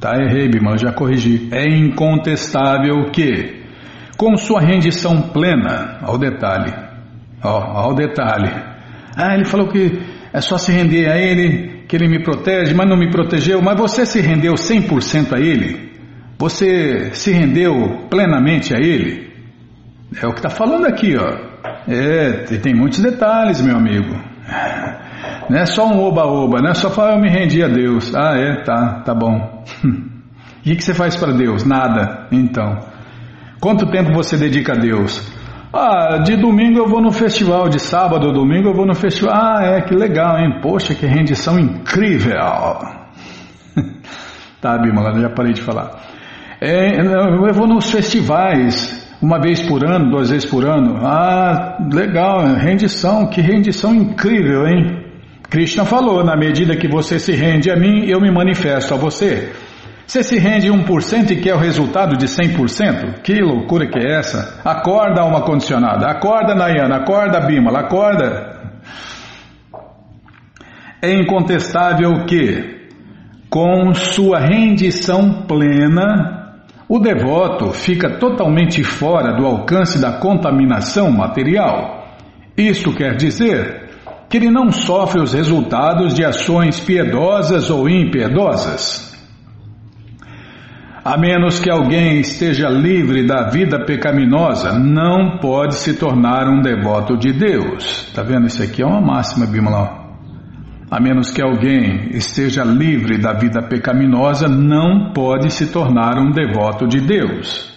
Tá, 0.00 0.20
errei, 0.20 0.50
mas 0.60 0.80
já 0.80 0.92
corrigi. 0.92 1.48
É 1.52 1.64
incontestável 1.64 3.10
que, 3.12 3.62
com 4.18 4.36
sua 4.36 4.60
rendição 4.60 5.22
plena, 5.22 5.98
ao 6.02 6.18
detalhe, 6.18 6.86
Ó, 7.42 7.84
ó 7.84 7.90
o 7.90 7.94
detalhe. 7.94 8.50
Ah, 9.16 9.34
ele 9.34 9.44
falou 9.44 9.68
que 9.68 10.00
é 10.32 10.40
só 10.40 10.58
se 10.58 10.72
render 10.72 11.08
a 11.08 11.16
ele, 11.16 11.84
que 11.86 11.96
ele 11.96 12.08
me 12.08 12.22
protege, 12.22 12.74
mas 12.74 12.88
não 12.88 12.96
me 12.96 13.10
protegeu. 13.10 13.62
Mas 13.62 13.78
você 13.78 14.04
se 14.04 14.20
rendeu 14.20 14.54
100% 14.54 15.32
a 15.32 15.40
ele? 15.40 15.92
Você 16.38 17.14
se 17.14 17.32
rendeu 17.32 18.06
plenamente 18.10 18.74
a 18.74 18.78
ele? 18.78 19.32
É 20.20 20.26
o 20.26 20.32
que 20.32 20.38
está 20.38 20.50
falando 20.50 20.86
aqui, 20.86 21.16
ó. 21.16 21.46
É, 21.88 22.44
tem 22.58 22.74
muitos 22.74 23.00
detalhes, 23.00 23.60
meu 23.60 23.76
amigo. 23.76 24.14
Não 25.48 25.58
é 25.58 25.66
só 25.66 25.86
um 25.86 26.02
oba-oba, 26.02 26.60
não 26.60 26.70
é 26.70 26.74
só 26.74 26.90
falar 26.90 27.14
eu 27.14 27.20
me 27.20 27.28
rendi 27.28 27.62
a 27.62 27.68
Deus. 27.68 28.12
Ah, 28.14 28.36
é, 28.36 28.62
tá, 28.62 29.02
tá 29.04 29.14
bom. 29.14 29.64
O 30.58 30.68
que, 30.68 30.74
que 30.74 30.82
você 30.82 30.94
faz 30.94 31.14
para 31.14 31.32
Deus? 31.32 31.64
Nada. 31.64 32.26
Então, 32.32 32.80
quanto 33.60 33.88
tempo 33.88 34.12
você 34.12 34.36
dedica 34.36 34.72
a 34.72 34.76
Deus? 34.76 35.22
Ah, 35.72 36.18
de 36.18 36.34
domingo 36.34 36.80
eu 36.80 36.88
vou 36.88 37.00
no 37.00 37.12
festival, 37.12 37.68
de 37.68 37.78
sábado 37.78 38.26
ou 38.26 38.32
domingo 38.32 38.70
eu 38.70 38.74
vou 38.74 38.84
no 38.84 38.92
festival. 38.92 39.32
Ah, 39.32 39.60
é, 39.62 39.82
que 39.82 39.94
legal, 39.94 40.40
hein? 40.40 40.58
Poxa, 40.60 40.92
que 40.92 41.06
rendição 41.06 41.56
incrível. 41.56 42.34
tá, 44.60 44.76
Bimala, 44.78 45.16
já 45.20 45.30
parei 45.30 45.52
de 45.52 45.62
falar. 45.62 46.02
É, 46.60 47.00
eu 47.00 47.54
vou 47.54 47.68
nos 47.68 47.88
festivais, 47.88 49.08
uma 49.22 49.38
vez 49.38 49.62
por 49.62 49.84
ano, 49.84 50.10
duas 50.10 50.30
vezes 50.30 50.50
por 50.50 50.64
ano. 50.64 50.96
Ah, 51.06 51.78
legal, 51.92 52.44
rendição, 52.56 53.28
que 53.28 53.40
rendição 53.40 53.94
incrível, 53.94 54.66
hein? 54.66 55.05
Krishna 55.48 55.84
falou: 55.84 56.24
na 56.24 56.36
medida 56.36 56.76
que 56.76 56.88
você 56.88 57.18
se 57.18 57.32
rende 57.32 57.70
a 57.70 57.76
mim, 57.76 58.04
eu 58.08 58.20
me 58.20 58.30
manifesto 58.30 58.94
a 58.94 58.96
você. 58.96 59.52
Você 60.06 60.22
se 60.22 60.38
rende 60.38 60.68
1% 60.68 61.30
e 61.32 61.36
quer 61.36 61.54
o 61.54 61.58
resultado 61.58 62.16
de 62.16 62.26
100%? 62.26 63.22
Que 63.22 63.40
loucura 63.40 63.88
que 63.88 63.98
é 63.98 64.18
essa? 64.18 64.60
Acorda, 64.64 65.20
alma 65.20 65.42
condicionada. 65.42 66.06
Acorda, 66.06 66.54
Nayana. 66.54 66.98
Acorda, 66.98 67.40
Bimala. 67.40 67.80
Acorda. 67.80 68.56
É 71.02 71.12
incontestável 71.12 72.24
que, 72.24 72.88
com 73.50 73.92
sua 73.94 74.38
rendição 74.38 75.42
plena, 75.42 76.54
o 76.88 77.00
devoto 77.00 77.72
fica 77.72 78.16
totalmente 78.18 78.84
fora 78.84 79.36
do 79.36 79.44
alcance 79.44 80.00
da 80.00 80.12
contaminação 80.20 81.10
material. 81.10 82.06
Isto 82.56 82.92
quer 82.92 83.16
dizer 83.16 83.85
que 84.38 84.44
ele 84.44 84.50
não 84.50 84.70
sofre 84.70 85.20
os 85.20 85.32
resultados 85.32 86.12
de 86.12 86.22
ações 86.22 86.78
piedosas 86.78 87.70
ou 87.70 87.88
impiedosas. 87.88 89.16
A 91.02 91.16
menos 91.16 91.58
que 91.58 91.70
alguém 91.70 92.20
esteja 92.20 92.68
livre 92.68 93.26
da 93.26 93.48
vida 93.48 93.82
pecaminosa, 93.86 94.78
não 94.78 95.38
pode 95.38 95.76
se 95.76 95.94
tornar 95.94 96.48
um 96.48 96.60
devoto 96.60 97.16
de 97.16 97.32
Deus. 97.32 98.12
Tá 98.14 98.22
vendo? 98.22 98.46
Isso 98.46 98.62
aqui 98.62 98.82
é 98.82 98.86
uma 98.86 99.00
máxima, 99.00 99.46
Bimala 99.46 100.04
a 100.88 101.00
menos 101.00 101.32
que 101.32 101.42
alguém 101.42 102.10
esteja 102.10 102.62
livre 102.62 103.18
da 103.18 103.32
vida 103.32 103.60
pecaminosa, 103.60 104.46
não 104.46 105.12
pode 105.12 105.52
se 105.52 105.72
tornar 105.72 106.16
um 106.16 106.30
devoto 106.30 106.86
de 106.86 107.00
Deus. 107.00 107.74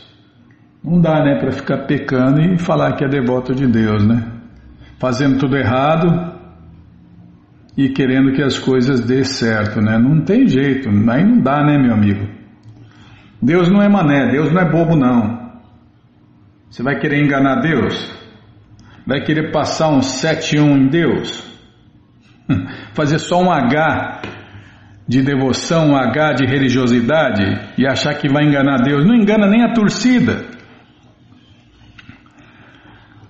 Não 0.84 1.01
dá, 1.01 1.24
né, 1.24 1.39
para 1.39 1.51
ficar 1.51 1.88
pecando 1.88 2.39
e 2.39 2.60
falar 2.60 2.95
que 2.95 3.03
é 3.03 3.10
devoto 3.10 3.55
de 3.55 3.66
Deus, 3.66 4.05
né? 4.05 4.28
Fazendo 4.99 5.39
tudo 5.39 5.57
errado 5.57 6.39
e 7.80 7.88
querendo 7.88 8.34
que 8.34 8.44
as 8.44 8.60
coisas 8.60 9.00
dê 9.00 9.24
certo, 9.24 9.80
né? 9.80 9.98
Não 9.98 10.20
tem 10.20 10.46
jeito, 10.46 10.90
aí 10.90 11.24
não 11.24 11.40
dá, 11.40 11.64
né, 11.64 11.78
meu 11.78 11.94
amigo? 11.94 12.28
Deus 13.42 13.70
não 13.70 13.82
é 13.82 13.88
mané, 13.88 14.30
Deus 14.34 14.52
não 14.52 14.62
é 14.62 14.70
bobo, 14.70 14.98
não. 14.98 15.50
Você 16.70 16.84
vai 16.84 17.00
querer 17.00 17.24
enganar 17.24 17.62
Deus? 17.62 18.14
Vai 19.08 19.22
querer 19.22 19.54
passar 19.54 19.88
um 19.88 20.00
7-1 20.00 20.60
em 20.60 20.88
Deus? 20.90 21.42
fazer 22.94 23.18
só 23.18 23.42
um 23.42 23.50
H 23.50 24.24
de 25.08 25.22
devoção, 25.22 25.92
um 25.92 25.96
H 25.96 26.34
de 26.34 26.46
religiosidade 26.48 27.44
e 27.78 27.88
achar 27.88 28.14
que 28.16 28.28
vai 28.28 28.44
enganar 28.44 28.82
Deus. 28.82 29.06
Não 29.06 29.16
engana 29.16 29.48
nem 29.48 29.64
a 29.64 29.72
torcida. 29.72 30.44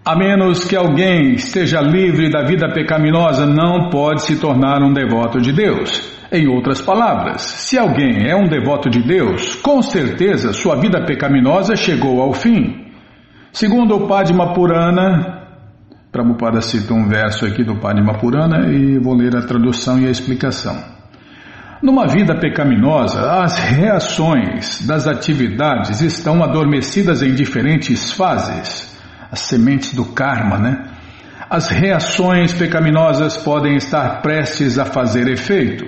A 0.10 0.16
menos 0.16 0.66
que 0.66 0.76
alguém 0.76 1.36
esteja 1.36 1.80
livre 1.82 2.32
da 2.32 2.42
vida 2.42 2.68
pecaminosa, 2.74 3.46
não 3.46 3.92
pode 3.92 4.24
se 4.24 4.40
tornar 4.40 4.82
um 4.82 4.92
devoto 4.92 5.40
de 5.40 5.54
Deus. 5.54 6.02
Em 6.32 6.48
outras 6.48 6.82
palavras, 6.82 7.44
se 7.44 7.78
alguém 7.78 8.28
é 8.28 8.36
um 8.36 8.48
devoto 8.48 8.90
de 8.90 9.04
Deus, 9.04 9.54
com 9.54 9.84
certeza 9.84 10.52
sua 10.52 10.78
vida 10.78 11.06
pecaminosa 11.06 11.76
chegou 11.76 12.24
ao 12.24 12.34
fim. 12.34 12.88
Segundo 13.52 13.98
o 13.98 14.08
Padma 14.08 14.52
Purana, 14.52 15.44
Prabhupada 16.12 16.60
cita 16.60 16.92
um 16.92 17.08
verso 17.08 17.46
aqui 17.46 17.64
do 17.64 17.76
Padma 17.76 18.16
Purana 18.16 18.68
e 18.68 18.98
vou 18.98 19.14
ler 19.14 19.36
a 19.36 19.44
tradução 19.44 20.00
e 20.00 20.08
a 20.08 20.10
explicação. 20.10 20.76
Numa 21.84 22.08
vida 22.08 22.34
pecaminosa, 22.34 23.44
as 23.44 23.60
reações 23.60 24.84
das 24.88 25.08
atividades 25.08 26.02
estão 26.02 26.44
adormecidas 26.44 27.22
em 27.22 27.36
diferentes 27.36 28.12
fases, 28.12 28.89
as 29.32 29.42
sementes 29.42 29.94
do 29.94 30.06
karma, 30.06 30.58
né? 30.58 30.86
As 31.50 31.70
reações 31.70 32.54
pecaminosas 32.54 33.38
podem 33.38 33.76
estar 33.76 34.22
prestes 34.22 34.78
a 34.78 34.86
fazer 34.86 35.28
efeito. 35.28 35.86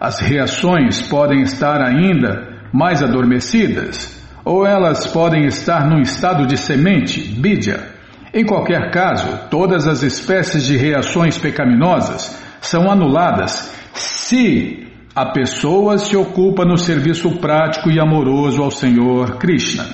As 0.00 0.18
reações 0.20 1.02
podem 1.02 1.42
estar 1.42 1.82
ainda 1.82 2.54
mais 2.72 3.02
adormecidas, 3.02 4.22
ou 4.44 4.66
elas 4.66 5.06
podem 5.06 5.46
estar 5.46 5.86
num 5.86 6.00
estado 6.00 6.46
de 6.46 6.56
semente, 6.56 7.20
bidya, 7.20 7.94
em 8.34 8.44
qualquer 8.44 8.90
caso, 8.90 9.48
todas 9.48 9.86
as 9.86 10.02
espécies 10.02 10.66
de 10.66 10.76
reações 10.76 11.38
pecaminosas 11.38 12.36
são 12.60 12.90
anuladas 12.90 13.72
se 13.92 14.88
a 15.14 15.26
pessoa 15.26 15.98
se 15.98 16.16
ocupa 16.16 16.64
no 16.64 16.76
serviço 16.76 17.38
prático 17.38 17.88
e 17.88 18.00
amoroso 18.00 18.60
ao 18.60 18.72
Senhor 18.72 19.36
Krishna, 19.36 19.86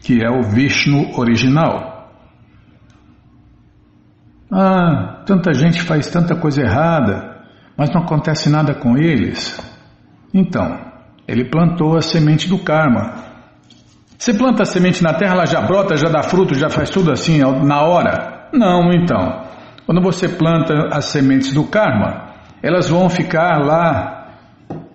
que 0.00 0.22
é 0.22 0.28
o 0.28 0.42
Vishnu 0.42 1.18
original. 1.18 1.93
Ah, 4.56 5.22
tanta 5.26 5.52
gente 5.52 5.82
faz 5.82 6.06
tanta 6.08 6.36
coisa 6.36 6.62
errada, 6.62 7.42
mas 7.76 7.90
não 7.90 8.02
acontece 8.02 8.48
nada 8.48 8.74
com 8.74 8.96
eles. 8.96 9.60
Então, 10.32 10.78
ele 11.26 11.44
plantou 11.50 11.96
a 11.96 12.00
semente 12.00 12.48
do 12.48 12.58
karma 12.58 13.34
você 14.24 14.32
planta 14.32 14.62
a 14.62 14.64
semente 14.64 15.02
na 15.02 15.12
terra, 15.12 15.34
ela 15.34 15.44
já 15.44 15.60
brota, 15.60 15.98
já 15.98 16.08
dá 16.08 16.22
fruto, 16.22 16.54
já 16.54 16.70
faz 16.70 16.88
tudo 16.88 17.12
assim 17.12 17.40
na 17.40 17.82
hora? 17.82 18.48
Não, 18.54 18.90
então. 18.90 19.42
Quando 19.84 20.00
você 20.00 20.28
planta 20.28 20.88
as 20.90 21.06
sementes 21.06 21.52
do 21.52 21.64
karma, 21.64 22.28
elas 22.62 22.88
vão 22.88 23.10
ficar 23.10 23.58
lá 23.58 24.28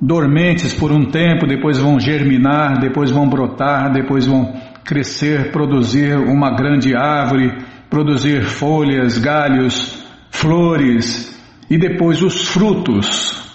dormentes 0.02 0.74
por 0.74 0.92
um 0.92 1.06
tempo, 1.06 1.46
depois 1.46 1.78
vão 1.78 2.00
germinar, 2.00 2.80
depois 2.80 3.12
vão 3.12 3.30
brotar, 3.30 3.92
depois 3.92 4.26
vão 4.26 4.52
crescer, 4.84 5.52
produzir 5.52 6.18
uma 6.18 6.56
grande 6.56 6.96
árvore, 6.96 7.56
produzir 7.90 8.44
folhas, 8.44 9.18
galhos, 9.18 10.04
flores 10.32 11.38
e 11.70 11.78
depois 11.78 12.22
os 12.22 12.48
frutos 12.48 13.50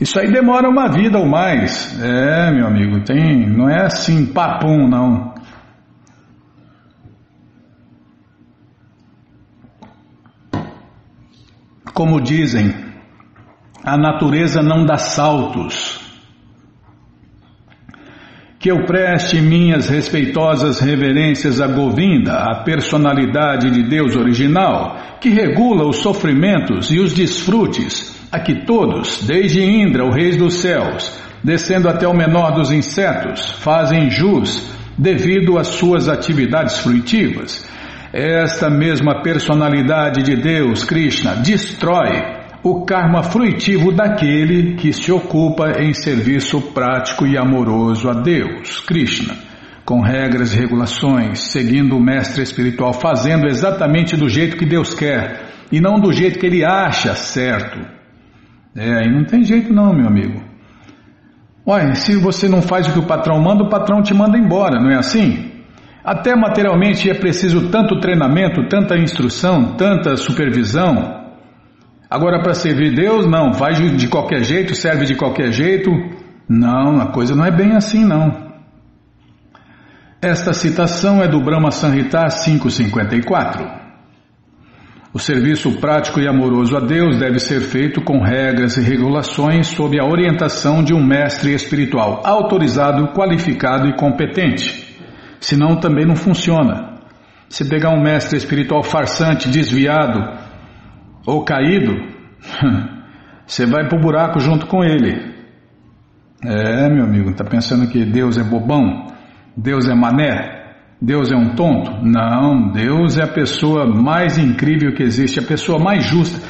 isso 0.00 0.18
aí 0.18 0.32
demora 0.32 0.66
uma 0.66 0.88
vida 0.88 1.18
ou 1.18 1.26
mais. 1.26 2.00
É, 2.00 2.50
meu 2.50 2.66
amigo, 2.66 3.04
tem, 3.04 3.46
não 3.46 3.68
é 3.68 3.84
assim 3.84 4.24
papum, 4.32 4.88
não. 4.88 5.34
Como 11.92 12.18
dizem, 12.18 12.74
a 13.84 13.98
natureza 13.98 14.62
não 14.62 14.86
dá 14.86 14.96
saltos. 14.96 15.99
Que 18.60 18.70
eu 18.70 18.84
preste 18.84 19.40
minhas 19.40 19.88
respeitosas 19.88 20.80
reverências 20.80 21.62
a 21.62 21.66
Govinda, 21.66 22.34
a 22.34 22.62
personalidade 22.62 23.70
de 23.70 23.84
Deus 23.84 24.14
original, 24.14 24.98
que 25.18 25.30
regula 25.30 25.88
os 25.88 25.96
sofrimentos 25.96 26.90
e 26.90 26.98
os 27.00 27.14
desfrutes 27.14 28.14
a 28.30 28.38
que 28.38 28.66
todos, 28.66 29.22
desde 29.26 29.62
Indra, 29.62 30.04
o 30.04 30.12
rei 30.12 30.36
dos 30.36 30.56
céus, 30.60 31.10
descendo 31.42 31.88
até 31.88 32.06
o 32.06 32.12
menor 32.12 32.50
dos 32.50 32.70
insetos, 32.70 33.50
fazem 33.60 34.10
jus 34.10 34.70
devido 34.98 35.56
às 35.58 35.68
suas 35.68 36.06
atividades 36.06 36.80
fruitivas. 36.80 37.66
Esta 38.12 38.68
mesma 38.68 39.22
personalidade 39.22 40.22
de 40.22 40.36
Deus, 40.36 40.84
Krishna, 40.84 41.36
destrói 41.36 42.39
o 42.62 42.84
karma 42.84 43.22
fruitivo 43.22 43.90
daquele 43.90 44.74
que 44.74 44.92
se 44.92 45.10
ocupa 45.10 45.80
em 45.80 45.94
serviço 45.94 46.60
prático 46.72 47.26
e 47.26 47.38
amoroso 47.38 48.08
a 48.08 48.14
Deus, 48.14 48.80
Krishna, 48.80 49.34
com 49.84 50.00
regras 50.00 50.52
e 50.52 50.58
regulações, 50.58 51.40
seguindo 51.40 51.96
o 51.96 52.02
mestre 52.02 52.42
espiritual, 52.42 52.92
fazendo 52.92 53.46
exatamente 53.46 54.16
do 54.16 54.28
jeito 54.28 54.56
que 54.56 54.66
Deus 54.66 54.92
quer 54.92 55.48
e 55.72 55.80
não 55.80 55.98
do 55.98 56.12
jeito 56.12 56.38
que 56.38 56.46
ele 56.46 56.64
acha 56.64 57.14
certo. 57.14 57.80
É, 58.76 58.98
aí 58.98 59.10
não 59.10 59.24
tem 59.24 59.42
jeito 59.42 59.72
não, 59.72 59.92
meu 59.94 60.06
amigo. 60.06 60.42
Olha, 61.64 61.94
se 61.94 62.16
você 62.16 62.48
não 62.48 62.62
faz 62.62 62.88
o 62.88 62.92
que 62.92 62.98
o 62.98 63.06
patrão 63.06 63.40
manda, 63.40 63.62
o 63.62 63.68
patrão 63.68 64.02
te 64.02 64.12
manda 64.12 64.36
embora, 64.36 64.80
não 64.80 64.90
é 64.90 64.96
assim? 64.96 65.50
Até 66.04 66.34
materialmente 66.34 67.10
é 67.10 67.14
preciso 67.14 67.68
tanto 67.68 68.00
treinamento, 68.00 68.66
tanta 68.68 68.96
instrução, 68.96 69.76
tanta 69.76 70.16
supervisão. 70.16 71.19
Agora, 72.10 72.42
para 72.42 72.54
servir 72.54 72.92
Deus, 72.92 73.24
não, 73.24 73.54
faz 73.54 73.78
de 73.78 74.08
qualquer 74.08 74.42
jeito, 74.42 74.74
serve 74.74 75.04
de 75.04 75.14
qualquer 75.14 75.52
jeito. 75.52 75.92
Não, 76.48 77.00
a 77.00 77.12
coisa 77.12 77.36
não 77.36 77.44
é 77.44 77.52
bem 77.52 77.76
assim, 77.76 78.04
não. 78.04 78.50
Esta 80.20 80.52
citação 80.52 81.22
é 81.22 81.28
do 81.28 81.40
Brahma 81.40 81.70
Sanhita 81.70 82.26
554. 82.26 83.64
O 85.14 85.20
serviço 85.20 85.78
prático 85.80 86.20
e 86.20 86.26
amoroso 86.26 86.76
a 86.76 86.80
Deus 86.80 87.16
deve 87.16 87.38
ser 87.38 87.60
feito 87.60 88.02
com 88.02 88.20
regras 88.20 88.76
e 88.76 88.82
regulações 88.82 89.68
sob 89.68 89.98
a 90.00 90.04
orientação 90.04 90.82
de 90.82 90.92
um 90.92 91.04
mestre 91.04 91.54
espiritual 91.54 92.22
autorizado, 92.24 93.12
qualificado 93.12 93.86
e 93.86 93.96
competente. 93.96 94.98
Senão 95.40 95.76
também 95.76 96.04
não 96.04 96.16
funciona. 96.16 96.98
Se 97.48 97.68
pegar 97.68 97.90
um 97.90 98.02
mestre 98.02 98.36
espiritual 98.36 98.82
farsante, 98.82 99.48
desviado 99.48 100.49
ou 101.26 101.44
caído, 101.44 101.92
você 103.46 103.66
vai 103.66 103.88
para 103.88 103.98
o 103.98 104.00
buraco 104.00 104.40
junto 104.40 104.66
com 104.66 104.82
ele. 104.84 105.30
É, 106.44 106.88
meu 106.88 107.04
amigo, 107.04 107.30
está 107.30 107.44
pensando 107.44 107.90
que 107.90 108.04
Deus 108.04 108.38
é 108.38 108.42
bobão? 108.42 109.08
Deus 109.56 109.88
é 109.88 109.94
mané? 109.94 110.58
Deus 111.00 111.30
é 111.30 111.36
um 111.36 111.54
tonto? 111.54 112.02
Não, 112.02 112.72
Deus 112.72 113.18
é 113.18 113.24
a 113.24 113.32
pessoa 113.32 113.86
mais 113.86 114.38
incrível 114.38 114.94
que 114.94 115.02
existe, 115.02 115.38
a 115.38 115.42
pessoa 115.42 115.78
mais 115.78 116.04
justa. 116.04 116.46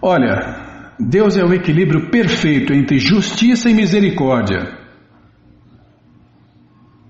Olha, 0.00 0.92
Deus 0.98 1.36
é 1.36 1.44
o 1.44 1.52
equilíbrio 1.52 2.10
perfeito 2.10 2.72
entre 2.72 2.98
justiça 2.98 3.68
e 3.70 3.74
misericórdia. 3.74 4.85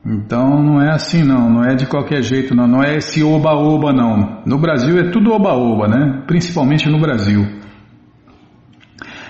Então 0.08 0.62
não 0.62 0.80
é 0.80 0.92
assim 0.92 1.24
não, 1.24 1.50
não 1.50 1.64
é 1.64 1.74
de 1.74 1.84
qualquer 1.84 2.22
jeito 2.22 2.54
não, 2.54 2.68
não 2.68 2.82
é 2.82 2.94
esse 2.96 3.24
oba-oba 3.24 3.92
não. 3.92 4.42
No 4.46 4.56
Brasil 4.56 4.96
é 4.98 5.10
tudo 5.10 5.32
oba-oba, 5.32 5.88
né? 5.88 6.22
Principalmente 6.28 6.88
no 6.88 7.00
Brasil. 7.00 7.44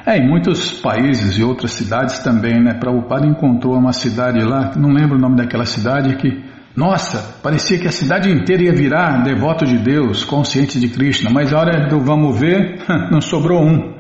É, 0.05 0.19
em 0.19 0.29
muitos 0.29 0.73
países 0.73 1.39
e 1.39 1.43
outras 1.43 1.73
cidades 1.73 2.19
também, 2.19 2.63
né? 2.63 2.75
Prabhupada 2.75 3.27
encontrou 3.27 3.75
uma 3.75 3.93
cidade 3.93 4.45
lá, 4.45 4.73
não 4.77 4.91
lembro 4.91 5.17
o 5.17 5.21
nome 5.21 5.37
daquela 5.37 5.65
cidade, 5.65 6.15
que 6.17 6.45
nossa, 6.77 7.41
parecia 7.43 7.79
que 7.79 7.89
a 7.89 7.93
cidade 7.93 8.31
inteira 8.31 8.65
ia 8.65 8.75
virar 8.75 9.23
devoto 9.23 9.65
de 9.65 9.79
Deus, 9.79 10.25
consciente 10.25 10.79
de 10.79 10.91
Krishna, 10.91 11.31
mas 11.31 11.53
a 11.55 11.59
hora 11.59 11.89
do 11.89 12.01
vamos 12.01 12.39
ver, 12.39 12.85
não 13.11 13.23
sobrou 13.23 13.65
um. 13.65 13.97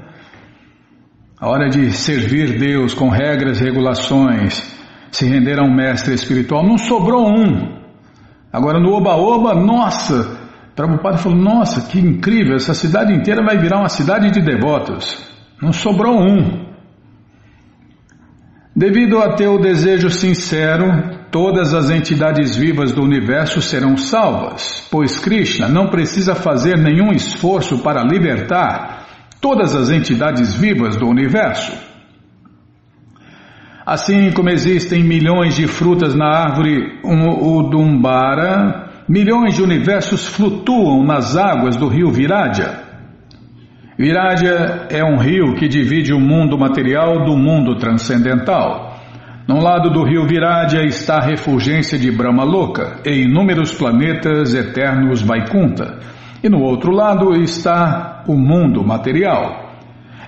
A 1.40 1.48
hora 1.48 1.70
de 1.70 1.90
servir 1.90 2.58
Deus 2.58 2.92
com 2.92 3.08
regras, 3.08 3.60
regulações, 3.60 4.75
se 5.10 5.26
render 5.26 5.58
a 5.58 5.64
um 5.64 5.74
mestre 5.74 6.14
espiritual, 6.14 6.66
não 6.66 6.78
sobrou 6.78 7.28
um. 7.28 7.76
Agora 8.52 8.78
no 8.78 8.92
Oba-Oba, 8.92 9.54
nossa, 9.54 10.38
Prabhupada 10.74 11.18
falou, 11.18 11.38
nossa, 11.38 11.88
que 11.90 11.98
incrível, 11.98 12.56
essa 12.56 12.74
cidade 12.74 13.12
inteira 13.12 13.42
vai 13.42 13.58
virar 13.58 13.78
uma 13.78 13.88
cidade 13.88 14.30
de 14.30 14.42
devotos. 14.42 15.18
Não 15.60 15.72
sobrou 15.72 16.20
um. 16.20 16.66
Devido 18.74 19.18
a 19.18 19.34
teu 19.34 19.58
desejo 19.58 20.10
sincero, 20.10 20.86
todas 21.30 21.72
as 21.72 21.88
entidades 21.88 22.56
vivas 22.56 22.92
do 22.92 23.02
universo 23.02 23.62
serão 23.62 23.96
salvas, 23.96 24.86
pois 24.90 25.18
Krishna 25.18 25.66
não 25.66 25.88
precisa 25.88 26.34
fazer 26.34 26.76
nenhum 26.76 27.10
esforço 27.10 27.78
para 27.78 28.02
libertar 28.02 29.06
todas 29.40 29.74
as 29.74 29.88
entidades 29.88 30.54
vivas 30.54 30.96
do 30.96 31.08
universo. 31.08 31.72
Assim 33.86 34.32
como 34.32 34.50
existem 34.50 35.04
milhões 35.04 35.54
de 35.54 35.68
frutas 35.68 36.12
na 36.12 36.26
árvore 36.26 36.98
Udumbara, 37.04 38.90
milhões 39.08 39.54
de 39.54 39.62
universos 39.62 40.26
flutuam 40.26 41.04
nas 41.04 41.36
águas 41.36 41.76
do 41.76 41.86
rio 41.86 42.10
Viraja. 42.10 42.82
Viraja 43.96 44.88
é 44.90 45.04
um 45.04 45.18
rio 45.18 45.54
que 45.54 45.68
divide 45.68 46.12
o 46.12 46.18
mundo 46.18 46.58
material 46.58 47.24
do 47.24 47.36
mundo 47.36 47.76
transcendental. 47.76 48.98
No 49.46 49.62
lado 49.62 49.90
do 49.90 50.02
rio 50.02 50.26
Virádia 50.26 50.84
está 50.84 51.18
a 51.18 51.24
refulgência 51.24 51.96
de 51.96 52.10
Brahma 52.10 52.42
Loka 52.42 53.02
e 53.06 53.22
inúmeros 53.22 53.72
planetas 53.72 54.52
eternos 54.52 55.22
Vaikunta. 55.22 56.00
E 56.42 56.48
no 56.48 56.60
outro 56.60 56.90
lado 56.90 57.36
está 57.36 58.24
o 58.26 58.36
mundo 58.36 58.84
material. 58.84 59.65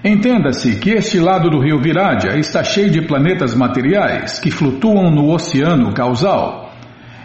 Entenda-se 0.04 0.76
que 0.76 0.90
este 0.90 1.18
lado 1.18 1.50
do 1.50 1.58
rio 1.58 1.80
Virádia 1.80 2.38
está 2.38 2.62
cheio 2.62 2.88
de 2.90 3.02
planetas 3.02 3.54
materiais 3.54 4.38
que 4.38 4.50
flutuam 4.50 5.10
no 5.10 5.32
oceano 5.32 5.92
causal. 5.92 6.72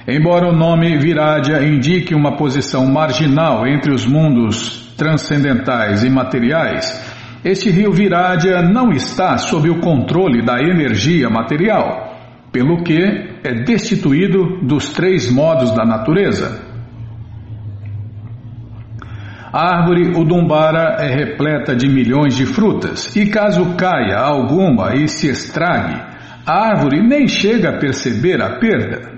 Embora 0.08 0.50
o 0.50 0.56
nome 0.56 0.98
Virádia 0.98 1.64
indique 1.64 2.16
uma 2.16 2.36
posição 2.36 2.86
marginal 2.88 3.68
entre 3.68 3.94
os 3.94 4.06
mundos 4.06 4.92
transcendentais 4.98 6.04
e 6.04 6.10
materiais, 6.10 7.00
este 7.46 7.70
rio 7.70 7.92
Virádia 7.92 8.62
não 8.62 8.92
está 8.92 9.38
sob 9.38 9.70
o 9.70 9.80
controle 9.80 10.44
da 10.44 10.60
energia 10.60 11.30
material, 11.30 12.18
pelo 12.52 12.84
que 12.84 12.98
é 13.44 13.54
destituído 13.64 14.66
dos 14.66 14.92
três 14.94 15.32
modos 15.32 15.72
da 15.76 15.86
natureza. 15.86 16.73
A 19.54 19.78
árvore 19.78 20.18
Udumbara 20.18 20.98
é 21.00 21.14
repleta 21.14 21.76
de 21.76 21.88
milhões 21.88 22.36
de 22.36 22.44
frutas, 22.44 23.16
e 23.16 23.30
caso 23.30 23.76
caia 23.76 24.18
alguma 24.18 24.96
e 24.96 25.08
se 25.08 25.28
estrague, 25.30 26.02
a 26.44 26.70
árvore 26.70 27.08
nem 27.08 27.28
chega 27.28 27.70
a 27.70 27.78
perceber 27.78 28.42
a 28.42 28.58
perda. 28.58 29.14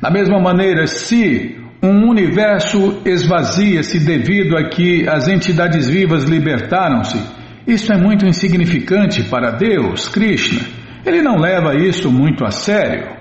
Da 0.00 0.10
mesma 0.10 0.40
maneira, 0.40 0.86
se 0.86 1.60
um 1.82 2.08
universo 2.08 3.02
esvazia-se 3.04 4.00
devido 4.00 4.56
a 4.56 4.70
que 4.70 5.06
as 5.06 5.28
entidades 5.28 5.88
vivas 5.88 6.24
libertaram-se. 6.24 7.22
Isso 7.66 7.92
é 7.92 7.98
muito 7.98 8.26
insignificante 8.26 9.24
para 9.24 9.50
Deus, 9.50 10.08
Krishna. 10.08 10.62
Ele 11.04 11.20
não 11.20 11.36
leva 11.36 11.74
isso 11.74 12.10
muito 12.10 12.46
a 12.46 12.50
sério. 12.50 13.19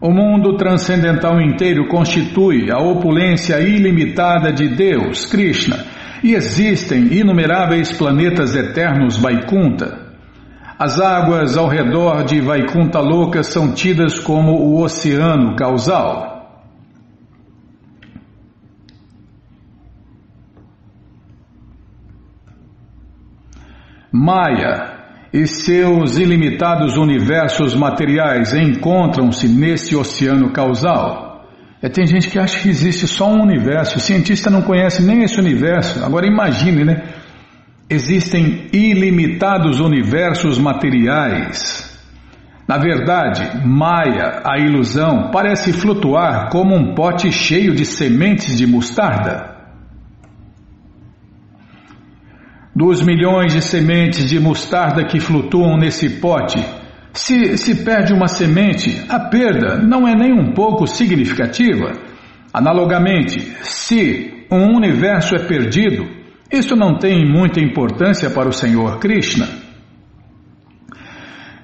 O 0.00 0.10
mundo 0.10 0.56
transcendental 0.56 1.38
inteiro 1.42 1.86
constitui 1.86 2.70
a 2.70 2.78
opulência 2.78 3.60
ilimitada 3.60 4.50
de 4.50 4.66
Deus, 4.74 5.26
Krishna, 5.26 5.84
e 6.24 6.32
existem 6.32 7.12
inumeráveis 7.12 7.92
planetas 7.92 8.54
eternos 8.56 9.18
Vaikunta. 9.18 10.08
As 10.78 10.98
águas 10.98 11.58
ao 11.58 11.68
redor 11.68 12.24
de 12.24 12.40
Vaikunta 12.40 12.98
Louca 12.98 13.42
são 13.42 13.74
tidas 13.74 14.18
como 14.18 14.52
o 14.52 14.82
oceano 14.82 15.54
causal. 15.54 16.30
Maya 24.10 24.99
e 25.32 25.46
seus 25.46 26.18
ilimitados 26.18 26.96
universos 26.96 27.74
materiais 27.74 28.52
encontram-se 28.52 29.48
nesse 29.48 29.94
oceano 29.94 30.50
causal. 30.50 31.46
É, 31.82 31.88
tem 31.88 32.06
gente 32.06 32.28
que 32.28 32.38
acha 32.38 32.60
que 32.60 32.68
existe 32.68 33.06
só 33.06 33.30
um 33.30 33.42
universo, 33.42 33.96
o 33.96 34.00
cientista 34.00 34.50
não 34.50 34.62
conhece 34.62 35.02
nem 35.02 35.22
esse 35.22 35.38
universo. 35.38 36.04
Agora 36.04 36.26
imagine, 36.26 36.84
né? 36.84 37.02
Existem 37.88 38.68
ilimitados 38.72 39.80
universos 39.80 40.58
materiais. 40.58 41.88
Na 42.68 42.78
verdade, 42.78 43.66
Maia, 43.66 44.42
a 44.44 44.58
ilusão, 44.58 45.30
parece 45.32 45.72
flutuar 45.72 46.50
como 46.50 46.76
um 46.76 46.94
pote 46.94 47.32
cheio 47.32 47.74
de 47.74 47.84
sementes 47.84 48.56
de 48.56 48.66
mostarda. 48.66 49.49
Dos 52.74 53.02
milhões 53.02 53.52
de 53.52 53.60
sementes 53.60 54.28
de 54.28 54.38
mostarda 54.38 55.04
que 55.04 55.18
flutuam 55.18 55.76
nesse 55.76 56.20
pote, 56.20 56.64
se 57.12 57.58
se 57.58 57.84
perde 57.84 58.12
uma 58.12 58.28
semente, 58.28 59.04
a 59.08 59.18
perda 59.18 59.76
não 59.76 60.06
é 60.06 60.14
nem 60.14 60.32
um 60.32 60.52
pouco 60.52 60.86
significativa. 60.86 61.92
Analogamente, 62.52 63.40
se 63.62 64.46
um 64.50 64.76
universo 64.76 65.34
é 65.34 65.40
perdido, 65.40 66.08
isso 66.52 66.76
não 66.76 66.98
tem 66.98 67.28
muita 67.28 67.60
importância 67.60 68.30
para 68.30 68.48
o 68.48 68.52
Senhor 68.52 68.98
Krishna. 68.98 69.48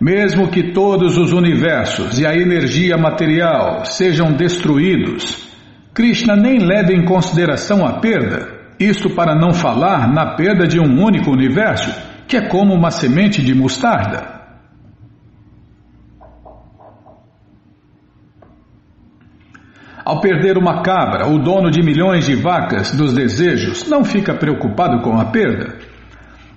Mesmo 0.00 0.48
que 0.48 0.72
todos 0.72 1.16
os 1.16 1.32
universos 1.32 2.20
e 2.20 2.26
a 2.26 2.34
energia 2.34 2.96
material 2.98 3.84
sejam 3.84 4.32
destruídos, 4.32 5.48
Krishna 5.94 6.36
nem 6.36 6.59
leva 6.59 6.92
em 6.92 7.04
consideração 7.04 7.86
a 7.86 7.98
perda, 8.00 8.55
isto 8.78 9.10
para 9.10 9.34
não 9.34 9.52
falar 9.52 10.12
na 10.12 10.34
perda 10.34 10.66
de 10.66 10.78
um 10.78 11.02
único 11.02 11.30
universo, 11.30 11.90
que 12.26 12.36
é 12.36 12.48
como 12.48 12.74
uma 12.74 12.90
semente 12.90 13.42
de 13.42 13.54
mostarda. 13.54 14.36
Ao 20.04 20.20
perder 20.20 20.56
uma 20.56 20.82
cabra, 20.82 21.26
o 21.26 21.36
dono 21.36 21.68
de 21.68 21.82
milhões 21.82 22.26
de 22.26 22.36
vacas 22.36 22.92
dos 22.92 23.12
desejos 23.12 23.88
não 23.88 24.04
fica 24.04 24.34
preocupado 24.34 25.02
com 25.02 25.18
a 25.18 25.24
perda. 25.24 25.78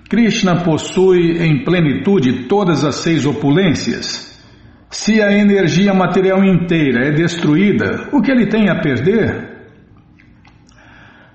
Krishna 0.08 0.62
possui 0.62 1.38
em 1.42 1.64
plenitude 1.64 2.44
todas 2.44 2.84
as 2.84 2.96
seis 2.96 3.26
opulências. 3.26 4.40
Se 4.88 5.20
a 5.20 5.32
energia 5.32 5.92
material 5.92 6.44
inteira 6.44 7.08
é 7.08 7.10
destruída, 7.10 8.08
o 8.12 8.20
que 8.20 8.30
ele 8.30 8.46
tem 8.46 8.68
a 8.68 8.80
perder? 8.80 9.49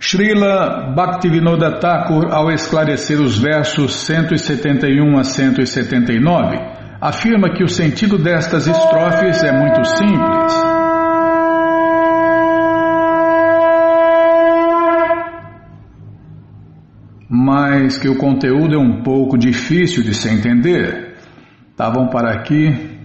Srila 0.08 0.94
Bhaktivinoda 0.96 1.80
Thakur, 1.80 2.32
ao 2.32 2.52
esclarecer 2.52 3.20
os 3.20 3.40
versos 3.40 3.96
171 4.06 5.18
a 5.18 5.24
179, 5.24 6.60
afirma 7.02 7.50
que 7.50 7.64
o 7.64 7.68
sentido 7.68 8.16
destas 8.16 8.68
estrofes 8.68 9.44
é 9.44 9.52
muito 9.52 9.84
simples. 9.84 10.54
Mas 17.28 17.98
que 17.98 18.08
o 18.08 18.16
conteúdo 18.16 18.76
é 18.76 18.78
um 18.78 19.02
pouco 19.02 19.36
difícil 19.36 20.04
de 20.04 20.14
se 20.14 20.30
entender. 20.30 21.16
Estavam 21.72 22.10
para 22.10 22.32
aqui 22.32 22.96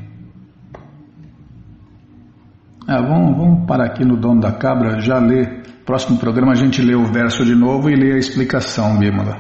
ah, 2.87 3.01
vamos, 3.01 3.37
vamos 3.39 3.67
parar 3.67 3.87
aqui 3.87 4.05
no 4.05 4.17
dono 4.17 4.41
da 4.41 4.53
cabra, 4.53 5.01
já 5.01 5.19
ler. 5.19 5.60
Próximo 5.91 6.21
programa 6.21 6.53
a 6.53 6.55
gente 6.55 6.81
lê 6.81 6.95
o 6.95 7.05
verso 7.05 7.45
de 7.45 7.53
novo 7.53 7.91
e 7.91 7.97
lê 7.97 8.13
a 8.13 8.17
explicação, 8.17 8.97
Bímola. 8.97 9.39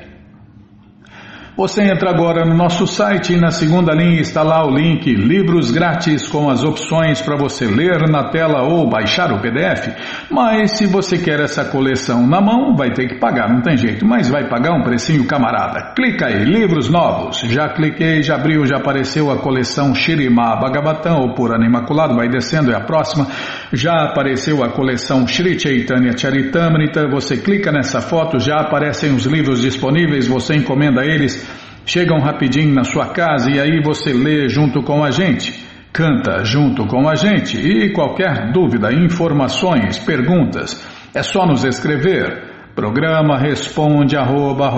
Você 1.57 1.83
entra 1.83 2.09
agora 2.09 2.43
no 2.43 2.53
nosso 2.53 2.85
site 2.85 3.31
e 3.31 3.39
na 3.39 3.49
segunda 3.49 3.93
linha 3.93 4.19
está 4.19 4.43
lá 4.43 4.67
o 4.67 4.75
link 4.75 5.09
Livros 5.15 5.71
Grátis 5.71 6.27
com 6.27 6.49
as 6.49 6.65
opções 6.65 7.21
para 7.21 7.37
você 7.37 7.65
ler 7.65 8.09
na 8.09 8.29
tela 8.29 8.63
ou 8.63 8.89
baixar 8.89 9.31
o 9.31 9.39
PDF. 9.39 9.95
Mas 10.29 10.71
se 10.71 10.85
você 10.85 11.17
quer 11.17 11.39
essa 11.39 11.63
coleção 11.63 12.27
na 12.27 12.41
mão, 12.41 12.75
vai 12.75 12.91
ter 12.91 13.07
que 13.07 13.21
pagar, 13.21 13.47
não 13.47 13.61
tem 13.61 13.77
jeito, 13.77 14.05
mas 14.05 14.27
vai 14.27 14.49
pagar 14.49 14.73
um 14.73 14.83
precinho 14.83 15.25
camarada. 15.27 15.93
Clica 15.95 16.25
aí, 16.25 16.43
Livros 16.43 16.89
Novos. 16.89 17.39
Já 17.45 17.69
cliquei, 17.69 18.21
já 18.21 18.35
abriu, 18.35 18.65
já 18.65 18.75
apareceu 18.75 19.31
a 19.31 19.37
coleção 19.37 19.95
Shirima 19.95 20.57
Bhagavatam 20.57 21.21
ou 21.21 21.33
Purana 21.35 21.65
Imaculado, 21.65 22.15
vai 22.15 22.27
descendo, 22.27 22.69
é 22.69 22.75
a 22.75 22.81
próxima. 22.81 23.27
Já 23.71 24.03
apareceu 24.03 24.61
a 24.61 24.67
coleção 24.73 25.25
Shri 25.25 25.57
Chaitanya 25.57 26.17
Charitamrita, 26.17 27.07
você 27.07 27.37
clica 27.37 27.71
nessa 27.71 28.01
foto, 28.01 28.41
já 28.41 28.59
aparecem 28.59 29.15
os 29.15 29.25
livros 29.25 29.61
disponíveis, 29.61 30.27
você 30.27 30.53
encomenda 30.53 31.05
eles 31.05 31.44
chegam 31.85 32.19
rapidinho 32.19 32.73
na 32.73 32.83
sua 32.83 33.07
casa 33.07 33.51
e 33.51 33.59
aí 33.59 33.81
você 33.81 34.11
lê 34.11 34.49
junto 34.49 34.81
com 34.81 35.03
a 35.03 35.11
gente, 35.11 35.63
canta 35.93 36.43
junto 36.43 36.85
com 36.87 37.07
a 37.07 37.15
gente 37.15 37.57
e 37.57 37.93
qualquer 37.93 38.51
dúvida, 38.51 38.91
informações, 38.91 39.99
perguntas, 39.99 40.85
é 41.13 41.23
só 41.23 41.45
nos 41.45 41.63
escrever. 41.63 42.53
Programa 42.75 43.37
responde 43.37 44.17
arroba, 44.17 44.69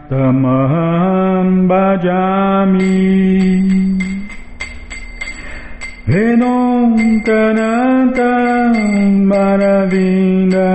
Tamaham 0.08 1.66
Bhajami 1.66 3.29
Venonkananta 6.10 8.30
Maravinda 9.30 10.70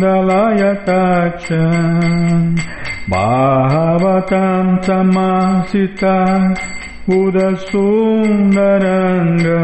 Dalayataksha 0.00 1.68
Bhavatam 3.06 4.80
Samasita 4.80 6.56
Udasundaranga 7.06 9.60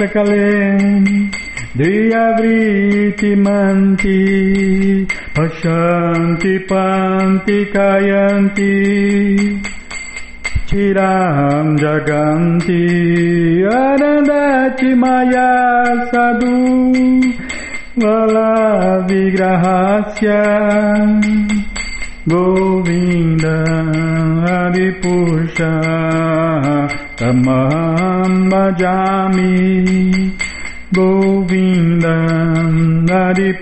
Adipurusha 0.00 1.37
Bhajami 1.78 2.10
Diyavriti 2.10 3.36
Manti 3.36 5.06
Pashanti 5.32 6.66
Panti 6.66 7.66
Kayanti 7.72 8.74
Chiram 10.66 11.78
Jaganti 11.78 12.82
Anandati 13.62 14.94
Maya 14.96 16.10
Sadhu 16.10 16.58
Govinda 30.90 32.16
Hari 33.08 33.52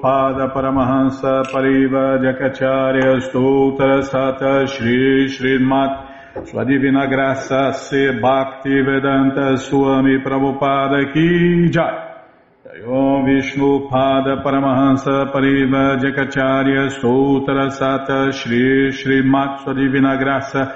Pada 0.00 0.48
Paramahansa 0.48 1.42
Pariva 1.52 2.18
Jakacharya 2.18 3.20
Stoutra 3.20 4.00
Sata 4.02 4.66
Shri 4.66 5.28
Srimat 5.28 6.46
Sua 6.48 6.64
Divina 6.64 7.06
Graça 7.06 7.72
Se 7.72 8.18
Bhakti 8.18 8.80
Vedanta 8.80 9.56
Swami 9.56 10.18
Prabhupada 10.22 11.12
Ki 11.12 11.68
Jai. 11.68 12.08
Om 12.86 13.24
Vishnu 13.26 13.88
Pada 13.90 14.42
Paramahansa 14.42 15.30
Pariva 15.30 15.98
Jakacharya 16.00 16.88
Stoutra 16.96 17.70
Sata 17.70 18.32
Shri 18.32 18.92
Srimat 18.92 19.64
Sua 19.64 19.74
Divina 19.74 20.16
Graça 20.16 20.72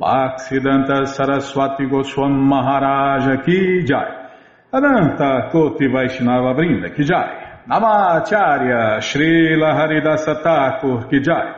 Bhaksidanta 0.00 1.06
Saraswati 1.06 1.84
Goswam 1.84 2.32
Maharaja 2.32 3.42
Ki 3.44 3.84
Jai. 3.84 4.28
Ananta 4.72 5.50
Koti 5.52 5.86
Vaishnava 5.86 6.54
Brinda 6.54 6.94
Ki 6.94 7.04
Jai 7.04 7.41
Namacharya 7.68 8.98
Srila 8.98 9.76
Haridasa 9.76 10.42
Thakur 10.42 11.06
Kijai, 11.08 11.54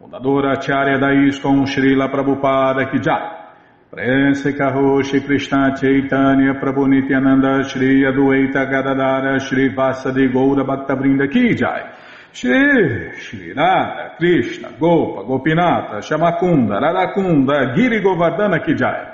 fundadora 0.00 0.52
Acharya 0.56 0.98
da 0.98 1.08
Srila 1.66 2.08
Prabhupada 2.08 2.90
Kijai, 2.90 3.44
Prense 3.90 4.56
Karoshi 4.56 5.22
Krishna 5.22 5.76
Chaitanya 5.76 6.54
Prabhu 6.54 6.88
Nityananda 6.88 7.62
Shri 7.68 8.04
Adueita 8.04 8.64
Gadadara 8.64 9.38
Shri 9.38 9.68
Vasadi 9.68 10.32
Goura 10.32 10.64
Bhaktavrinda 10.64 11.28
Kijai, 11.28 11.92
Shri 12.32 13.12
Shri 13.20 13.52
Radha 13.52 14.16
Krishna 14.16 14.70
Gopa 14.80 15.24
Gopinata 15.24 16.00
Shamakunda 16.00 16.80
Radakunda 16.80 17.74
Giri 17.76 18.00
Govardhana 18.00 18.64
Kijai, 18.64 19.13